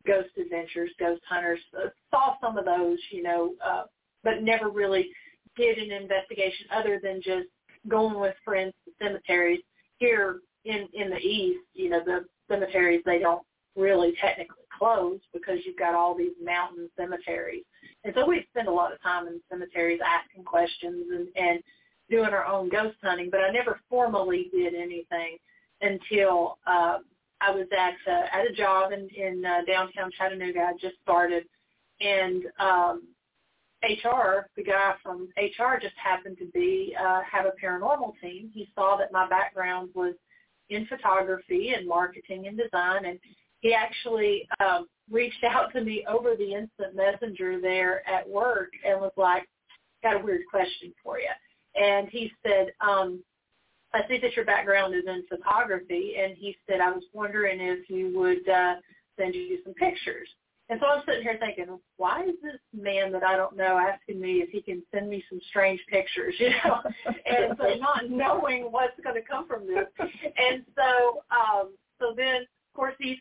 Ghost 0.06 0.28
Adventures, 0.40 0.90
Ghost 0.98 1.22
Hunters. 1.28 1.58
Uh, 1.76 1.88
saw 2.10 2.34
some 2.40 2.56
of 2.56 2.64
those, 2.64 2.98
you 3.10 3.24
know, 3.24 3.54
uh, 3.64 3.84
but 4.22 4.42
never 4.42 4.68
really 4.68 5.08
did 5.56 5.78
an 5.78 5.90
investigation 5.90 6.66
other 6.72 7.00
than 7.02 7.20
just 7.20 7.48
going 7.88 8.18
with 8.20 8.34
friends 8.44 8.72
to 8.84 8.92
cemeteries. 9.04 9.60
Here 9.98 10.40
in 10.64 10.88
in 10.92 11.10
the 11.10 11.18
east, 11.18 11.60
you 11.72 11.90
know, 11.90 12.00
the 12.04 12.24
cemeteries 12.48 13.02
they 13.04 13.18
don't 13.18 13.42
really 13.76 14.14
technically 14.20 14.64
close 14.78 15.20
because 15.32 15.58
you've 15.64 15.78
got 15.78 15.94
all 15.94 16.16
these 16.16 16.32
mountain 16.42 16.88
cemeteries. 16.96 17.64
And 18.04 18.12
so 18.16 18.26
we 18.26 18.46
spend 18.50 18.68
a 18.68 18.72
lot 18.72 18.92
of 18.92 19.02
time 19.02 19.26
in 19.26 19.40
cemeteries 19.50 20.00
asking 20.04 20.44
questions 20.44 21.06
and, 21.10 21.28
and 21.36 21.62
doing 22.10 22.30
our 22.30 22.46
own 22.46 22.68
ghost 22.68 22.96
hunting, 23.02 23.28
but 23.30 23.40
I 23.40 23.50
never 23.50 23.80
formally 23.88 24.50
did 24.52 24.74
anything 24.74 25.38
until 25.80 26.58
uh, 26.66 26.98
I 27.40 27.50
was 27.50 27.66
at 27.76 27.94
uh, 28.10 28.26
at 28.32 28.50
a 28.50 28.54
job 28.54 28.92
in, 28.92 29.08
in 29.16 29.44
uh, 29.44 29.64
downtown 29.66 30.10
Chattanooga. 30.16 30.60
I 30.60 30.72
just 30.80 30.96
started, 31.02 31.44
and 32.00 32.44
um, 32.58 33.02
HR, 33.82 34.48
the 34.56 34.62
guy 34.64 34.94
from 35.02 35.28
HR, 35.36 35.78
just 35.80 35.94
happened 36.02 36.38
to 36.38 36.46
be 36.54 36.96
uh, 36.98 37.20
have 37.30 37.46
a 37.46 37.52
paranormal 37.62 38.12
team. 38.20 38.50
He 38.52 38.68
saw 38.74 38.96
that 38.96 39.12
my 39.12 39.28
background 39.28 39.90
was 39.94 40.14
in 40.70 40.86
photography 40.86 41.74
and 41.76 41.86
marketing 41.86 42.46
and 42.46 42.58
design, 42.58 43.04
and 43.04 43.18
he 43.60 43.74
actually 43.74 44.46
um, 44.60 44.86
reached 45.10 45.44
out 45.44 45.72
to 45.72 45.82
me 45.82 46.04
over 46.08 46.34
the 46.36 46.54
instant 46.54 46.94
messenger 46.94 47.60
there 47.60 48.08
at 48.08 48.28
work 48.28 48.70
and 48.86 49.00
was 49.00 49.12
like, 49.16 49.48
"Got 50.02 50.20
a 50.20 50.24
weird 50.24 50.42
question 50.50 50.92
for 51.02 51.18
you." 51.18 51.28
and 51.74 52.08
he 52.08 52.30
said, 52.42 52.72
um, 52.80 53.22
I 53.92 54.00
see 54.08 54.18
that 54.20 54.34
your 54.34 54.44
background 54.44 54.94
is 54.94 55.04
in 55.06 55.24
photography, 55.28 56.14
and 56.20 56.36
he 56.36 56.56
said, 56.68 56.80
I 56.80 56.90
was 56.90 57.04
wondering 57.12 57.60
if 57.60 57.88
you 57.88 58.16
would 58.16 58.48
uh, 58.48 58.76
send 59.18 59.34
you 59.34 59.58
some 59.64 59.74
pictures. 59.74 60.28
And 60.70 60.80
so 60.80 60.86
I'm 60.86 61.02
sitting 61.06 61.22
here 61.22 61.36
thinking, 61.38 61.78
why 61.98 62.22
is 62.22 62.36
this 62.42 62.58
man 62.72 63.12
that 63.12 63.22
I 63.22 63.36
don't 63.36 63.56
know 63.56 63.76
asking 63.78 64.20
me 64.20 64.36
if 64.36 64.48
he 64.48 64.62
can 64.62 64.82
send 64.94 65.10
me 65.10 65.22
some 65.28 65.40
strange 65.50 65.80
pictures, 65.90 66.34
you 66.38 66.50
know? 66.64 66.80
and 67.26 67.54
so 67.58 67.74
not 67.74 68.08
knowing 68.08 68.64
what's 68.70 68.98
going 69.02 69.16
to 69.16 69.28
come 69.28 69.46
from 69.46 69.66
this. 69.66 69.86
And 69.98 70.64
so, 70.74 71.22
um, 71.30 71.74
so 72.00 72.14
then, 72.16 72.42
of 72.42 72.76
course, 72.76 72.94
he 72.98 73.20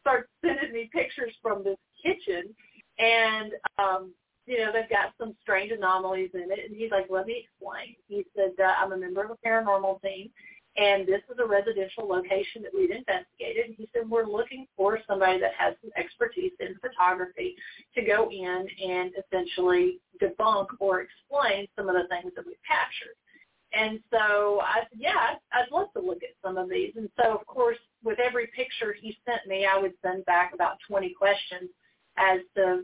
starts 0.00 0.28
sending 0.44 0.72
me 0.72 0.88
pictures 0.92 1.32
from 1.42 1.64
this 1.64 1.78
kitchen, 2.02 2.54
and 2.98 3.52
um, 3.78 4.12
you 4.46 4.58
know, 4.58 4.70
they've 4.72 4.90
got 4.90 5.14
some 5.18 5.34
strange 5.40 5.72
anomalies 5.72 6.30
in 6.34 6.50
it. 6.50 6.68
And 6.68 6.76
he's 6.76 6.90
like, 6.90 7.06
let 7.08 7.26
me 7.26 7.44
explain. 7.44 7.96
He 8.08 8.26
said, 8.36 8.52
uh, 8.62 8.72
I'm 8.78 8.92
a 8.92 8.96
member 8.96 9.24
of 9.24 9.30
a 9.30 9.46
paranormal 9.46 10.02
team, 10.02 10.30
and 10.76 11.06
this 11.06 11.22
is 11.30 11.38
a 11.38 11.46
residential 11.46 12.08
location 12.08 12.62
that 12.62 12.72
we've 12.74 12.90
investigated. 12.90 13.66
And 13.66 13.74
he 13.76 13.88
said, 13.92 14.10
we're 14.10 14.26
looking 14.26 14.66
for 14.76 14.98
somebody 15.06 15.38
that 15.38 15.52
has 15.56 15.74
some 15.80 15.90
expertise 15.96 16.52
in 16.58 16.74
photography 16.80 17.54
to 17.94 18.02
go 18.02 18.28
in 18.30 18.66
and 18.82 19.12
essentially 19.14 20.00
debunk 20.20 20.66
or 20.80 21.02
explain 21.02 21.68
some 21.76 21.88
of 21.88 21.94
the 21.94 22.08
things 22.08 22.32
that 22.34 22.44
we've 22.44 22.56
captured. 22.66 23.14
And 23.72 24.00
so 24.10 24.60
I 24.62 24.80
said, 24.90 24.98
yeah, 24.98 25.34
I'd 25.52 25.70
love 25.72 25.92
to 25.94 26.00
look 26.00 26.22
at 26.22 26.34
some 26.44 26.56
of 26.56 26.68
these. 26.68 26.92
And 26.96 27.08
so, 27.20 27.34
of 27.34 27.46
course, 27.46 27.78
with 28.02 28.18
every 28.18 28.48
picture 28.48 28.94
he 29.00 29.16
sent 29.24 29.46
me, 29.46 29.66
I 29.66 29.78
would 29.78 29.94
send 30.02 30.24
back 30.26 30.54
about 30.54 30.78
20 30.88 31.14
questions 31.14 31.70
as 32.16 32.40
to, 32.56 32.82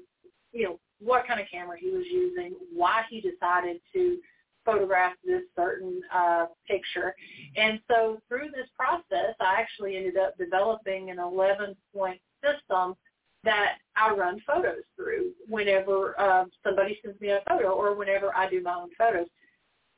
you 0.53 0.64
know, 0.64 0.80
what 1.01 1.26
kind 1.26 1.41
of 1.41 1.47
camera 1.51 1.76
he 1.78 1.91
was 1.91 2.05
using, 2.11 2.55
why 2.72 3.03
he 3.09 3.20
decided 3.20 3.80
to 3.95 4.18
photograph 4.64 5.14
this 5.24 5.42
certain 5.56 6.00
uh, 6.14 6.46
picture. 6.66 7.14
And 7.56 7.80
so 7.88 8.20
through 8.28 8.48
this 8.54 8.68
process, 8.76 9.34
I 9.40 9.56
actually 9.58 9.96
ended 9.96 10.16
up 10.16 10.36
developing 10.38 11.11
an 11.11 11.18
11-point 11.18 12.20
system 12.42 12.94
that 13.42 13.78
I 13.96 14.14
run 14.14 14.40
photos 14.46 14.82
through 14.96 15.30
whenever 15.48 16.18
uh, 16.20 16.44
somebody 16.62 16.98
sends 17.02 17.20
me 17.20 17.30
a 17.30 17.40
photo 17.48 17.70
or 17.70 17.94
whenever 17.94 18.34
I 18.36 18.48
do 18.50 18.62
my 18.62 18.74
own 18.74 18.90
photos. 18.98 19.26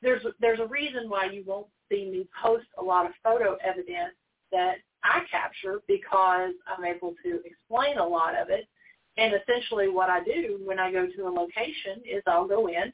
There's 0.01 0.23
there's 0.39 0.59
a 0.59 0.67
reason 0.67 1.09
why 1.09 1.25
you 1.25 1.43
won't 1.45 1.67
see 1.89 2.09
me 2.09 2.27
post 2.41 2.65
a 2.77 2.83
lot 2.83 3.05
of 3.05 3.11
photo 3.23 3.57
evidence 3.63 4.15
that 4.51 4.75
I 5.03 5.21
capture 5.29 5.79
because 5.87 6.51
I'm 6.67 6.85
able 6.85 7.15
to 7.23 7.39
explain 7.45 7.97
a 7.97 8.05
lot 8.05 8.35
of 8.35 8.49
it 8.49 8.67
and 9.17 9.33
essentially 9.33 9.89
what 9.89 10.09
I 10.09 10.23
do 10.23 10.59
when 10.63 10.79
I 10.79 10.91
go 10.91 11.05
to 11.05 11.27
a 11.27 11.29
location 11.29 12.01
is 12.05 12.23
I'll 12.25 12.47
go 12.47 12.67
in, 12.67 12.91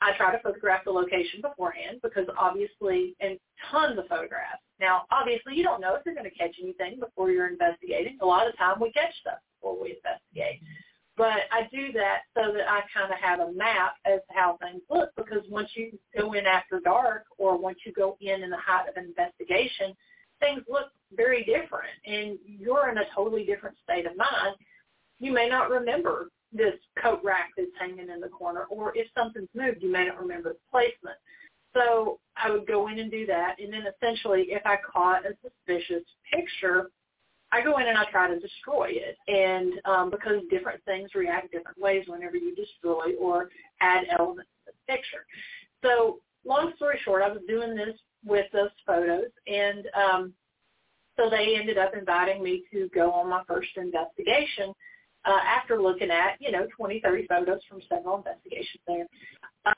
I 0.00 0.12
try 0.16 0.32
to 0.32 0.42
photograph 0.42 0.84
the 0.84 0.90
location 0.90 1.40
beforehand 1.40 2.00
because 2.02 2.26
obviously, 2.38 3.14
and 3.20 3.38
tons 3.70 3.98
of 3.98 4.06
photographs. 4.08 4.62
Now, 4.78 5.02
obviously, 5.10 5.54
you 5.54 5.62
don't 5.62 5.80
know 5.80 5.94
if 5.94 6.02
you're 6.04 6.14
going 6.14 6.30
to 6.30 6.36
catch 6.36 6.54
anything 6.62 7.00
before 7.00 7.30
you're 7.30 7.48
investigating. 7.48 8.18
A 8.20 8.26
lot 8.26 8.46
of 8.46 8.56
time 8.58 8.76
we 8.80 8.92
catch 8.92 9.14
stuff 9.20 9.38
before 9.54 9.80
we 9.80 9.96
investigate. 9.96 10.60
But 11.16 11.48
I 11.50 11.66
do 11.72 11.92
that 11.92 12.28
so 12.36 12.52
that 12.52 12.68
I 12.68 12.82
kind 12.92 13.10
of 13.10 13.18
have 13.18 13.40
a 13.40 13.52
map 13.52 13.94
as 14.04 14.20
to 14.28 14.34
how 14.34 14.58
things 14.60 14.82
look 14.90 15.10
because 15.16 15.42
once 15.48 15.70
you 15.74 15.98
go 16.18 16.34
in 16.34 16.44
after 16.44 16.78
dark 16.80 17.24
or 17.38 17.56
once 17.56 17.78
you 17.86 17.92
go 17.92 18.18
in 18.20 18.42
in 18.42 18.50
the 18.50 18.58
height 18.58 18.86
of 18.86 18.96
an 18.96 19.06
investigation, 19.06 19.96
things 20.40 20.62
look 20.68 20.88
very 21.14 21.42
different 21.44 21.96
and 22.04 22.38
you're 22.44 22.90
in 22.90 22.98
a 22.98 23.04
totally 23.14 23.46
different 23.46 23.76
state 23.82 24.04
of 24.04 24.14
mind 24.18 24.56
you 25.18 25.32
may 25.32 25.48
not 25.48 25.70
remember 25.70 26.28
this 26.52 26.74
coat 27.02 27.20
rack 27.24 27.50
that's 27.56 27.68
hanging 27.78 28.10
in 28.10 28.20
the 28.20 28.28
corner, 28.28 28.64
or 28.70 28.92
if 28.96 29.06
something's 29.16 29.48
moved, 29.54 29.82
you 29.82 29.90
may 29.90 30.06
not 30.06 30.20
remember 30.20 30.50
the 30.50 30.58
placement. 30.70 31.16
So 31.74 32.18
I 32.36 32.50
would 32.50 32.66
go 32.66 32.88
in 32.88 32.98
and 32.98 33.10
do 33.10 33.26
that, 33.26 33.56
and 33.60 33.72
then 33.72 33.84
essentially, 33.86 34.46
if 34.48 34.62
I 34.64 34.76
caught 34.90 35.26
a 35.26 35.36
suspicious 35.42 36.04
picture, 36.32 36.90
I 37.52 37.62
go 37.62 37.78
in 37.78 37.86
and 37.86 37.98
I 37.98 38.04
try 38.10 38.28
to 38.28 38.40
destroy 38.40 38.90
it. 38.92 39.16
And 39.28 39.74
um, 39.84 40.10
because 40.10 40.42
different 40.50 40.82
things 40.84 41.10
react 41.14 41.52
different 41.52 41.78
ways 41.78 42.04
whenever 42.06 42.36
you 42.36 42.54
destroy 42.54 43.14
or 43.20 43.50
add 43.80 44.04
elements 44.18 44.50
to 44.64 44.72
the 44.72 44.92
picture. 44.92 45.26
So 45.82 46.20
long 46.44 46.72
story 46.76 46.98
short, 47.04 47.22
I 47.22 47.28
was 47.28 47.42
doing 47.46 47.74
this 47.74 47.96
with 48.24 48.46
those 48.52 48.70
photos, 48.86 49.30
and 49.46 49.86
um, 49.94 50.32
so 51.16 51.30
they 51.30 51.56
ended 51.58 51.78
up 51.78 51.92
inviting 51.96 52.42
me 52.42 52.64
to 52.72 52.88
go 52.94 53.10
on 53.12 53.28
my 53.28 53.42
first 53.46 53.68
investigation 53.76 54.72
uh, 55.26 55.40
after 55.44 55.80
looking 55.80 56.10
at, 56.10 56.36
you 56.40 56.52
know, 56.52 56.66
20, 56.76 57.00
30 57.00 57.26
photos 57.26 57.60
from 57.68 57.80
several 57.88 58.18
investigations 58.18 58.82
there. 58.86 59.06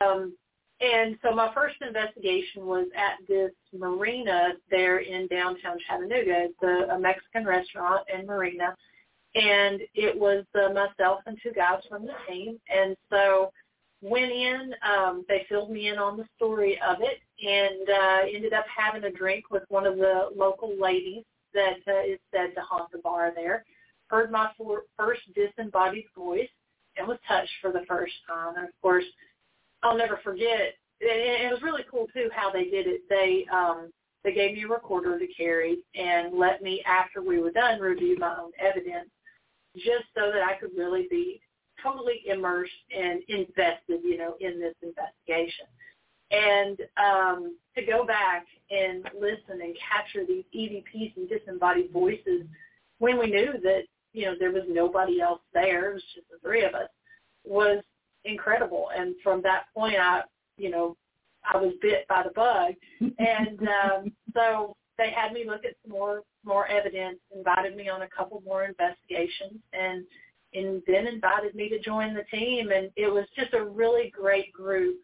Um, 0.01 0.35
and 0.81 1.17
so 1.23 1.35
my 1.35 1.53
first 1.55 1.77
investigation 1.81 2.67
was 2.67 2.87
at 2.95 3.27
this 3.27 3.51
marina 3.77 4.53
there 4.71 4.99
in 4.99 5.27
downtown 5.27 5.77
Chattanooga. 5.87 6.47
It's 6.47 6.63
a, 6.63 6.95
a 6.95 6.99
Mexican 6.99 7.45
restaurant 7.47 8.03
and 8.15 8.27
marina. 8.27 8.75
And 9.35 9.81
it 9.95 10.17
was 10.19 10.45
uh, 10.55 10.73
myself 10.73 11.21
and 11.27 11.37
two 11.43 11.53
guys 11.53 11.81
from 11.89 12.07
the 12.07 12.13
team. 12.29 12.59
And 12.73 12.97
so 13.11 13.51
went 14.03 14.31
in, 14.31 14.73
um, 14.89 15.25
they 15.29 15.47
filled 15.49 15.71
me 15.71 15.89
in 15.89 15.99
on 15.99 16.17
the 16.17 16.27
story 16.37 16.79
of 16.87 16.99
it 17.01 17.19
and 17.45 17.89
uh, 17.89 18.37
ended 18.37 18.53
up 18.53 18.65
having 18.75 19.05
a 19.05 19.11
drink 19.11 19.51
with 19.51 19.65
one 19.69 19.87
of 19.87 19.97
the 19.97 20.29
local 20.37 20.81
ladies 20.81 21.25
that 21.55 21.79
uh, 21.89 22.03
is 22.07 22.21
said 22.33 22.55
to 22.55 22.61
haunt 22.61 22.93
the 22.93 22.99
bar 22.99 23.33
there 23.35 23.65
heard 24.09 24.31
my 24.31 24.51
first 24.97 25.23
disembodied 25.35 26.07
voice 26.17 26.49
and 26.97 27.07
was 27.07 27.19
touched 27.27 27.53
for 27.61 27.73
the 27.73 27.85
first 27.89 28.15
time. 28.27 28.57
And 28.57 28.67
of 28.67 28.75
course, 28.83 29.05
I'll 29.83 29.97
never 29.97 30.21
forget. 30.23 30.75
It 31.01 31.53
was 31.53 31.63
really 31.63 31.85
cool 31.91 32.07
too 32.13 32.29
how 32.35 32.51
they 32.51 32.65
did 32.65 32.87
it. 32.87 33.03
They 33.09 33.47
um, 33.53 33.91
they 34.25 34.33
gave 34.33 34.55
me 34.55 34.65
a 34.65 34.69
recorder 34.69 35.19
to 35.19 35.27
carry 35.29 35.79
and 35.95 36.37
let 36.37 36.63
me, 36.63 36.83
after 36.87 37.23
we 37.23 37.39
were 37.39 37.53
done, 37.53 37.81
review 37.81 38.17
my 38.19 38.37
own 38.39 38.51
evidence, 38.59 39.09
just 39.77 40.05
so 40.15 40.33
that 40.33 40.43
I 40.43 40.55
could 40.59 40.71
really 40.77 41.07
be 41.09 41.41
totally 41.83 42.23
immersed 42.27 42.73
and 42.95 43.23
invested, 43.29 44.01
you 44.03 44.19
know, 44.19 44.35
in 44.41 44.59
this 44.59 44.75
investigation. 44.83 45.67
And 46.31 46.79
um, 47.03 47.57
to 47.77 47.87
go 47.87 48.05
back 48.05 48.45
and 48.71 49.05
listen 49.19 49.63
and 49.63 49.75
capture 49.79 50.27
these 50.27 50.45
EVPs 50.55 51.17
and 51.17 51.29
disembodied 51.29 51.91
voices 51.93 52.43
when 52.99 53.19
we 53.19 53.31
knew 53.31 53.53
that 53.63 53.85
you 54.13 54.25
know, 54.27 54.35
there 54.39 54.53
was 54.53 54.65
nobody 54.69 55.21
else 55.21 55.41
there. 55.53 55.91
It 55.91 55.95
was 55.95 56.05
just 56.15 56.29
the 56.31 56.39
three 56.43 56.65
of 56.65 56.75
us. 56.75 56.89
Was 57.45 57.83
incredible. 58.25 58.89
And 58.97 59.15
from 59.23 59.43
that 59.43 59.65
point, 59.75 59.97
I, 59.97 60.23
you 60.57 60.71
know, 60.71 60.97
I 61.45 61.57
was 61.57 61.73
bit 61.81 62.07
by 62.09 62.23
the 62.23 62.31
bug. 62.31 62.75
and 63.19 63.61
um, 63.69 64.13
so 64.35 64.77
they 64.97 65.11
had 65.11 65.33
me 65.33 65.45
look 65.47 65.65
at 65.65 65.75
some 65.83 65.93
more 65.93 66.23
more 66.45 66.67
evidence, 66.69 67.19
invited 67.35 67.77
me 67.77 67.89
on 67.89 68.03
a 68.03 68.09
couple 68.09 68.43
more 68.45 68.65
investigations, 68.65 69.61
and 69.73 70.05
and 70.55 70.83
then 70.87 71.07
invited 71.07 71.55
me 71.55 71.69
to 71.69 71.79
join 71.79 72.15
the 72.15 72.25
team. 72.37 72.71
And 72.71 72.91
it 72.97 73.13
was 73.13 73.27
just 73.37 73.55
a 73.55 73.65
really 73.65 74.11
great 74.11 74.53
group 74.53 74.99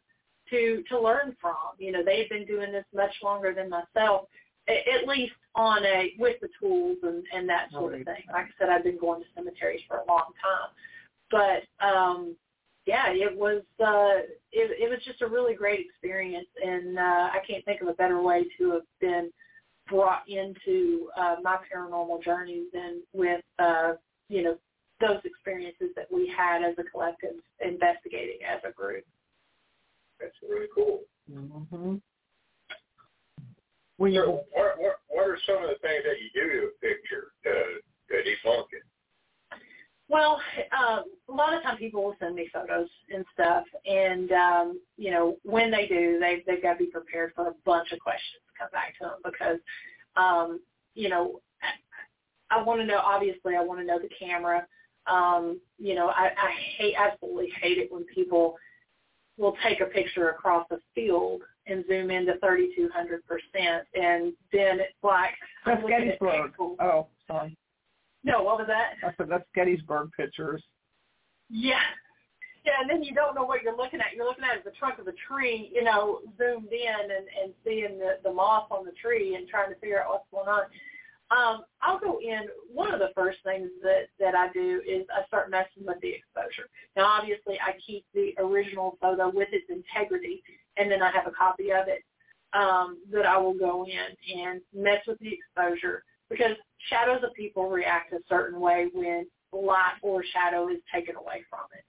to 0.50 0.82
to 0.88 1.00
learn 1.00 1.36
from. 1.40 1.54
You 1.78 1.92
know, 1.92 2.04
they 2.04 2.18
had 2.18 2.28
been 2.28 2.46
doing 2.46 2.72
this 2.72 2.84
much 2.94 3.14
longer 3.22 3.54
than 3.54 3.70
myself, 3.70 4.28
at 4.68 5.08
least 5.08 5.32
on 5.54 5.84
a 5.84 6.12
with 6.18 6.40
the 6.40 6.48
tools 6.60 6.98
and 7.02 7.24
and 7.32 7.48
that 7.48 7.70
sort 7.72 7.94
of 7.94 8.04
thing. 8.04 8.24
Like 8.32 8.46
I 8.46 8.50
said, 8.58 8.68
I've 8.70 8.84
been 8.84 8.98
going 8.98 9.20
to 9.20 9.26
cemeteries 9.34 9.82
for 9.88 9.98
a 9.98 10.06
long 10.06 10.32
time, 10.42 10.70
but 11.30 11.86
um, 11.86 12.36
yeah, 12.86 13.06
it 13.08 13.36
was 13.36 13.62
uh, 13.80 14.24
it, 14.52 14.70
it 14.78 14.90
was 14.90 14.98
just 15.04 15.22
a 15.22 15.26
really 15.26 15.54
great 15.54 15.86
experience, 15.86 16.48
and 16.62 16.98
uh, 16.98 17.30
I 17.32 17.38
can't 17.46 17.64
think 17.64 17.80
of 17.80 17.88
a 17.88 17.94
better 17.94 18.20
way 18.20 18.44
to 18.58 18.72
have 18.72 18.82
been 19.00 19.30
brought 19.88 20.28
into 20.28 21.08
uh, 21.16 21.36
my 21.42 21.58
paranormal 21.72 22.22
journey 22.22 22.64
than 22.72 23.02
with 23.12 23.42
uh, 23.58 23.92
you 24.28 24.42
know 24.42 24.56
those 25.00 25.20
experiences 25.24 25.88
that 25.96 26.06
we 26.12 26.32
had 26.36 26.62
as 26.62 26.74
a 26.78 26.84
collective 26.84 27.36
investigating 27.60 28.38
as 28.46 28.60
a 28.68 28.72
group. 28.72 29.04
That's 30.20 30.34
really 30.48 30.68
cool. 30.74 31.00
Mm-hmm. 31.30 31.96
When 33.96 34.12
so 34.14 34.44
what, 34.52 34.78
what, 34.78 34.96
what 35.08 35.28
are 35.28 35.38
some 35.46 35.62
of 35.62 35.70
the 35.70 35.78
things 35.80 36.02
that 36.04 36.18
you 36.18 36.30
do 36.34 36.50
to 36.50 36.66
a 36.66 36.70
picture 36.80 37.32
to, 37.44 37.52
to 38.10 38.14
debunk 38.28 38.66
it? 38.72 38.82
Well, 40.08 40.40
uh, 40.78 41.02
a 41.28 41.32
lot 41.32 41.54
of 41.54 41.62
time 41.62 41.78
people 41.78 42.04
will 42.04 42.16
send 42.20 42.34
me 42.34 42.48
photos 42.52 42.88
and 43.12 43.24
stuff, 43.32 43.64
and 43.86 44.30
um, 44.32 44.80
you 44.98 45.10
know 45.10 45.38
when 45.44 45.70
they 45.70 45.86
do, 45.86 46.18
they 46.20 46.42
they've 46.46 46.62
got 46.62 46.74
to 46.74 46.78
be 46.78 46.86
prepared 46.86 47.32
for 47.34 47.48
a 47.48 47.54
bunch 47.64 47.90
of 47.92 48.00
questions 48.00 48.42
to 48.46 48.58
come 48.58 48.68
back 48.70 48.98
to 48.98 49.04
them 49.04 49.18
because, 49.24 49.58
um, 50.16 50.60
you 50.94 51.08
know, 51.08 51.40
I 52.50 52.62
want 52.62 52.80
to 52.80 52.86
know. 52.86 52.98
Obviously, 52.98 53.56
I 53.56 53.62
want 53.62 53.80
to 53.80 53.86
know 53.86 53.98
the 53.98 54.10
camera. 54.18 54.66
Um, 55.06 55.60
you 55.78 55.94
know, 55.94 56.08
I, 56.08 56.30
I 56.36 56.52
hate 56.76 56.94
absolutely 56.98 57.50
hate 57.60 57.78
it 57.78 57.90
when 57.90 58.04
people 58.04 58.56
will 59.36 59.56
take 59.66 59.80
a 59.80 59.86
picture 59.86 60.30
across 60.30 60.66
a 60.70 60.76
field 60.94 61.42
and 61.66 61.84
zoom 61.88 62.10
into 62.10 62.34
3200 62.40 63.22
percent, 63.26 63.86
and 63.94 64.32
then 64.52 64.80
it's 64.80 64.92
like 65.02 65.34
that's 65.64 65.82
Gettysburg. 65.86 66.52
Oh, 66.60 67.08
sorry. 67.26 67.56
No, 68.22 68.42
what 68.42 68.58
was 68.58 68.66
that? 68.68 68.94
I 69.06 69.12
said 69.16 69.28
that's 69.28 69.44
Gettysburg 69.54 70.10
pictures. 70.16 70.62
Yeah. 71.50 71.80
Yeah, 72.64 72.80
and 72.80 72.88
then 72.88 73.02
you 73.02 73.14
don't 73.14 73.34
know 73.34 73.44
what 73.44 73.62
you're 73.62 73.76
looking 73.76 74.00
at. 74.00 74.16
You're 74.16 74.24
looking 74.24 74.44
at 74.44 74.64
the 74.64 74.70
trunk 74.70 74.98
of 74.98 75.06
a 75.06 75.12
tree, 75.28 75.70
you 75.74 75.84
know, 75.84 76.20
zoomed 76.38 76.72
in 76.72 77.02
and, 77.02 77.26
and 77.42 77.52
seeing 77.62 77.98
the, 77.98 78.16
the 78.24 78.32
moss 78.32 78.66
on 78.70 78.86
the 78.86 78.92
tree 78.92 79.34
and 79.34 79.46
trying 79.46 79.68
to 79.68 79.78
figure 79.80 80.02
out 80.02 80.08
what's 80.08 80.24
going 80.30 80.48
on. 80.48 80.64
Um, 81.30 81.64
I'll 81.80 81.98
go 81.98 82.18
in. 82.20 82.42
One 82.72 82.92
of 82.92 83.00
the 83.00 83.10
first 83.14 83.38
things 83.44 83.70
that 83.82 84.08
that 84.20 84.34
I 84.34 84.52
do 84.52 84.82
is 84.86 85.06
I 85.14 85.26
start 85.26 85.50
messing 85.50 85.86
with 85.86 86.00
the 86.00 86.10
exposure. 86.12 86.68
Now, 86.96 87.06
obviously, 87.06 87.58
I 87.60 87.72
keep 87.84 88.04
the 88.14 88.34
original 88.38 88.98
photo 89.00 89.30
with 89.30 89.48
its 89.52 89.66
integrity, 89.70 90.42
and 90.76 90.90
then 90.90 91.02
I 91.02 91.10
have 91.10 91.26
a 91.26 91.30
copy 91.30 91.72
of 91.72 91.88
it 91.88 92.04
um, 92.52 92.98
that 93.12 93.26
I 93.26 93.38
will 93.38 93.54
go 93.54 93.86
in 93.86 94.38
and 94.38 94.60
mess 94.74 95.00
with 95.06 95.18
the 95.20 95.32
exposure 95.32 96.04
because 96.30 96.56
shadows 96.88 97.22
of 97.24 97.34
people 97.34 97.68
react 97.68 98.12
a 98.12 98.18
certain 98.28 98.60
way 98.60 98.88
when 98.92 99.26
light 99.52 99.94
or 100.02 100.22
shadow 100.24 100.68
is 100.68 100.78
taken 100.92 101.16
away 101.16 101.44
from 101.48 101.66
it. 101.72 101.84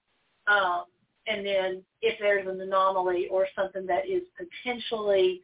Um, 0.47 0.85
and 1.27 1.45
then 1.45 1.83
if 2.01 2.17
there's 2.19 2.47
an 2.47 2.61
anomaly 2.61 3.27
or 3.29 3.47
something 3.55 3.85
that 3.87 4.07
is 4.07 4.21
potentially 4.37 5.41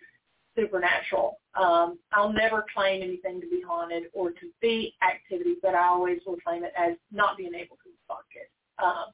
supernatural. 0.56 1.40
Um, 1.60 2.00
I'll 2.14 2.32
never 2.32 2.66
claim 2.74 3.02
anything 3.02 3.42
to 3.42 3.50
be 3.50 3.62
haunted 3.66 4.04
or 4.14 4.32
to 4.32 4.50
be 4.62 4.94
activity, 5.04 5.56
but 5.62 5.76
I 5.76 5.88
always 5.88 6.20
will 6.26 6.38
claim 6.38 6.64
it 6.64 6.74
as 6.78 6.94
not 7.12 7.38
being 7.38 7.54
able 7.54 7.78
to 7.78 7.90
debunk 7.90 8.36
it. 8.36 8.50
Um, 8.82 9.06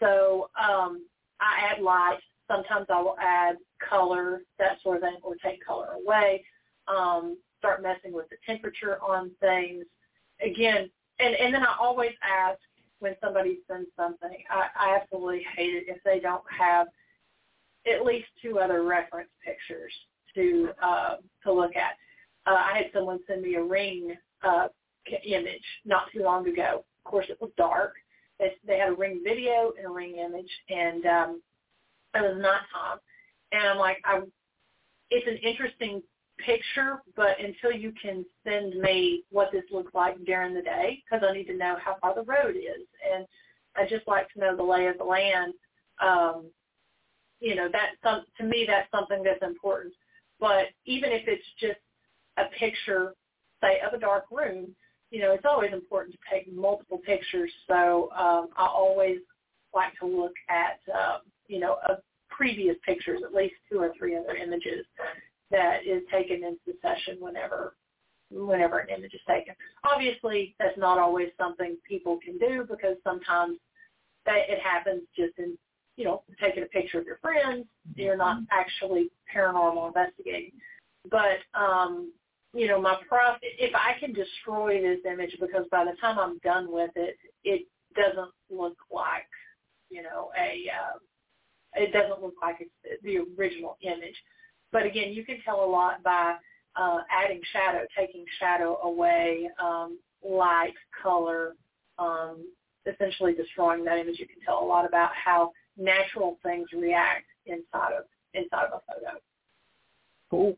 so 0.00 0.50
um, 0.60 1.06
I 1.40 1.70
add 1.70 1.82
light. 1.82 2.18
Sometimes 2.48 2.86
I 2.90 3.00
will 3.00 3.16
add 3.20 3.56
color, 3.88 4.42
that 4.58 4.78
sort 4.82 4.96
of 4.96 5.02
thing, 5.02 5.16
or 5.22 5.36
take 5.36 5.64
color 5.64 5.88
away. 5.92 6.44
Um, 6.88 7.38
start 7.58 7.82
messing 7.82 8.12
with 8.12 8.28
the 8.28 8.36
temperature 8.44 8.98
on 9.02 9.30
things. 9.40 9.84
Again, 10.44 10.90
and, 11.20 11.34
and 11.36 11.54
then 11.54 11.62
I 11.62 11.76
always 11.80 12.12
ask 12.22 12.58
when 12.98 13.14
somebody 13.22 13.58
sends 13.68 13.88
something, 13.96 14.36
I, 14.50 14.66
I 14.76 14.96
absolutely 14.96 15.46
hate 15.56 15.74
it 15.74 15.84
if 15.86 16.02
they 16.04 16.18
don't 16.18 16.44
have 16.50 16.88
at 17.86 18.04
least 18.04 18.26
two 18.42 18.58
other 18.58 18.82
reference 18.82 19.28
pictures 19.44 19.92
to 20.34 20.70
uh, 20.82 21.16
to 21.44 21.52
look 21.52 21.76
at. 21.76 21.92
Uh, 22.46 22.56
I 22.56 22.76
had 22.76 22.86
someone 22.92 23.20
send 23.26 23.42
me 23.42 23.54
a 23.54 23.62
ring 23.62 24.14
uh, 24.42 24.68
image 25.24 25.64
not 25.84 26.04
too 26.12 26.22
long 26.22 26.48
ago. 26.48 26.84
Of 27.04 27.10
course, 27.10 27.26
it 27.28 27.40
was 27.40 27.50
dark. 27.56 27.94
They, 28.38 28.78
had 28.78 28.90
a 28.90 28.94
ring 28.94 29.22
video 29.24 29.72
and 29.78 29.86
a 29.86 29.90
ring 29.90 30.16
image, 30.16 30.50
and 30.68 31.06
um, 31.06 31.42
it 32.14 32.20
was 32.20 32.36
nighttime. 32.36 32.98
And 33.52 33.68
I'm 33.68 33.78
like, 33.78 33.98
I, 34.04 34.20
it's 35.10 35.26
an 35.26 35.36
interesting 35.48 36.02
picture, 36.38 37.02
but 37.16 37.36
until 37.40 37.72
you 37.72 37.92
can 38.00 38.24
send 38.42 38.74
me 38.80 39.22
what 39.30 39.52
this 39.52 39.64
looks 39.70 39.94
like 39.94 40.22
during 40.24 40.52
the 40.52 40.62
day, 40.62 41.02
because 41.04 41.24
I 41.26 41.32
need 41.32 41.44
to 41.44 41.56
know 41.56 41.76
how 41.82 41.96
far 42.00 42.14
the 42.14 42.22
road 42.22 42.56
is, 42.56 42.86
and 43.12 43.24
I 43.76 43.86
just 43.88 44.06
like 44.08 44.30
to 44.32 44.40
know 44.40 44.56
the 44.56 44.62
lay 44.62 44.86
of 44.86 44.98
the 44.98 45.04
land. 45.04 45.54
Um, 46.02 46.46
you 47.40 47.54
know, 47.54 47.68
that 47.70 47.90
some 48.02 48.24
to 48.38 48.44
me 48.44 48.64
that's 48.66 48.90
something 48.90 49.22
that's 49.22 49.42
important. 49.42 49.94
But 50.44 50.66
even 50.84 51.10
if 51.10 51.22
it's 51.26 51.42
just 51.58 51.80
a 52.36 52.44
picture, 52.58 53.14
say, 53.62 53.80
of 53.80 53.94
a 53.94 53.98
dark 53.98 54.26
room, 54.30 54.76
you 55.10 55.22
know, 55.22 55.32
it's 55.32 55.46
always 55.46 55.72
important 55.72 56.14
to 56.14 56.18
take 56.30 56.52
multiple 56.52 56.98
pictures. 56.98 57.50
So 57.66 58.10
um, 58.12 58.50
I 58.54 58.66
always 58.66 59.20
like 59.74 59.98
to 60.00 60.06
look 60.06 60.34
at, 60.50 60.80
um, 60.92 61.20
you 61.48 61.60
know, 61.60 61.78
a 61.88 61.94
previous 62.28 62.76
pictures, 62.84 63.22
at 63.24 63.32
least 63.32 63.54
two 63.72 63.78
or 63.78 63.94
three 63.98 64.18
other 64.18 64.36
images 64.36 64.84
that 65.50 65.86
is 65.86 66.02
taken 66.12 66.42
the 66.66 66.74
session 66.82 67.16
whenever 67.20 67.74
whenever 68.30 68.80
an 68.80 68.90
image 68.90 69.14
is 69.14 69.20
taken. 69.26 69.54
Obviously, 69.90 70.54
that's 70.58 70.76
not 70.76 70.98
always 70.98 71.28
something 71.38 71.78
people 71.88 72.18
can 72.22 72.36
do 72.36 72.66
because 72.68 72.96
sometimes 73.02 73.56
that 74.26 74.40
it 74.48 74.60
happens 74.60 75.04
just 75.16 75.38
in 75.38 75.56
you 75.96 76.04
know, 76.04 76.22
taking 76.40 76.62
a 76.62 76.66
picture 76.66 76.98
of 76.98 77.06
your 77.06 77.18
friends. 77.18 77.66
You're 77.94 78.16
not 78.16 78.38
mm-hmm. 78.38 78.44
actually 78.50 79.10
paranormal 79.34 79.88
investigating. 79.88 80.52
But, 81.10 81.38
um, 81.54 82.12
you 82.52 82.68
know, 82.68 82.80
my 82.80 82.96
prof, 83.08 83.38
if 83.42 83.74
I 83.74 83.98
can 83.98 84.12
destroy 84.12 84.80
this 84.80 85.00
image 85.10 85.36
because 85.40 85.66
by 85.70 85.84
the 85.84 85.96
time 86.00 86.18
I'm 86.18 86.38
done 86.38 86.72
with 86.72 86.90
it, 86.96 87.16
it 87.44 87.66
doesn't 87.94 88.30
look 88.50 88.76
like, 88.90 89.28
you 89.90 90.02
know, 90.02 90.30
a, 90.38 90.66
uh, 90.70 90.98
it 91.74 91.92
doesn't 91.92 92.22
look 92.22 92.34
like 92.40 92.56
it's 92.60 93.02
the 93.02 93.18
original 93.38 93.76
image. 93.82 94.14
But 94.72 94.86
again, 94.86 95.12
you 95.12 95.24
can 95.24 95.38
tell 95.44 95.64
a 95.64 95.66
lot 95.66 96.02
by 96.02 96.36
uh, 96.76 96.98
adding 97.10 97.40
shadow, 97.52 97.84
taking 97.96 98.24
shadow 98.40 98.78
away, 98.82 99.48
um, 99.62 99.98
light, 100.24 100.74
color, 101.02 101.54
um, 101.98 102.44
essentially 102.86 103.34
destroying 103.34 103.84
that 103.84 103.98
image. 103.98 104.18
You 104.18 104.26
can 104.26 104.40
tell 104.44 104.62
a 104.62 104.66
lot 104.66 104.86
about 104.86 105.10
how 105.14 105.52
natural 105.76 106.38
things 106.42 106.68
react 106.72 107.26
inside 107.46 107.92
of 107.92 108.04
inside 108.34 108.66
of 108.66 108.80
a 108.80 108.92
photo. 108.92 109.18
Cool. 110.30 110.56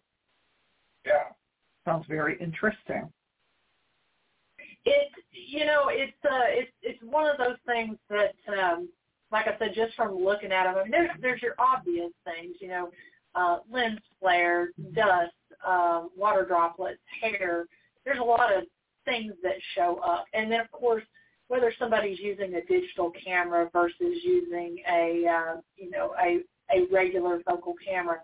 Yeah. 1.04 1.32
Sounds 1.84 2.06
very 2.08 2.38
interesting. 2.40 3.10
It 4.84 5.08
you 5.32 5.64
know 5.64 5.84
it's 5.88 6.16
uh 6.24 6.46
it's 6.48 6.72
it's 6.82 7.02
one 7.02 7.26
of 7.26 7.38
those 7.38 7.56
things 7.66 7.96
that 8.08 8.34
um 8.58 8.88
like 9.32 9.46
I 9.46 9.58
said 9.58 9.72
just 9.74 9.94
from 9.94 10.16
looking 10.16 10.52
at 10.52 10.64
them 10.64 10.76
I 10.76 10.82
mean 10.82 10.90
there's 10.90 11.10
there's 11.20 11.42
your 11.42 11.54
obvious 11.58 12.12
things 12.24 12.56
you 12.60 12.68
know 12.68 12.90
uh 13.34 13.58
lens 13.70 14.00
flare 14.20 14.70
dust 14.94 15.32
um 15.66 16.10
water 16.16 16.44
droplets 16.44 17.00
hair 17.20 17.66
there's 18.04 18.18
a 18.18 18.24
lot 18.24 18.52
of 18.52 18.64
things 19.04 19.34
that 19.42 19.54
show 19.74 20.00
up 20.04 20.24
and 20.34 20.50
then 20.50 20.60
of 20.60 20.70
course 20.70 21.02
whether 21.48 21.72
somebody's 21.78 22.18
using 22.18 22.54
a 22.54 22.64
digital 22.64 23.12
camera 23.24 23.70
versus 23.72 24.20
using 24.24 24.78
a 24.90 25.26
uh, 25.26 25.60
you 25.76 25.90
know 25.90 26.14
a 26.20 26.40
a 26.74 26.86
regular 26.92 27.40
focal 27.46 27.74
camera. 27.84 28.18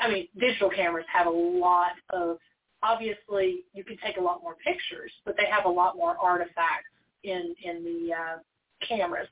I 0.00 0.10
mean, 0.10 0.28
digital 0.38 0.70
cameras 0.70 1.06
have 1.12 1.26
a 1.26 1.30
lot 1.30 1.92
of 2.10 2.38
obviously 2.82 3.64
you 3.72 3.84
can 3.84 3.96
take 4.04 4.16
a 4.16 4.20
lot 4.20 4.42
more 4.42 4.56
pictures, 4.64 5.12
but 5.24 5.36
they 5.36 5.46
have 5.50 5.64
a 5.64 5.68
lot 5.70 5.96
more 5.96 6.16
artifacts 6.20 6.88
in 7.24 7.54
in 7.62 7.84
the 7.84 8.14
uh, 8.14 8.38
cameras. 8.86 9.28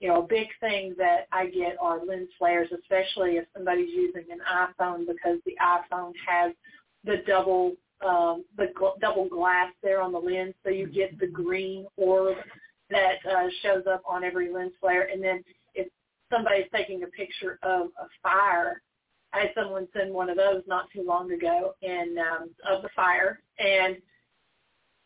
You 0.00 0.08
know, 0.08 0.22
a 0.22 0.26
big 0.26 0.48
thing 0.58 0.94
that 0.98 1.26
I 1.30 1.46
get 1.46 1.76
are 1.80 2.04
lens 2.04 2.28
flares, 2.38 2.68
especially 2.72 3.36
if 3.36 3.44
somebody's 3.54 3.90
using 3.90 4.24
an 4.32 4.40
iPhone 4.52 5.06
because 5.06 5.38
the 5.46 5.54
iPhone 5.62 6.12
has 6.26 6.52
the 7.04 7.22
double 7.26 7.74
um, 8.04 8.44
the 8.56 8.66
gl- 8.78 8.98
double 9.00 9.28
glass 9.28 9.72
there 9.82 10.00
on 10.00 10.12
the 10.12 10.18
lens, 10.18 10.54
so 10.64 10.70
you 10.70 10.86
get 10.86 11.18
the 11.18 11.26
green 11.26 11.86
orb 11.96 12.36
that 12.90 13.16
uh, 13.30 13.48
shows 13.62 13.84
up 13.90 14.02
on 14.06 14.24
every 14.24 14.52
lens 14.52 14.72
flare. 14.80 15.08
And 15.12 15.22
then 15.22 15.42
if 15.74 15.88
somebody's 16.30 16.66
taking 16.74 17.02
a 17.02 17.06
picture 17.06 17.58
of 17.62 17.88
a 17.98 18.06
fire, 18.22 18.82
I 19.32 19.40
had 19.40 19.50
someone 19.54 19.88
send 19.96 20.12
one 20.12 20.28
of 20.28 20.36
those 20.36 20.62
not 20.66 20.90
too 20.94 21.04
long 21.06 21.32
ago, 21.32 21.74
and 21.82 22.18
um, 22.18 22.50
of 22.68 22.82
the 22.82 22.90
fire. 22.94 23.40
And 23.58 23.96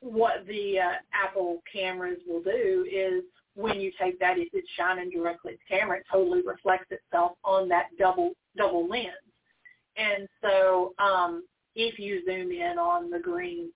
what 0.00 0.46
the 0.46 0.78
uh, 0.80 0.92
Apple 1.12 1.62
cameras 1.72 2.18
will 2.26 2.42
do 2.42 2.86
is 2.90 3.22
when 3.54 3.80
you 3.80 3.90
take 4.00 4.18
that, 4.20 4.38
if 4.38 4.48
it's 4.52 4.68
shining 4.76 5.10
directly 5.10 5.52
at 5.52 5.58
the 5.58 5.76
camera, 5.76 5.98
it 5.98 6.04
totally 6.12 6.42
reflects 6.42 6.90
itself 6.90 7.32
on 7.44 7.68
that 7.68 7.86
double 7.98 8.32
double 8.56 8.88
lens. 8.88 9.12
And 9.96 10.28
so 10.42 10.92
um, 10.98 11.44
if 11.76 11.98
you 11.98 12.24
zoom 12.24 12.50
in 12.50 12.78
on 12.78 13.10
the 13.10 13.18
green, 13.18 13.70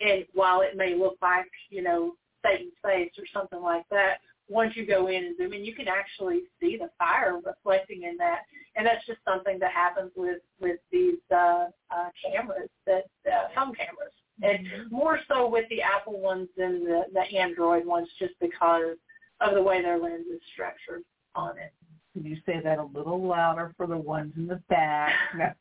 and 0.00 0.24
while 0.34 0.60
it 0.60 0.76
may 0.76 0.94
look 0.94 1.16
like, 1.22 1.50
you 1.70 1.82
know, 1.82 2.12
Satan's 2.44 2.72
face 2.84 3.12
or 3.16 3.24
something 3.32 3.62
like 3.62 3.88
that, 3.90 4.16
once 4.48 4.76
you 4.76 4.86
go 4.86 5.08
in 5.08 5.24
and 5.24 5.36
zoom 5.36 5.52
in, 5.52 5.64
you 5.64 5.74
can 5.74 5.88
actually 5.88 6.42
see 6.60 6.76
the 6.76 6.90
fire 6.98 7.40
reflecting 7.44 8.02
in 8.02 8.16
that. 8.18 8.40
And 8.76 8.86
that's 8.86 9.04
just 9.06 9.18
something 9.24 9.58
that 9.60 9.72
happens 9.72 10.12
with, 10.14 10.40
with 10.60 10.78
these 10.92 11.18
uh, 11.32 11.66
uh, 11.90 12.10
cameras, 12.24 12.68
that 12.86 13.04
uh, 13.26 13.48
phone 13.54 13.74
cameras. 13.74 14.12
And 14.42 14.90
more 14.90 15.18
so 15.28 15.48
with 15.48 15.64
the 15.70 15.80
Apple 15.80 16.20
ones 16.20 16.48
than 16.56 16.84
the, 16.84 17.04
the 17.12 17.38
Android 17.38 17.86
ones 17.86 18.08
just 18.18 18.34
because 18.40 18.96
of 19.40 19.54
the 19.54 19.62
way 19.62 19.80
their 19.82 19.98
lens 19.98 20.26
is 20.32 20.40
structured 20.52 21.02
on 21.34 21.56
it. 21.58 21.72
Can 22.12 22.24
you 22.24 22.36
say 22.46 22.60
that 22.62 22.78
a 22.78 22.84
little 22.84 23.26
louder 23.26 23.72
for 23.76 23.86
the 23.86 23.96
ones 23.96 24.32
in 24.36 24.46
the 24.46 24.60
back? 24.68 25.12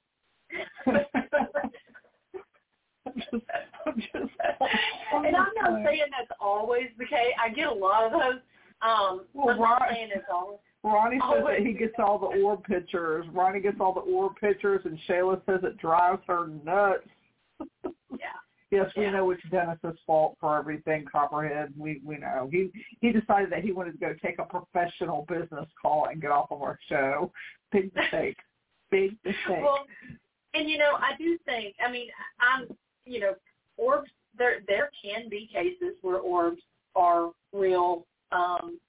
Just, 3.16 3.45
just, 3.97 4.32
and 5.14 5.36
I'm 5.36 5.53
not 5.56 5.86
saying 5.86 6.03
that's 6.12 6.32
always 6.39 6.88
the 6.97 7.06
case. 7.06 7.34
I 7.41 7.49
get 7.49 7.68
a 7.68 7.74
lot 7.74 8.06
of 8.06 8.12
those. 8.12 8.41
Um, 8.82 9.22
Well, 9.34 9.58
Ron- 9.58 9.82
saying 9.89 10.10
it's 10.14 10.26
always. 10.32 10.60
Ronnie 10.84 11.20
says 11.32 11.43
that 11.47 11.60
he 11.66 11.74
gets 11.74 11.93
all 11.97 12.20
the 12.20 12.28
orb 12.43 12.64
pictures. 12.66 13.26
Ronnie 13.34 13.60
gets 13.60 13.78
all 13.80 13.93
the 13.93 14.01
orb 14.01 14.36
pictures, 14.39 14.82
and 14.86 14.99
Shayla 15.08 15.43
says 15.45 15.62
it 15.64 15.78
drives 15.78 16.22
her 16.28 16.47
nuts. 16.47 17.08
Yeah. 18.12 18.18
Yes, 18.72 18.91
we 18.97 19.03
Yeah. 19.03 19.12
know 19.12 19.32
it's 19.32 19.41
Dennis's 19.49 19.97
fault 20.06 20.38
for 20.39 20.58
everything, 20.58 21.06
Copperhead. 21.06 21.74
We 21.78 22.01
we 22.03 22.18
know 22.18 22.49
he 22.51 22.72
he 22.99 23.12
decided 23.12 23.51
that 23.51 23.64
he 23.64 23.72
wanted 23.72 23.93
to 23.93 23.97
go 23.97 24.14
take 24.22 24.39
a 24.39 24.45
professional 24.45 25.24
business 25.30 25.70
call 25.82 26.06
and 26.08 26.22
get 26.22 26.32
off 26.32 26.51
of 26.51 26.62
our 26.62 26.78
show. 26.88 27.32
Big 27.72 27.95
mistake. 27.95 28.38
Big 28.91 29.16
mistake. 29.24 29.64
Well, 29.64 29.86
and 30.56 30.70
you 30.70 30.78
know, 30.78 30.97
I 30.97 31.18
do 31.18 31.38
think. 31.45 31.76
I 31.86 31.91
mean, 31.91 32.08
I'm. 32.39 32.68
You 33.06 33.20
know, 33.20 33.34
orbs. 33.78 34.10
There 34.38 34.60
there 34.68 34.89
can 35.03 35.30
be 35.30 35.49
cases 35.53 35.95
where 36.01 36.18
orbs 36.18 36.62
are 36.95 37.32
real 37.53 38.06
um, 38.32 38.80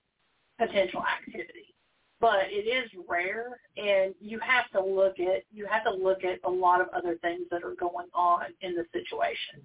potential 0.58 1.02
activity, 1.02 1.74
but 2.20 2.46
it 2.48 2.66
is 2.66 2.90
rare, 3.08 3.60
and 3.76 4.14
you 4.20 4.40
have 4.40 4.70
to 4.72 4.80
look 4.84 5.20
at 5.20 5.42
you 5.52 5.66
have 5.66 5.84
to 5.84 5.90
look 5.90 6.24
at 6.24 6.38
a 6.44 6.50
lot 6.50 6.80
of 6.80 6.88
other 6.94 7.16
things 7.16 7.42
that 7.50 7.62
are 7.62 7.74
going 7.78 8.08
on 8.14 8.46
in 8.62 8.74
the 8.74 8.84
situation. 8.92 9.60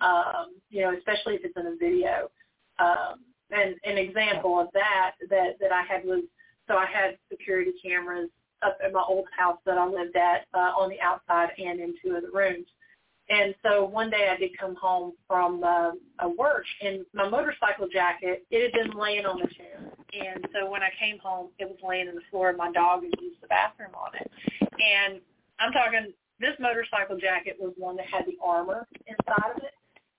Um, 0.00 0.56
you 0.68 0.82
know, 0.82 0.96
especially 0.96 1.34
if 1.34 1.44
it's 1.44 1.56
in 1.56 1.66
a 1.66 1.76
video. 1.76 2.28
Um, 2.78 3.20
and 3.52 3.76
an 3.84 3.98
example 3.98 4.58
of 4.58 4.68
that 4.72 5.12
that 5.30 5.58
that 5.60 5.72
I 5.72 5.82
had 5.82 6.04
was 6.04 6.24
so 6.66 6.74
I 6.74 6.86
had 6.86 7.18
security 7.30 7.72
cameras 7.82 8.30
up 8.64 8.78
at 8.84 8.92
my 8.92 9.02
old 9.06 9.26
house 9.36 9.58
that 9.66 9.78
I 9.78 9.86
lived 9.86 10.16
at 10.16 10.46
uh, 10.54 10.72
on 10.78 10.90
the 10.90 11.00
outside 11.00 11.50
and 11.58 11.80
in 11.80 11.94
two 12.02 12.14
of 12.16 12.22
the 12.22 12.30
rooms. 12.30 12.66
And 13.28 13.54
so 13.62 13.84
one 13.84 14.10
day 14.10 14.28
I 14.30 14.36
did 14.36 14.58
come 14.58 14.74
home 14.74 15.12
from 15.26 15.62
uh, 15.64 15.92
a 16.18 16.28
work, 16.28 16.64
and 16.82 17.06
my 17.14 17.28
motorcycle 17.28 17.88
jacket 17.88 18.44
it 18.50 18.62
had 18.62 18.72
been 18.72 18.98
laying 18.98 19.24
on 19.24 19.40
the 19.40 19.48
chair. 19.54 19.80
And 20.12 20.46
so 20.52 20.68
when 20.68 20.82
I 20.82 20.90
came 21.00 21.18
home, 21.18 21.48
it 21.58 21.64
was 21.64 21.78
laying 21.82 22.08
on 22.08 22.14
the 22.14 22.26
floor, 22.30 22.50
and 22.50 22.58
my 22.58 22.70
dog 22.72 23.04
had 23.04 23.14
used 23.20 23.40
the 23.40 23.46
bathroom 23.46 23.94
on 23.94 24.10
it. 24.20 24.30
And 24.60 25.20
I'm 25.60 25.72
talking 25.72 26.12
this 26.40 26.58
motorcycle 26.58 27.16
jacket 27.16 27.56
was 27.58 27.72
one 27.76 27.96
that 27.96 28.06
had 28.06 28.26
the 28.26 28.36
armor 28.44 28.86
inside 29.06 29.56
of 29.56 29.62
it, 29.62 29.72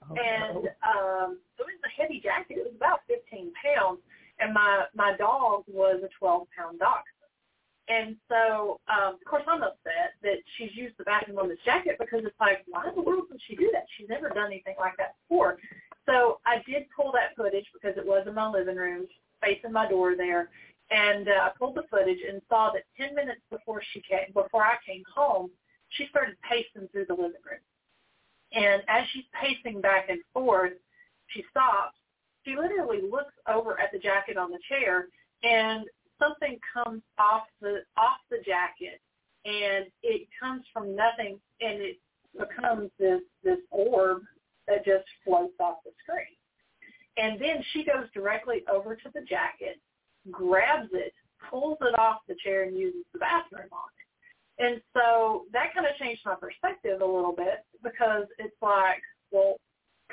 Oh, 0.10 0.16
and 0.16 0.68
um, 0.84 1.38
it 1.60 1.64
was 1.64 1.80
a 1.86 2.02
heavy 2.02 2.20
jacket. 2.20 2.58
It 2.58 2.66
was 2.66 2.76
about 2.76 3.02
15 3.08 3.52
pounds, 3.64 4.00
and 4.40 4.54
my 4.54 4.86
my 4.96 5.16
dog 5.18 5.64
was 5.68 6.02
a 6.04 6.10
12 6.20 6.48
pound 6.56 6.80
dachshund. 6.80 7.13
And 7.90 8.16
so, 8.30 8.80
um, 8.88 9.16
of 9.16 9.26
course, 9.26 9.44
I'm 9.48 9.62
upset 9.62 10.16
that 10.22 10.38
she's 10.58 10.74
used 10.74 10.96
the 10.98 11.04
bathroom 11.04 11.38
on 11.38 11.50
this 11.50 11.60
jacket 11.66 11.98
because 12.00 12.22
it's 12.24 12.40
like, 12.40 12.64
why 12.68 12.88
in 12.88 12.96
the 12.96 13.02
world 13.02 13.26
would 13.30 13.42
she 13.46 13.56
do 13.56 13.70
that? 13.74 13.86
She's 13.98 14.08
never 14.08 14.30
done 14.30 14.48
anything 14.48 14.76
like 14.80 14.96
that 14.98 15.16
before. 15.28 15.58
So 16.06 16.40
I 16.46 16.62
did 16.66 16.84
pull 16.96 17.12
that 17.12 17.36
footage 17.36 17.66
because 17.74 17.98
it 17.98 18.06
was 18.06 18.26
in 18.28 18.36
my 18.36 18.50
living 18.50 18.78
room, 18.78 19.08
facing 19.42 19.74
my 19.74 19.90
door 19.90 20.16
there, 20.16 20.50
and 20.92 21.28
uh, 21.28 21.32
I 21.32 21.52
pulled 21.58 21.76
the 21.76 21.84
footage 21.90 22.20
and 22.28 22.42
saw 22.48 22.72
that 22.74 22.84
10 22.98 23.16
minutes 23.16 23.42
before 23.50 23.82
she 23.94 24.02
came, 24.02 24.32
before 24.34 24.64
I 24.64 24.76
came 24.86 25.04
home, 25.14 25.50
she 25.90 26.08
started 26.10 26.36
pacing 26.48 26.88
through 26.90 27.06
the 27.08 27.14
living 27.14 27.44
room. 27.44 27.60
And 28.54 28.84
as 28.88 29.06
she's 29.12 29.24
pacing 29.34 29.82
back 29.82 30.10
and 30.10 30.20
forth, 30.34 30.74
she 31.28 31.44
stops. 31.50 31.98
She 32.46 32.56
literally 32.56 33.02
looks 33.10 33.34
over 33.48 33.80
at 33.80 33.92
the 33.92 34.00
jacket 34.00 34.38
on 34.38 34.52
the 34.52 34.60
chair, 34.70 35.08
and 35.44 35.86
something 36.24 36.60
comes 36.74 37.02
off 37.18 37.44
the 37.62 37.80
off 37.98 38.20
the 38.30 38.38
jacket, 38.46 39.02
and 39.46 39.86
it 40.02 40.28
comes 40.40 40.64
from 40.72 40.96
nothing, 40.96 41.40
and 41.62 41.82
it 41.82 41.98
becomes 42.38 42.90
this 43.00 43.22
this 43.44 43.60
orb 43.72 44.22
that 44.68 44.86
just 44.86 45.06
floats 45.26 45.54
off 45.60 45.78
the 45.84 45.92
screen. 46.04 46.38
And 47.18 47.40
then 47.40 47.64
she 47.72 47.84
goes 47.84 48.08
directly 48.14 48.64
over 48.72 48.96
to 48.96 49.10
the 49.14 49.22
jacket, 49.22 49.80
grabs 50.32 50.90
it, 50.94 51.14
pulls 51.50 51.78
it 51.82 51.98
off 52.00 52.20
the 52.28 52.36
chair, 52.44 52.64
and 52.64 52.78
uses 52.78 53.04
the 53.14 53.20
bathroom 53.20 53.70
on 53.72 53.90
it. 54.00 54.04
And 54.66 54.82
so 54.94 55.44
that 55.52 55.74
kind 55.74 55.86
of 55.86 55.96
changed 55.98 56.22
my 56.26 56.36
perspective 56.36 57.02
a 57.02 57.06
little 57.06 57.34
bit 57.36 57.66
because 57.84 58.26
it's 58.40 58.56
like, 58.62 59.02
well, 59.32 59.58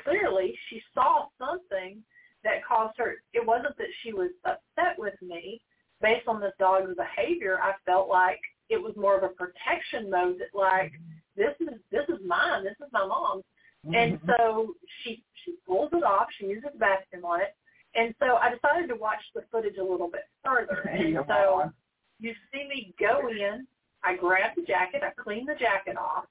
clearly 0.03 0.57
she 0.69 0.81
saw 0.93 1.27
something 1.39 2.03
that 2.43 2.65
caused 2.67 2.97
her. 2.97 3.15
It 3.33 3.45
wasn't 3.45 3.77
that 3.77 3.87
she 4.03 4.13
was 4.13 4.31
upset 4.45 4.97
with 4.97 5.13
me 5.21 5.61
based 6.01 6.27
on 6.27 6.39
this 6.41 6.53
dog's 6.59 6.95
behavior. 6.95 7.59
I 7.61 7.73
felt 7.85 8.09
like 8.09 8.39
it 8.69 8.81
was 8.81 8.93
more 8.95 9.17
of 9.17 9.23
a 9.23 9.29
protection 9.29 10.09
mode 10.09 10.39
that 10.39 10.57
like 10.57 10.93
this 11.35 11.55
is 11.59 11.79
this 11.91 12.05
is 12.09 12.19
mine. 12.25 12.63
This 12.63 12.75
is 12.79 12.91
my 12.91 13.05
mom's. 13.05 13.43
And 13.85 14.19
Mm-hmm. 14.19 14.29
so 14.37 14.73
she 15.03 15.23
she 15.43 15.55
pulls 15.67 15.89
it 15.93 16.03
off. 16.03 16.27
She 16.37 16.45
uses 16.45 16.69
the 16.73 16.79
bathroom 16.79 17.25
on 17.25 17.41
it. 17.41 17.55
And 17.95 18.13
so 18.19 18.35
I 18.35 18.53
decided 18.53 18.87
to 18.89 18.95
watch 18.95 19.19
the 19.35 19.43
footage 19.51 19.77
a 19.77 19.83
little 19.83 20.09
bit 20.09 20.25
further. 20.45 20.81
And 20.89 21.17
so 21.27 21.71
you 22.19 22.33
see 22.53 22.67
me 22.67 22.93
go 22.99 23.27
in. 23.29 23.65
I 24.03 24.15
grab 24.15 24.51
the 24.55 24.61
jacket. 24.63 25.01
I 25.03 25.11
clean 25.21 25.45
the 25.45 25.55
jacket 25.55 25.97
off. 25.97 26.25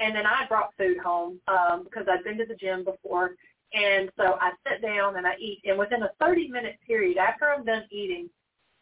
And 0.00 0.14
then 0.16 0.26
I 0.26 0.46
brought 0.48 0.74
food 0.76 0.98
home 0.98 1.40
um, 1.46 1.84
because 1.84 2.06
I'd 2.10 2.24
been 2.24 2.38
to 2.38 2.46
the 2.46 2.54
gym 2.56 2.84
before. 2.84 3.32
And 3.74 4.10
so 4.16 4.38
I 4.40 4.52
sit 4.68 4.82
down 4.82 5.16
and 5.16 5.26
I 5.26 5.34
eat. 5.38 5.60
And 5.64 5.78
within 5.78 6.02
a 6.02 6.10
30-minute 6.22 6.78
period, 6.86 7.16
after 7.18 7.46
I'm 7.46 7.64
done 7.64 7.84
eating, 7.90 8.28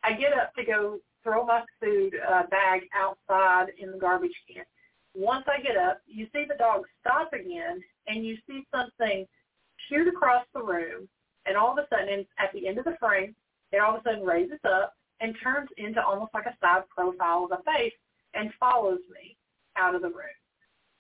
I 0.03 0.13
get 0.15 0.33
up 0.33 0.55
to 0.55 0.65
go 0.65 0.99
throw 1.23 1.47
my 1.47 1.63
food 1.81 2.15
uh, 2.29 2.43
bag 2.51 2.83
outside 2.95 3.73
in 3.79 3.93
the 3.93 3.99
garbage 3.99 4.33
can. 4.53 4.65
Once 5.15 5.45
I 5.47 5.61
get 5.61 5.77
up, 5.77 6.01
you 6.07 6.27
see 6.33 6.45
the 6.49 6.57
dog 6.59 6.85
stop 7.01 7.33
again, 7.33 7.83
and 8.07 8.25
you 8.25 8.37
see 8.47 8.65
something 8.75 9.27
shoot 9.89 10.09
across 10.09 10.45
the 10.55 10.63
room, 10.63 11.09
and 11.47 11.57
all 11.57 11.73
of 11.73 11.79
a 11.79 11.87
sudden, 11.91 12.27
at 12.39 12.53
the 12.53 12.67
end 12.67 12.79
of 12.79 12.85
the 12.85 12.97
frame, 12.99 13.35
it 13.73 13.79
all 13.79 13.95
of 13.95 14.01
a 14.01 14.05
sudden 14.05 14.25
raises 14.25 14.61
up 14.65 14.95
and 15.21 15.35
turns 15.43 15.69
into 15.77 16.03
almost 16.03 16.35
like 16.35 16.47
a 16.47 16.57
side 16.61 16.83
profile 16.89 17.45
of 17.45 17.53
a 17.53 17.63
face 17.63 17.93
and 18.35 18.51
follows 18.59 19.01
me 19.13 19.37
out 19.77 19.95
of 19.95 20.03
the 20.03 20.09
room. 20.09 20.39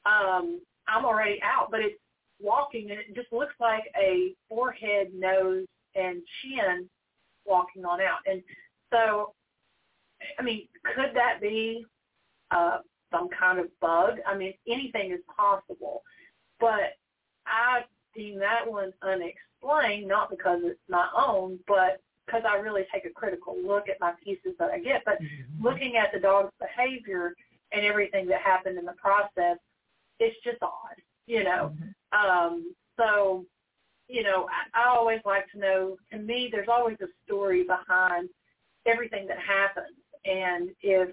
Um, 0.06 0.60
I'm 0.88 1.04
already 1.04 1.40
out, 1.42 1.70
but 1.70 1.80
it's 1.80 1.98
walking, 2.40 2.90
and 2.90 3.00
it 3.00 3.14
just 3.14 3.32
looks 3.32 3.54
like 3.60 3.84
a 3.96 4.34
forehead, 4.48 5.12
nose, 5.14 5.66
and 5.94 6.22
chin 6.40 6.88
walking 7.46 7.84
on 7.84 8.00
out. 8.00 8.18
And 8.26 8.42
so, 8.92 9.34
I 10.38 10.42
mean, 10.42 10.68
could 10.94 11.10
that 11.14 11.40
be 11.40 11.84
uh, 12.50 12.78
some 13.10 13.28
kind 13.36 13.58
of 13.58 13.66
bug? 13.80 14.18
I 14.26 14.36
mean, 14.36 14.54
anything 14.68 15.10
is 15.12 15.20
possible. 15.36 16.02
But 16.60 16.96
I 17.46 17.82
deem 18.14 18.38
that 18.38 18.70
one 18.70 18.92
unexplained, 19.02 20.06
not 20.06 20.30
because 20.30 20.60
it's 20.62 20.78
my 20.88 21.08
own, 21.16 21.58
but 21.66 22.00
because 22.26 22.42
I 22.48 22.56
really 22.56 22.84
take 22.92 23.04
a 23.04 23.10
critical 23.10 23.56
look 23.64 23.88
at 23.88 24.00
my 24.00 24.12
pieces 24.22 24.52
that 24.58 24.70
I 24.70 24.78
get. 24.78 25.02
But 25.04 25.18
looking 25.60 25.96
at 25.96 26.12
the 26.12 26.20
dog's 26.20 26.52
behavior 26.60 27.34
and 27.72 27.84
everything 27.84 28.26
that 28.28 28.42
happened 28.42 28.78
in 28.78 28.84
the 28.84 28.92
process, 28.92 29.58
it's 30.20 30.36
just 30.44 30.62
odd, 30.62 30.96
you 31.26 31.42
know. 31.42 31.72
Um, 32.12 32.74
so, 32.98 33.44
you 34.08 34.22
know, 34.22 34.46
I, 34.74 34.84
I 34.84 34.88
always 34.88 35.20
like 35.24 35.50
to 35.52 35.58
know. 35.58 35.96
To 36.12 36.18
me, 36.18 36.48
there's 36.52 36.68
always 36.68 36.98
a 37.00 37.06
story 37.26 37.64
behind 37.64 38.28
everything 38.86 39.26
that 39.28 39.38
happens, 39.38 39.96
and 40.24 40.70
if 40.80 41.10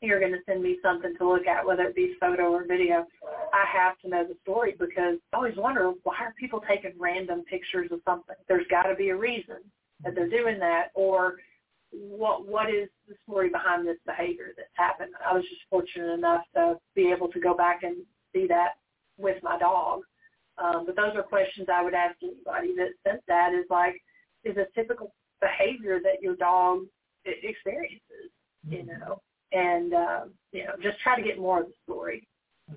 you're 0.00 0.20
going 0.20 0.32
to 0.32 0.38
send 0.46 0.62
me 0.62 0.78
something 0.82 1.14
to 1.16 1.28
look 1.28 1.46
at, 1.46 1.64
whether 1.64 1.84
it 1.84 1.94
be 1.94 2.16
photo 2.18 2.50
or 2.50 2.64
video, 2.66 3.06
I 3.52 3.64
have 3.72 3.98
to 4.00 4.08
know 4.08 4.24
the 4.24 4.36
story 4.42 4.74
because 4.78 5.18
I 5.32 5.36
always 5.36 5.56
wonder 5.56 5.92
why 6.02 6.16
are 6.20 6.34
people 6.38 6.60
taking 6.68 6.92
random 6.98 7.44
pictures 7.48 7.90
of 7.92 8.00
something? 8.04 8.34
There's 8.48 8.66
got 8.68 8.84
to 8.84 8.96
be 8.96 9.10
a 9.10 9.16
reason 9.16 9.58
that 10.02 10.14
they're 10.14 10.28
doing 10.28 10.58
that, 10.58 10.88
or 10.94 11.36
what 11.92 12.48
what 12.48 12.68
is 12.68 12.88
the 13.06 13.14
story 13.22 13.48
behind 13.48 13.86
this 13.86 13.98
behavior 14.06 14.48
that's 14.56 14.68
happened? 14.74 15.12
I 15.24 15.34
was 15.34 15.44
just 15.44 15.62
fortunate 15.70 16.12
enough 16.12 16.42
to 16.54 16.78
be 16.96 17.12
able 17.12 17.28
to 17.28 17.38
go 17.38 17.54
back 17.54 17.82
and 17.82 17.96
see 18.34 18.46
that 18.48 18.72
with 19.18 19.42
my 19.42 19.58
dog. 19.58 20.00
Um, 20.58 20.84
but 20.84 20.96
those 20.96 21.14
are 21.14 21.22
questions 21.22 21.68
I 21.72 21.82
would 21.82 21.94
ask 21.94 22.16
anybody 22.22 22.74
that 22.76 22.92
sent 23.06 23.20
that 23.28 23.52
is 23.54 23.66
like, 23.70 24.00
is 24.44 24.56
a 24.56 24.66
typical 24.74 25.14
behavior 25.42 26.00
that 26.02 26.22
your 26.22 26.36
dog 26.36 26.86
experiences, 27.24 28.30
you 28.66 28.78
mm-hmm. 28.78 29.00
know, 29.00 29.20
and 29.52 29.92
uh, 29.92 30.20
you 30.52 30.64
know, 30.64 30.72
just 30.82 30.98
try 31.00 31.16
to 31.16 31.22
get 31.22 31.38
more 31.38 31.60
of 31.60 31.66
the 31.66 31.74
story. 31.84 32.26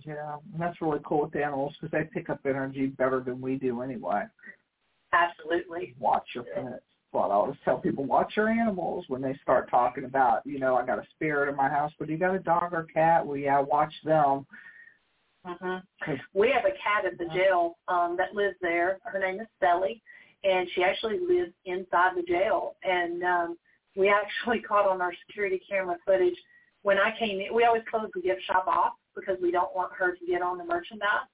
Yeah, 0.05 0.37
and 0.51 0.61
that's 0.61 0.81
really 0.81 0.99
cool 1.05 1.21
with 1.21 1.35
animals 1.35 1.73
because 1.79 1.91
they 1.91 2.09
pick 2.11 2.29
up 2.29 2.41
energy 2.45 2.87
better 2.87 3.21
than 3.21 3.39
we 3.39 3.55
do 3.55 3.81
anyway. 3.81 4.23
Absolutely. 5.13 5.95
Watch 5.99 6.25
your 6.33 6.43
pets. 6.43 6.83
Well, 7.13 7.31
I 7.31 7.35
always 7.35 7.55
tell 7.63 7.77
people, 7.77 8.03
watch 8.03 8.33
your 8.35 8.49
animals 8.49 9.05
when 9.07 9.21
they 9.21 9.39
start 9.41 9.69
talking 9.69 10.03
about, 10.03 10.45
you 10.45 10.59
know, 10.59 10.75
I 10.75 10.85
got 10.85 10.99
a 10.99 11.07
spirit 11.11 11.49
in 11.49 11.55
my 11.55 11.69
house, 11.69 11.93
but 11.97 12.09
you 12.09 12.17
got 12.17 12.35
a 12.35 12.39
dog 12.39 12.73
or 12.73 12.87
cat? 12.93 13.25
Well, 13.25 13.37
yeah, 13.37 13.61
watch 13.61 13.93
them. 14.03 14.45
Mm-hmm. 15.47 16.13
We 16.33 16.51
have 16.51 16.65
a 16.65 16.71
cat 16.71 17.05
at 17.05 17.17
the 17.17 17.33
jail 17.33 17.77
um, 17.87 18.17
that 18.17 18.35
lives 18.35 18.57
there. 18.61 18.99
Her 19.03 19.19
name 19.19 19.39
is 19.39 19.47
Sally, 19.61 20.01
and 20.45 20.69
she 20.73 20.83
actually 20.83 21.19
lives 21.19 21.51
inside 21.65 22.11
the 22.15 22.23
jail. 22.23 22.75
And 22.83 23.23
um, 23.23 23.57
we 23.95 24.09
actually 24.43 24.61
caught 24.61 24.87
on 24.87 25.01
our 25.01 25.13
security 25.27 25.61
camera 25.67 25.97
footage 26.05 26.37
when 26.83 26.97
I 26.97 27.17
came 27.17 27.39
in. 27.41 27.53
We 27.53 27.65
always 27.65 27.83
close 27.89 28.09
the 28.13 28.21
gift 28.21 28.43
shop 28.45 28.67
off 28.67 28.93
because 29.15 29.37
we 29.41 29.51
don't 29.51 29.75
want 29.75 29.91
her 29.93 30.15
to 30.15 30.25
get 30.25 30.41
on 30.41 30.57
the 30.57 30.65
merchandise. 30.65 31.27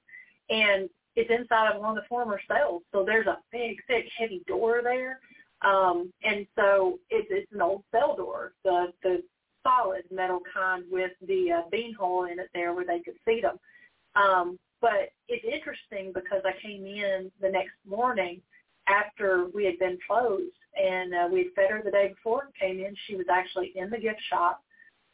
And 0.49 0.89
it's 1.16 1.30
inside 1.30 1.74
of 1.74 1.82
one 1.82 1.97
of 1.97 2.03
the 2.03 2.07
former 2.07 2.39
cells, 2.47 2.84
so 2.93 3.03
there's 3.03 3.28
a 3.28 3.39
big, 3.51 3.78
thick, 3.88 4.05
heavy 4.18 4.43
door 4.47 4.80
there. 4.82 5.20
Um, 5.62 6.12
and 6.24 6.47
so 6.55 6.99
it's, 7.09 7.28
it's 7.30 7.51
an 7.51 7.62
old 7.62 7.84
cell 7.91 8.16
door, 8.16 8.53
the 8.64 8.93
the 9.03 9.22
solid 9.62 10.03
metal 10.09 10.39
kind 10.51 10.84
with 10.89 11.12
the 11.28 11.51
uh, 11.51 11.70
bean 11.70 11.93
hole 11.93 12.26
in 12.26 12.39
it 12.39 12.49
there 12.53 12.74
where 12.74 12.86
they 12.86 12.99
could 12.99 13.14
see 13.26 13.41
them. 13.41 13.59
Um, 14.16 14.57
but 14.80 15.12
it's 15.28 15.45
interesting 15.45 16.12
because 16.14 16.41
I 16.45 16.59
came 16.66 16.86
in 16.86 17.32
the 17.41 17.49
next 17.49 17.76
morning 17.88 18.41
after 18.88 19.48
we 19.54 19.66
had 19.66 19.78
been 19.80 19.98
closed 20.08 20.54
and 20.82 21.14
uh, 21.14 21.28
we 21.32 21.40
had 21.40 21.54
fed 21.56 21.72
her 21.72 21.82
the 21.84 21.92
day 21.92 22.10
before 22.10 22.44
and 22.46 22.56
came 22.56 22.84
in. 22.86 22.96
She 23.08 23.16
was 23.16 23.26
actually 23.32 23.74
in 23.76 23.90
the 23.90 23.98
gift 23.98 24.22
shop. 24.30 24.64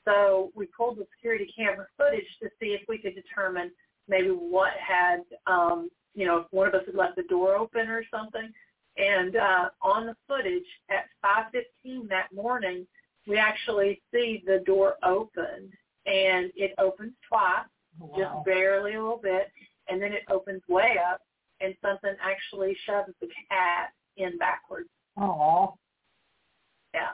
So 0.05 0.51
we 0.55 0.67
pulled 0.67 0.97
the 0.97 1.07
security 1.15 1.51
camera 1.55 1.85
footage 1.97 2.27
to 2.41 2.49
see 2.59 2.67
if 2.67 2.81
we 2.87 2.97
could 2.97 3.15
determine 3.15 3.71
maybe 4.07 4.29
what 4.29 4.71
had, 4.79 5.21
um, 5.47 5.89
you 6.15 6.25
know, 6.25 6.37
if 6.37 6.47
one 6.51 6.67
of 6.67 6.73
us 6.73 6.83
had 6.85 6.95
left 6.95 7.17
the 7.17 7.23
door 7.23 7.55
open 7.55 7.89
or 7.89 8.03
something. 8.09 8.49
And 8.97 9.35
uh, 9.35 9.69
on 9.81 10.05
the 10.07 10.15
footage 10.27 10.65
at 10.89 11.05
5.15 11.23 12.07
that 12.09 12.33
morning, 12.33 12.87
we 13.27 13.37
actually 13.37 14.01
see 14.13 14.43
the 14.45 14.63
door 14.65 14.95
open. 15.03 15.71
and 16.05 16.51
it 16.55 16.73
opens 16.77 17.11
twice 17.27 17.65
wow. 17.99 18.17
just 18.17 18.45
barely 18.45 18.95
a 18.95 19.01
little 19.01 19.19
bit, 19.21 19.51
and 19.89 20.01
then 20.01 20.13
it 20.13 20.23
opens 20.29 20.61
way 20.67 20.97
up, 21.11 21.21
and 21.61 21.75
something 21.81 22.15
actually 22.21 22.75
shoves 22.85 23.13
the 23.21 23.27
cat 23.49 23.89
in 24.17 24.37
backwards. 24.37 24.89
Oh. 25.17 25.75
Yeah. 26.93 27.09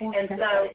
Okay. 0.00 0.18
And 0.18 0.28
so 0.38 0.68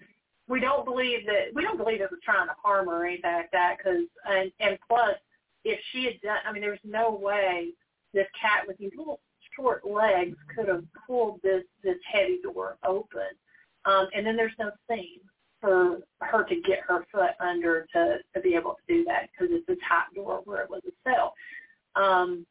we 0.48 0.60
don't 0.60 0.86
believe 0.86 1.26
that 1.26 1.54
we 1.54 1.64
don't 1.64 1.78
believe 1.78 2.02
it 2.02 2.12
was 2.12 2.20
trying 2.24 2.48
to 2.48 2.56
harm 2.62 2.88
her 2.88 3.04
or 3.04 3.06
anything 3.06 3.32
like 3.32 3.52
that. 3.52 3.78
Because 3.78 4.06
and 4.26 4.52
and 4.60 4.78
plus, 4.88 5.16
if 5.64 5.80
she 5.92 6.06
had 6.06 6.20
done, 6.22 6.40
I 6.46 6.52
mean, 6.52 6.62
there's 6.62 6.80
no 6.84 7.12
way 7.12 7.70
this 8.14 8.28
cat 8.40 8.68
with 8.68 8.78
these 8.78 8.92
little 8.98 9.20
short 9.56 9.86
legs 9.86 10.38
could 10.56 10.68
have 10.68 10.84
pulled 11.08 11.42
this 11.44 11.64
this 11.84 11.98
heavy 12.12 12.40
door 12.42 12.78
open. 12.86 13.30
Um, 13.86 14.08
and 14.14 14.26
then 14.26 14.36
there's 14.36 14.52
no 14.60 14.72
seam 14.90 15.20
for 15.62 16.00
her 16.22 16.44
to 16.46 16.56
get 16.62 16.80
her 16.88 17.06
foot 17.12 17.32
under 17.40 17.86
to 17.94 18.18
to 18.34 18.42
be 18.42 18.56
able 18.56 18.76
to 18.76 18.94
do 18.94 19.04
that 19.06 19.30
because 19.32 19.54
it's 19.54 19.70
a 19.70 19.88
tight 19.88 20.14
door 20.16 20.42
where 20.46 20.64
it 20.64 20.70
was 20.70 20.82
a 20.88 21.10
cell. 21.10 21.34
Um, 21.96 22.46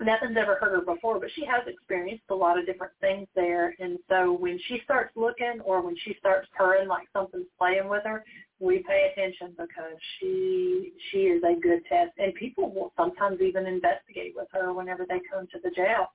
nothing's 0.00 0.36
ever 0.36 0.56
hurt 0.60 0.72
her 0.72 0.94
before, 0.94 1.20
but 1.20 1.30
she 1.34 1.44
has 1.44 1.62
experienced 1.66 2.24
a 2.30 2.34
lot 2.34 2.58
of 2.58 2.66
different 2.66 2.92
things 3.00 3.28
there. 3.34 3.74
And 3.78 3.98
so 4.08 4.32
when 4.32 4.58
she 4.66 4.80
starts 4.84 5.12
looking 5.16 5.60
or 5.64 5.82
when 5.82 5.96
she 6.04 6.16
starts 6.18 6.48
purring 6.56 6.88
like 6.88 7.08
something's 7.12 7.46
playing 7.58 7.88
with 7.88 8.02
her, 8.04 8.24
we 8.60 8.84
pay 8.88 9.12
attention 9.12 9.54
because 9.56 9.98
she 10.18 10.92
she 11.10 11.18
is 11.18 11.42
a 11.42 11.60
good 11.60 11.84
test. 11.88 12.12
And 12.18 12.34
people 12.34 12.72
will 12.72 12.92
sometimes 12.96 13.40
even 13.40 13.66
investigate 13.66 14.32
with 14.34 14.48
her 14.52 14.72
whenever 14.72 15.06
they 15.08 15.20
come 15.30 15.46
to 15.52 15.58
the 15.62 15.70
jail 15.70 16.06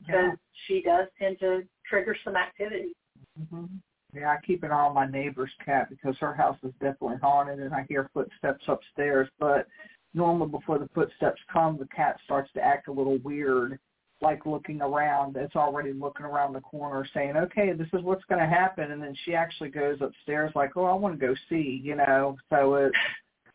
because 0.00 0.30
yeah. 0.30 0.34
she 0.66 0.82
does 0.82 1.06
tend 1.18 1.38
to 1.40 1.62
trigger 1.88 2.16
some 2.24 2.36
activity. 2.36 2.94
Mm-hmm. 3.40 3.66
Yeah, 4.14 4.28
I 4.28 4.36
keep 4.44 4.62
an 4.62 4.72
eye 4.72 4.74
on 4.74 4.94
my 4.94 5.06
neighbor's 5.06 5.50
cat 5.64 5.88
because 5.88 6.16
her 6.18 6.34
house 6.34 6.58
is 6.62 6.72
definitely 6.80 7.16
haunted 7.22 7.60
and 7.60 7.72
I 7.72 7.86
hear 7.88 8.10
footsteps 8.12 8.64
upstairs. 8.68 9.28
But 9.38 9.66
normally 10.14 10.50
before 10.50 10.78
the 10.78 10.88
footsteps 10.94 11.40
come, 11.52 11.78
the 11.78 11.88
cat 11.94 12.16
starts 12.24 12.50
to 12.54 12.60
act 12.60 12.88
a 12.88 12.92
little 12.92 13.18
weird, 13.18 13.78
like 14.20 14.46
looking 14.46 14.80
around. 14.80 15.36
It's 15.36 15.56
already 15.56 15.92
looking 15.92 16.26
around 16.26 16.52
the 16.52 16.60
corner 16.60 17.06
saying, 17.14 17.36
okay, 17.36 17.72
this 17.72 17.88
is 17.92 18.02
what's 18.02 18.24
going 18.24 18.40
to 18.40 18.46
happen. 18.46 18.92
And 18.92 19.02
then 19.02 19.16
she 19.24 19.34
actually 19.34 19.70
goes 19.70 19.98
upstairs 20.00 20.52
like, 20.54 20.76
oh, 20.76 20.84
I 20.84 20.94
want 20.94 21.18
to 21.18 21.26
go 21.26 21.34
see, 21.48 21.80
you 21.82 21.96
know. 21.96 22.36
So 22.50 22.74
it, 22.74 22.92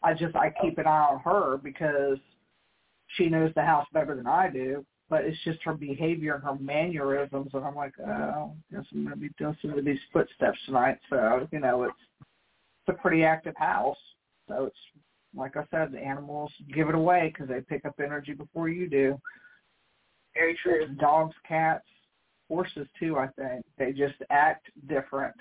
I 0.03 0.14
just, 0.14 0.36
I 0.36 0.53
keep 0.62 0.78
an 0.78 0.88
eye 0.88 1.08
on 1.12 1.20
her 1.22 1.58
because 1.58 2.18
she 3.16 3.30
knows 3.30 3.51
the 3.55 3.64
house 3.64 3.88
better 3.93 4.16
than 4.16 4.28
I 4.28 4.49
do 4.49 4.86
but 5.10 5.24
it's 5.24 5.41
just 5.43 5.64
her 5.64 5.74
behavior 5.74 6.36
and 6.36 6.43
her 6.43 6.55
mannerisms 6.60 7.51
and 7.53 7.64
I'm 7.64 7.76
like, 7.76 7.93
oh, 7.99 8.51
I 8.53 8.76
guess 8.76 8.86
I'm 8.91 9.03
gonna 9.03 9.16
be 9.16 9.30
some 9.39 9.78
of 9.78 9.86
these 9.86 9.99
footsteps 10.12 10.58
tonight. 10.66 10.97
So, 11.10 11.47
you 11.51 11.60
know, 11.60 11.84
it's 11.84 11.93
it's 12.20 12.97
a 12.97 13.01
pretty 13.01 13.24
active 13.24 13.55
house. 13.58 13.97
So 14.47 14.66
it's 14.66 14.78
like 15.36 15.57
I 15.57 15.63
said, 15.71 15.91
the 15.91 15.99
animals 15.99 16.51
give 16.73 16.89
it 16.89 16.95
away 16.95 17.32
because 17.34 17.49
they 17.49 17.61
pick 17.61 17.86
up 17.86 17.99
energy 18.03 18.34
before 18.34 18.69
you 18.69 18.89
do. 18.89 19.19
Very 20.34 20.57
true. 20.61 20.88
Dogs, 20.99 21.36
cats, 21.47 21.86
horses 22.47 22.88
too. 22.99 23.17
I 23.17 23.28
think 23.38 23.65
they 23.78 23.91
just 23.91 24.15
act 24.30 24.67
different, 24.88 25.36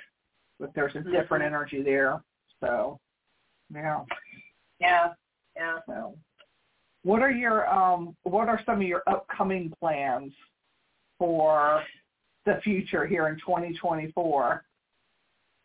but 0.59 0.75
there's 0.75 0.95
a 0.97 1.01
different 1.01 1.45
mm-hmm. 1.45 1.55
energy 1.55 1.83
there. 1.83 2.23
So, 2.61 2.99
yeah. 3.73 4.01
Yeah. 4.81 5.09
Yeah. 5.57 5.79
So 5.87 6.15
what 7.07 7.23
are 7.23 7.31
your 7.31 7.73
um, 7.73 8.17
what 8.25 8.49
are 8.49 8.61
some 8.67 8.81
of 8.81 8.83
your 8.83 9.03
upcoming 9.07 9.73
plans 9.79 10.33
for 11.19 11.81
the 12.45 12.59
future 12.65 13.07
here 13.07 13.29
in 13.29 13.37
2024? 13.37 14.65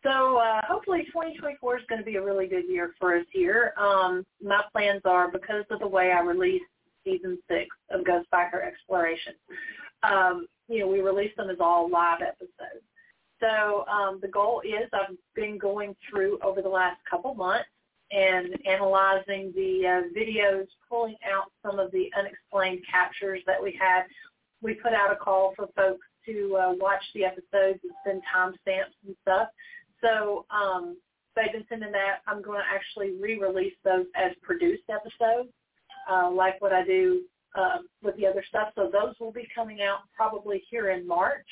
So 0.02 0.38
uh, 0.38 0.60
hopefully 0.66 1.04
2024 1.06 1.78
is 1.78 1.84
going 1.88 2.00
to 2.00 2.04
be 2.04 2.16
a 2.16 2.22
really 2.22 2.46
good 2.46 2.64
year 2.68 2.92
for 2.98 3.16
us 3.16 3.26
here. 3.30 3.72
Um, 3.78 4.24
my 4.42 4.62
plans 4.72 5.02
are 5.04 5.30
because 5.30 5.64
of 5.70 5.78
the 5.78 5.86
way 5.86 6.10
I 6.12 6.20
released 6.20 6.64
season 7.04 7.38
six 7.48 7.68
of 7.90 8.00
Ghostbiker 8.02 8.66
Exploration. 8.66 9.34
Um, 10.02 10.46
you 10.68 10.80
know, 10.80 10.88
we 10.88 11.00
release 11.00 11.32
them 11.36 11.50
as 11.50 11.58
all 11.60 11.88
live 11.88 12.20
episodes. 12.20 12.84
So 13.40 13.84
um, 13.86 14.18
the 14.22 14.28
goal 14.28 14.62
is 14.64 14.88
I've 14.92 15.16
been 15.34 15.58
going 15.58 15.94
through 16.08 16.38
over 16.42 16.62
the 16.62 16.68
last 16.68 16.98
couple 17.08 17.34
months 17.34 17.68
and 18.10 18.56
analyzing 18.66 19.52
the 19.54 19.86
uh, 19.86 20.18
videos, 20.18 20.66
pulling 20.88 21.16
out 21.32 21.50
some 21.64 21.78
of 21.78 21.90
the 21.92 22.10
unexplained 22.16 22.80
captures 22.90 23.40
that 23.46 23.62
we 23.62 23.78
had. 23.80 24.02
We 24.62 24.74
put 24.74 24.92
out 24.92 25.12
a 25.12 25.16
call 25.16 25.54
for 25.56 25.66
folks 25.74 26.06
to 26.26 26.56
uh, 26.56 26.72
watch 26.74 27.02
the 27.14 27.24
episodes 27.24 27.80
and 27.82 27.92
send 28.04 28.22
timestamps 28.34 28.94
and 29.06 29.16
stuff. 29.22 29.48
So 30.02 30.44
um, 30.50 30.96
they've 31.36 31.52
been 31.52 31.64
sending 31.68 31.92
that. 31.92 32.22
I'm 32.26 32.42
going 32.42 32.60
to 32.60 32.74
actually 32.74 33.12
re-release 33.20 33.74
those 33.84 34.06
as 34.14 34.32
produced 34.42 34.84
episodes, 34.90 35.50
uh, 36.10 36.30
like 36.30 36.60
what 36.60 36.72
I 36.72 36.84
do 36.84 37.22
uh, 37.54 37.78
with 38.02 38.16
the 38.16 38.26
other 38.26 38.44
stuff. 38.48 38.68
So 38.74 38.90
those 38.92 39.14
will 39.20 39.32
be 39.32 39.48
coming 39.54 39.82
out 39.82 40.00
probably 40.14 40.62
here 40.70 40.90
in 40.90 41.06
March. 41.06 41.46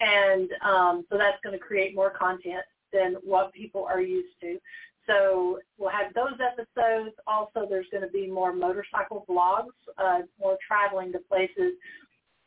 And 0.00 0.50
um, 0.62 1.06
so 1.10 1.16
that's 1.16 1.38
going 1.42 1.58
to 1.58 1.64
create 1.64 1.94
more 1.94 2.10
content 2.10 2.64
than 2.92 3.14
what 3.24 3.52
people 3.52 3.84
are 3.84 4.00
used 4.00 4.34
to. 4.42 4.58
So 5.06 5.60
we'll 5.78 5.90
have 5.90 6.12
those 6.14 6.38
episodes. 6.40 7.14
Also, 7.26 7.66
there's 7.68 7.86
going 7.92 8.02
to 8.02 8.10
be 8.10 8.26
more 8.26 8.52
motorcycle 8.52 9.24
vlogs, 9.28 9.76
uh, 9.98 10.22
more 10.38 10.58
traveling 10.66 11.12
to 11.12 11.20
places, 11.20 11.74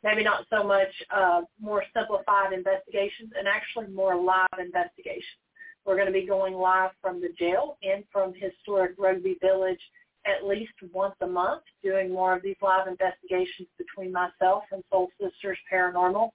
maybe 0.03 0.23
not 0.23 0.45
so 0.49 0.63
much 0.63 0.89
uh, 1.15 1.41
more 1.59 1.83
simplified 1.95 2.53
investigations, 2.53 3.31
and 3.37 3.47
actually 3.47 3.87
more 3.93 4.15
live 4.15 4.47
investigations. 4.59 5.41
We're 5.85 5.95
going 5.95 6.07
to 6.07 6.13
be 6.13 6.25
going 6.25 6.53
live 6.53 6.91
from 7.01 7.21
the 7.21 7.29
jail 7.37 7.77
and 7.81 8.03
from 8.11 8.33
historic 8.33 8.95
Rugby 8.97 9.37
Village 9.41 9.79
at 10.25 10.45
least 10.45 10.73
once 10.93 11.15
a 11.21 11.27
month, 11.27 11.63
doing 11.83 12.11
more 12.11 12.35
of 12.35 12.43
these 12.43 12.57
live 12.61 12.87
investigations 12.87 13.67
between 13.77 14.11
myself 14.11 14.63
and 14.71 14.83
Soul 14.91 15.09
Sisters 15.19 15.57
Paranormal 15.71 16.29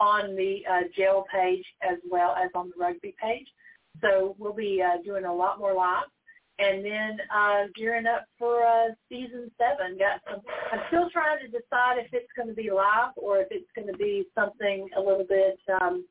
on 0.00 0.36
the 0.36 0.62
uh, 0.70 0.80
jail 0.96 1.24
page 1.32 1.64
as 1.82 1.98
well 2.10 2.34
as 2.34 2.50
on 2.54 2.70
the 2.70 2.82
rugby 2.82 3.14
page. 3.22 3.46
So 4.00 4.36
we'll 4.38 4.52
be 4.52 4.82
uh, 4.82 5.02
doing 5.02 5.24
a 5.24 5.34
lot 5.34 5.58
more 5.58 5.74
live. 5.74 6.04
And 6.58 6.84
then 6.84 7.18
uh, 7.34 7.64
gearing 7.74 8.06
up 8.06 8.26
for 8.38 8.62
uh, 8.64 8.88
season 9.08 9.50
seven. 9.58 9.98
Got 9.98 10.20
some. 10.30 10.42
I'm 10.72 10.80
still 10.88 11.10
trying 11.10 11.38
to 11.40 11.46
decide 11.48 11.98
if 11.98 12.12
it's 12.12 12.30
going 12.36 12.48
to 12.48 12.54
be 12.54 12.70
live 12.70 13.12
or 13.16 13.38
if 13.38 13.48
it's 13.50 13.70
going 13.74 13.88
to 13.88 13.98
be 13.98 14.24
something 14.34 14.88
a 14.96 15.00
little 15.00 15.26
bit 15.28 15.58
um, 15.80 16.04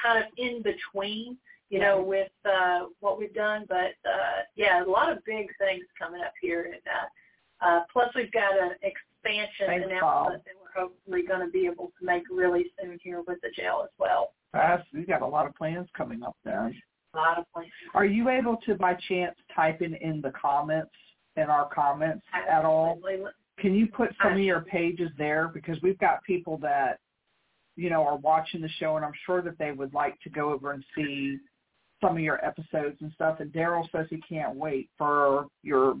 kind 0.00 0.18
of 0.18 0.24
in 0.36 0.62
between. 0.62 1.36
You 1.70 1.80
know, 1.80 2.00
with 2.00 2.30
uh, 2.46 2.86
what 3.00 3.18
we've 3.18 3.34
done, 3.34 3.66
but 3.68 3.92
uh, 4.08 4.40
yeah, 4.56 4.82
a 4.82 4.88
lot 4.88 5.12
of 5.12 5.22
big 5.26 5.48
things 5.58 5.84
coming 5.98 6.22
up 6.22 6.32
here, 6.40 6.62
and 6.62 6.80
uh, 6.86 7.66
uh, 7.66 7.80
plus 7.92 8.08
we've 8.14 8.32
got 8.32 8.58
an 8.58 8.70
expansion 8.80 9.66
Thanks, 9.66 9.84
announcement 9.84 10.00
Bob. 10.00 10.32
that 10.32 10.54
we're 10.56 10.82
hopefully 10.82 11.22
going 11.28 11.44
to 11.44 11.52
be 11.52 11.66
able 11.66 11.92
to 11.98 12.06
make 12.06 12.22
really 12.30 12.72
soon 12.80 12.98
here 13.02 13.22
with 13.26 13.38
the 13.42 13.50
jail 13.54 13.82
as 13.84 13.90
well. 13.98 14.32
Fast. 14.52 14.86
You 14.92 15.04
got 15.04 15.20
a 15.20 15.26
lot 15.26 15.46
of 15.46 15.54
plans 15.56 15.88
coming 15.94 16.22
up 16.22 16.36
there. 16.42 16.72
A 17.14 17.16
lot 17.16 17.38
of 17.38 17.44
plans. 17.54 17.70
Are 17.94 18.04
you 18.04 18.28
able 18.28 18.58
to, 18.66 18.74
by 18.74 18.96
chance, 19.08 19.34
type 19.54 19.82
in 19.82 19.94
in 19.94 20.20
the 20.20 20.32
comments 20.40 20.90
in 21.36 21.44
our 21.44 21.68
comments 21.72 22.24
at 22.50 22.64
all? 22.64 23.00
Can 23.58 23.74
you 23.74 23.86
put 23.86 24.10
some 24.22 24.34
of 24.34 24.38
your 24.38 24.60
pages 24.60 25.10
there 25.18 25.48
because 25.48 25.78
we've 25.82 25.98
got 25.98 26.22
people 26.24 26.58
that 26.58 26.98
you 27.76 27.90
know 27.90 28.04
are 28.06 28.16
watching 28.16 28.60
the 28.60 28.68
show, 28.78 28.96
and 28.96 29.04
I'm 29.04 29.12
sure 29.24 29.42
that 29.42 29.58
they 29.58 29.72
would 29.72 29.94
like 29.94 30.20
to 30.20 30.30
go 30.30 30.52
over 30.52 30.72
and 30.72 30.84
see 30.94 31.38
some 32.00 32.16
of 32.16 32.22
your 32.22 32.44
episodes 32.44 32.96
and 33.00 33.10
stuff. 33.14 33.40
And 33.40 33.52
Daryl 33.52 33.90
says 33.90 34.06
he 34.10 34.20
can't 34.28 34.54
wait 34.54 34.90
for 34.96 35.46
your 35.62 35.96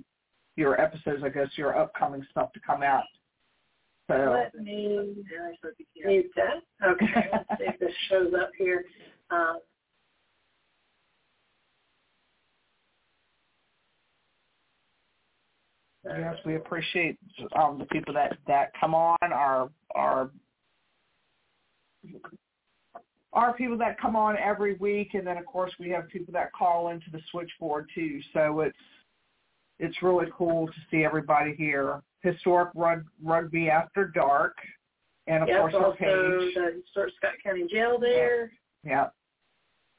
your 0.56 0.80
episodes. 0.80 1.22
I 1.24 1.30
guess 1.30 1.48
your 1.56 1.76
upcoming 1.76 2.24
stuff 2.30 2.52
to 2.52 2.60
come 2.60 2.82
out. 2.82 3.04
So 4.08 4.14
Let 4.32 4.54
me 4.54 5.14
mute 6.04 6.30
that. 6.36 6.62
Okay, 6.86 7.28
let's 7.32 7.60
see 7.60 7.66
if 7.66 7.78
this 7.78 7.92
shows 8.08 8.32
up 8.40 8.50
here. 8.56 8.84
Um, 9.30 9.58
yes, 16.16 16.36
we 16.44 16.56
appreciate 16.56 17.18
um, 17.58 17.78
the 17.78 17.84
people 17.86 18.14
that 18.14 18.36
that 18.46 18.72
come 18.80 18.94
on. 18.94 19.16
Our 19.22 19.70
our 19.94 20.30
our 23.32 23.52
people 23.54 23.76
that 23.78 24.00
come 24.00 24.16
on 24.16 24.36
every 24.36 24.74
week, 24.74 25.14
and 25.14 25.26
then 25.26 25.36
of 25.36 25.46
course 25.46 25.72
we 25.78 25.88
have 25.90 26.08
people 26.08 26.32
that 26.32 26.52
call 26.52 26.90
into 26.90 27.10
the 27.12 27.20
switchboard 27.30 27.88
too. 27.94 28.20
So 28.32 28.60
it's 28.60 28.76
it's 29.78 30.02
really 30.02 30.26
cool 30.36 30.66
to 30.66 30.72
see 30.90 31.04
everybody 31.04 31.54
here. 31.54 32.02
Historic 32.22 32.70
rug, 32.74 33.04
rugby 33.22 33.70
after 33.70 34.06
dark, 34.06 34.56
and 35.28 35.42
of 35.42 35.48
Yep, 35.48 35.60
course 35.60 35.74
our 35.74 35.84
also 35.86 35.98
page. 35.98 36.54
the 36.54 36.80
Historic 36.84 37.14
Scott 37.16 37.34
County 37.44 37.66
Jail 37.70 37.96
there, 38.00 38.50
Yeah, 38.84 39.08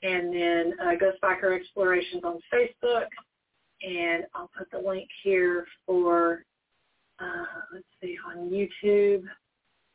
and 0.03 0.33
then 0.33 0.73
uh, 0.83 0.95
Ghost 0.99 1.17
Biker 1.23 1.55
Explorations 1.57 2.23
on 2.25 2.39
Facebook, 2.53 3.05
and 3.81 4.25
I'll 4.33 4.51
put 4.57 4.69
the 4.71 4.79
link 4.79 5.07
here 5.23 5.65
for 5.85 6.45
uh, 7.19 7.45
let's 7.73 7.85
see 8.01 8.17
on 8.27 8.49
YouTube. 8.49 9.23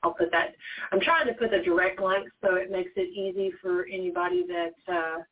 I'll 0.03 0.13
put 0.13 0.31
that. 0.33 0.55
I'm 0.93 1.01
trying 1.01 1.27
to 1.27 1.33
put 1.35 1.51
the 1.51 1.63
direct 1.65 2.01
link 2.01 2.29
so 2.43 2.57
it 2.57 2.71
makes 2.71 2.91
it 2.97 3.09
easy 3.17 3.53
for 3.63 3.87
anybody 3.87 4.45
that 4.47 4.93
uh, 4.93 5.23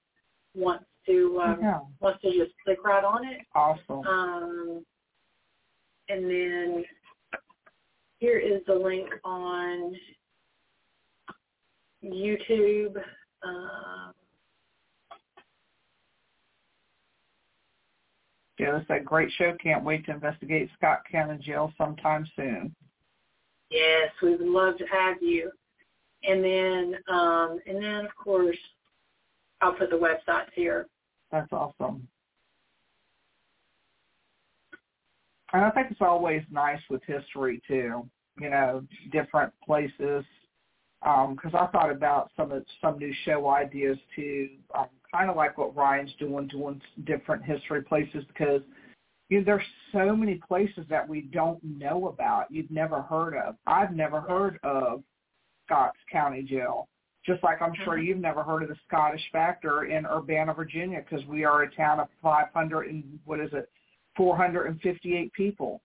wants 0.54 0.86
to 1.06 1.40
um, 1.42 1.58
yeah, 1.60 1.80
wants 2.00 2.22
to 2.22 2.30
just 2.30 2.52
click 2.64 2.82
right 2.84 3.04
on 3.04 3.26
it. 3.26 3.40
awesome. 3.54 4.06
Um, 4.06 4.84
and 6.08 6.24
then 6.24 6.84
here 8.18 8.38
is 8.38 8.62
the 8.66 8.74
link 8.74 9.08
on 9.24 9.94
YouTube. 12.04 12.96
Um, 13.42 14.12
It's 18.64 18.90
a 18.90 19.00
great 19.00 19.30
show. 19.38 19.56
Can't 19.62 19.84
wait 19.84 20.04
to 20.06 20.12
investigate 20.12 20.70
Scott 20.76 21.00
County 21.10 21.38
Jail 21.42 21.72
sometime 21.78 22.26
soon. 22.36 22.74
yes, 23.70 24.10
we 24.22 24.36
would 24.36 24.46
love 24.46 24.78
to 24.78 24.84
have 24.86 25.16
you. 25.20 25.50
And 26.24 26.44
then, 26.44 26.94
um, 27.08 27.58
and 27.66 27.82
then 27.82 28.04
of 28.04 28.14
course, 28.22 28.56
I'll 29.60 29.72
put 29.72 29.90
the 29.90 29.96
websites 29.96 30.52
here. 30.54 30.86
That's 31.30 31.52
awesome. 31.52 32.06
And 35.52 35.64
I 35.64 35.70
think 35.70 35.88
it's 35.90 36.00
always 36.00 36.42
nice 36.50 36.80
with 36.88 37.02
history 37.06 37.60
too. 37.66 38.08
You 38.40 38.50
know, 38.50 38.84
different 39.10 39.52
places. 39.64 40.24
Because 41.02 41.52
I 41.54 41.66
thought 41.66 41.90
about 41.90 42.30
some 42.36 42.52
of 42.52 42.64
some 42.80 42.98
new 42.98 43.12
show 43.24 43.48
ideas 43.48 43.98
too. 44.14 44.50
Um, 44.78 44.86
kind 45.12 45.30
of 45.30 45.36
like 45.36 45.58
what 45.58 45.76
Ryan's 45.76 46.12
doing, 46.18 46.48
doing 46.48 46.80
different 47.04 47.44
history 47.44 47.82
places 47.82 48.24
because 48.28 48.62
you 49.28 49.38
know, 49.38 49.44
there's 49.44 49.66
so 49.92 50.14
many 50.14 50.40
places 50.46 50.84
that 50.90 51.08
we 51.08 51.22
don't 51.22 51.62
know 51.64 52.08
about. 52.08 52.50
You've 52.50 52.70
never 52.70 53.00
heard 53.00 53.34
of. 53.34 53.56
I've 53.66 53.94
never 53.94 54.20
heard 54.20 54.58
of 54.62 55.02
Scotts 55.64 55.98
County 56.10 56.42
Jail. 56.42 56.88
Just 57.24 57.42
like 57.42 57.62
I'm 57.62 57.72
sure 57.74 57.96
Mhm. 57.96 58.04
you've 58.04 58.18
never 58.18 58.42
heard 58.42 58.62
of 58.62 58.68
the 58.68 58.74
Scottish 58.86 59.30
Factor 59.30 59.84
in 59.84 60.04
Urbanna, 60.04 60.54
Virginia, 60.54 61.00
because 61.00 61.24
we 61.26 61.44
are 61.44 61.62
a 61.62 61.70
town 61.70 62.00
of 62.00 62.08
500 62.20 62.88
and 62.88 63.20
what 63.24 63.38
is 63.38 63.52
it, 63.52 63.70
458 64.16 65.32
people. 65.32 65.80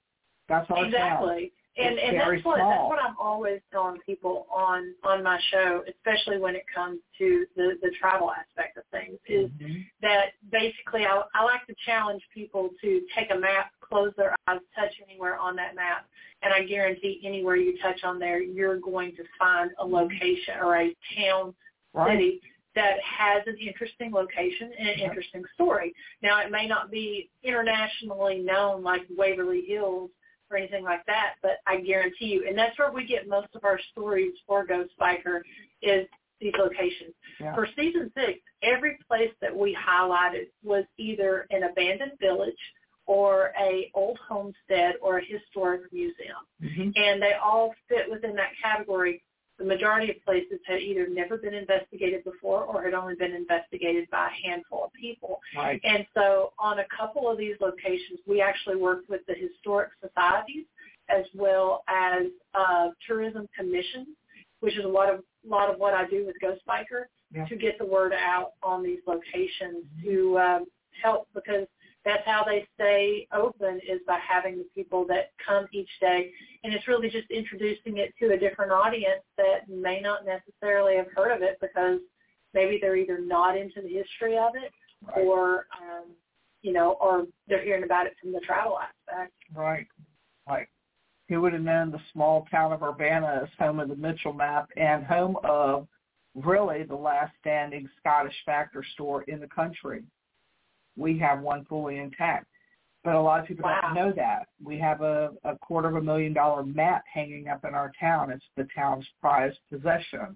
That's 0.48 0.70
our 0.72 0.78
town. 0.78 0.86
exactly. 0.86 1.54
And 1.78 2.00
and 2.00 2.18
that's 2.18 2.44
what 2.46 2.58
small. 2.58 2.70
that's 2.72 2.90
what 2.90 3.00
I'm 3.00 3.16
always 3.20 3.62
telling 3.72 4.00
people 4.06 4.48
on 4.52 4.96
on 5.04 5.22
my 5.24 5.40
show, 5.52 5.84
especially 5.88 6.40
when 6.40 6.56
it 6.56 6.66
comes 6.74 7.00
to 7.20 7.46
the 7.56 7.78
the 7.82 7.92
travel 8.00 8.32
aspect 8.32 8.78
of 8.78 8.84
things, 8.92 9.20
is 9.28 9.52
Mhm. 9.52 9.86
that 10.02 10.34
basically 10.52 11.06
I, 11.06 11.22
I 11.36 11.44
like 11.44 11.66
to 11.68 11.76
challenge 11.86 12.24
people 12.34 12.70
to 12.82 13.06
take 13.16 13.30
a 13.32 13.36
map, 13.36 13.72
close 13.80 14.12
their 14.18 14.36
eyes, 14.48 14.60
touch 14.76 14.94
anywhere 15.08 15.38
on 15.38 15.56
that 15.58 15.76
map, 15.76 16.08
and 16.42 16.52
I 16.54 16.64
guarantee 16.64 17.22
anywhere 17.24 17.58
you 17.58 17.78
touch 17.80 18.04
on 18.04 18.18
there, 18.18 18.42
you're 18.42 18.80
going 18.80 19.16
to 19.16 19.24
find 19.38 19.70
a 19.78 19.86
location 19.86 20.56
or 20.62 20.78
a 20.78 20.96
town, 21.16 21.54
Right. 21.94 22.14
city 22.18 22.42
that 22.76 23.00
has 23.02 23.42
an 23.48 23.58
interesting 23.58 24.12
location 24.12 24.72
and 24.78 24.88
an 24.90 25.00
interesting 25.00 25.44
story. 25.56 25.96
Now, 26.22 26.40
it 26.42 26.52
may 26.52 26.68
not 26.68 26.92
be 26.92 27.30
internationally 27.44 28.40
known 28.40 28.84
like 28.84 29.02
Waverly 29.16 29.62
Hills 29.68 30.12
or 30.50 30.58
anything 30.58 30.84
like 30.84 31.06
that, 31.06 31.36
but 31.42 31.60
I 31.66 31.82
guarantee 31.82 32.26
you, 32.26 32.46
and 32.48 32.58
that's 32.58 32.78
where 32.78 32.92
we 32.92 33.06
get 33.06 33.28
most 33.28 33.50
of 33.56 33.64
our 33.64 33.80
stories 33.92 34.34
for 34.46 34.66
Ghost 34.66 34.92
Biker 35.00 35.42
is 35.82 36.08
these 36.40 36.54
locations. 36.58 37.14
Yeah. 37.40 37.56
For 37.56 37.68
season 37.76 38.12
six, 38.16 38.40
every 38.62 38.98
place 39.08 39.32
that 39.42 39.56
we 39.56 39.76
highlighted 39.76 40.48
was 40.64 40.86
either 40.98 41.48
an 41.50 41.64
abandoned 41.64 42.14
village 42.20 42.54
or 43.06 43.54
a 43.60 43.90
old 43.94 44.20
homestead 44.28 44.96
or 45.02 45.20
a 45.20 45.26
historic 45.26 45.92
museum. 45.92 46.46
Mhm. 46.62 46.94
And 46.98 47.22
they 47.22 47.34
all 47.34 47.74
fit 47.88 48.10
within 48.10 48.36
that 48.36 48.52
category. 48.62 49.24
The 49.60 49.66
majority 49.66 50.12
of 50.12 50.24
places 50.24 50.60
had 50.68 50.82
either 50.82 51.08
never 51.08 51.38
been 51.38 51.54
investigated 51.54 52.24
before 52.24 52.64
or 52.64 52.84
had 52.84 52.94
only 52.94 53.16
been 53.16 53.34
investigated 53.34 54.08
by 54.12 54.28
a 54.28 54.48
handful 54.48 54.86
of 54.86 54.94
people. 54.94 55.40
Right. 55.56 55.82
And 55.84 56.06
so 56.14 56.54
on 56.60 56.80
a 56.80 56.86
couple 56.96 57.30
of 57.30 57.38
these 57.38 57.56
locations, 57.60 58.20
we 58.28 58.42
actually 58.42 58.76
worked 58.76 59.10
with 59.10 59.22
the 59.28 59.34
historic 59.34 59.90
societies 60.02 60.66
as 61.10 61.26
well 61.34 61.84
as 61.88 62.28
uh, 62.54 62.90
tourism 63.08 63.48
commissions, 63.58 64.10
which 64.60 64.78
is 64.78 64.86
a 64.86 64.88
lot 64.88 65.14
of 65.14 65.24
lot 65.48 65.74
of 65.74 65.80
what 65.80 65.94
I 65.94 66.06
do 66.08 66.26
with 66.26 66.36
Ghost 66.42 66.62
Biker 66.68 67.06
Yeah. 67.34 67.46
to 67.46 67.56
get 67.56 67.78
the 67.78 67.86
word 67.86 68.14
out 68.14 68.52
on 68.62 68.84
these 68.84 69.00
locations 69.08 69.86
to 70.04 70.38
um, 70.40 70.66
help 71.02 71.28
because 71.34 71.68
that's 72.08 72.26
how 72.26 72.44
they 72.46 72.68
stay 72.76 73.28
open 73.34 73.80
is 73.88 74.00
by 74.08 74.20
having 74.20 74.58
the 74.58 74.66
people 74.74 75.06
that 75.08 75.32
come 75.46 75.68
each 75.72 75.90
day. 76.00 76.32
And 76.64 76.74
it's 76.74 76.88
really 76.88 77.10
just 77.10 77.30
introducing 77.30 77.98
it 77.98 78.14
to 78.20 78.34
a 78.34 78.38
different 78.38 78.72
audience 78.72 79.24
that 79.38 79.68
may 79.70 80.00
not 80.00 80.22
necessarily 80.26 80.96
have 80.96 81.08
heard 81.16 81.36
of 81.36 81.42
it 81.42 81.58
because 81.60 82.00
maybe 82.54 82.78
they're 82.82 82.96
either 82.96 83.20
not 83.20 83.58
into 83.58 83.82
the 83.82 83.90
history 83.90 84.38
of 84.38 84.54
it 84.56 84.72
Right. 85.06 85.26
or 85.26 85.68
um, 85.80 86.06
you 86.64 86.74
know, 86.74 86.98
or 87.00 87.28
they're 87.48 87.64
hearing 87.64 87.84
about 87.84 88.08
it 88.08 88.16
from 88.20 88.32
the 88.32 88.40
travel 88.40 88.80
aspect. 88.80 89.34
Right. 89.54 89.88
Like, 90.48 90.70
who 91.30 91.42
would 91.42 91.54
have 91.54 91.62
known 91.62 91.92
the 91.92 92.02
small 92.14 92.48
town 92.50 92.74
of 92.74 92.80
Urbanna 92.80 93.44
is 93.44 93.50
home 93.60 93.80
of 93.80 93.90
the 93.90 93.96
Mitchell 93.96 94.34
map 94.34 94.70
and 94.76 95.06
home 95.06 95.38
of 95.44 95.88
really 96.36 96.84
the 96.84 96.96
last 96.96 97.34
standing 97.40 97.88
Scottish 98.00 98.34
Factor 98.46 98.84
store 98.94 99.24
in 99.24 99.40
the 99.40 99.48
country. 99.48 100.04
We 100.98 101.18
have 101.20 101.42
one 101.42 101.66
fully 101.66 102.00
intact. 102.00 102.48
But 103.04 103.16
a 103.16 103.22
lot 103.22 103.40
of 103.40 103.46
people 103.46 103.64
Wow. 103.64 103.80
don't 103.84 103.94
know 103.94 104.12
that. 104.14 104.48
We 104.62 104.78
have 104.80 105.02
a, 105.02 105.32
a 105.46 105.56
quarter 105.58 105.88
of 105.88 105.96
a 105.96 106.02
million 106.02 106.34
dollar 106.34 106.64
map 106.64 107.04
hanging 107.12 107.48
up 107.48 107.64
in 107.64 107.74
our 107.74 107.92
town. 108.00 108.32
It's 108.32 108.44
the 108.58 108.68
town's 108.76 109.08
prized 109.22 109.60
possession. 109.72 110.36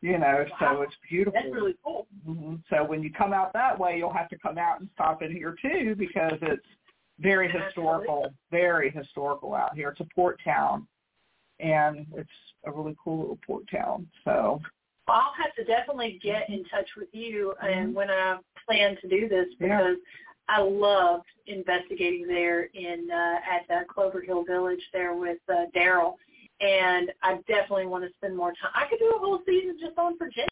You 0.00 0.18
know, 0.18 0.44
so 0.60 0.82
it's 0.82 0.94
beautiful. 1.08 1.40
That's 1.42 1.54
really 1.54 1.74
cool. 1.82 2.06
hmm 2.24 2.56
So 2.68 2.84
when 2.84 3.02
you 3.02 3.10
come 3.10 3.32
out 3.32 3.52
that 3.54 3.78
way, 3.78 3.96
you'll 3.98 4.12
have 4.12 4.28
to 4.30 4.38
come 4.38 4.58
out 4.58 4.80
and 4.80 4.88
stop 4.94 5.22
in 5.22 5.32
here 5.32 5.56
too 5.60 5.94
because 5.96 6.38
it's 6.42 6.66
very 7.20 7.50
historical, 7.50 8.32
very 8.50 8.90
historical 8.90 9.54
out 9.54 9.74
here. 9.74 9.88
It's 9.90 10.00
a 10.00 10.06
port 10.14 10.38
town, 10.44 10.86
and 11.58 12.06
it's 12.16 12.28
a 12.66 12.72
really 12.72 12.94
cool 13.02 13.20
little 13.20 13.38
port 13.46 13.64
town. 13.70 14.06
So 14.24 14.60
Well, 15.06 15.18
I'll 15.18 15.44
have 15.44 15.54
to 15.56 15.64
definitely 15.64 16.18
get 16.22 16.48
in 16.48 16.64
touch 16.64 16.88
with 16.96 17.08
you 17.12 17.54
and 17.62 17.94
when 17.94 18.10
I 18.10 18.38
plan 18.66 18.96
to 19.02 19.08
do 19.08 19.28
this 19.28 19.46
Yeah. 19.60 19.68
because 19.68 19.96
I 20.48 20.60
loved 20.60 21.26
investigating 21.46 22.26
there 22.26 22.64
in 22.74 23.08
uh, 23.10 23.36
at 23.50 23.70
uh, 23.74 23.84
Clover 23.84 24.20
Hill 24.20 24.44
Village 24.44 24.80
there 24.92 25.14
with 25.14 25.38
uh, 25.48 25.66
Daryl, 25.74 26.14
and 26.60 27.10
I 27.22 27.36
definitely 27.48 27.86
want 27.86 28.04
to 28.04 28.10
spend 28.18 28.36
more 28.36 28.52
time. 28.52 28.70
I 28.74 28.86
could 28.88 28.98
do 28.98 29.12
a 29.16 29.18
whole 29.18 29.40
season 29.46 29.78
just 29.80 29.96
on 29.98 30.18
Virginia. 30.18 30.48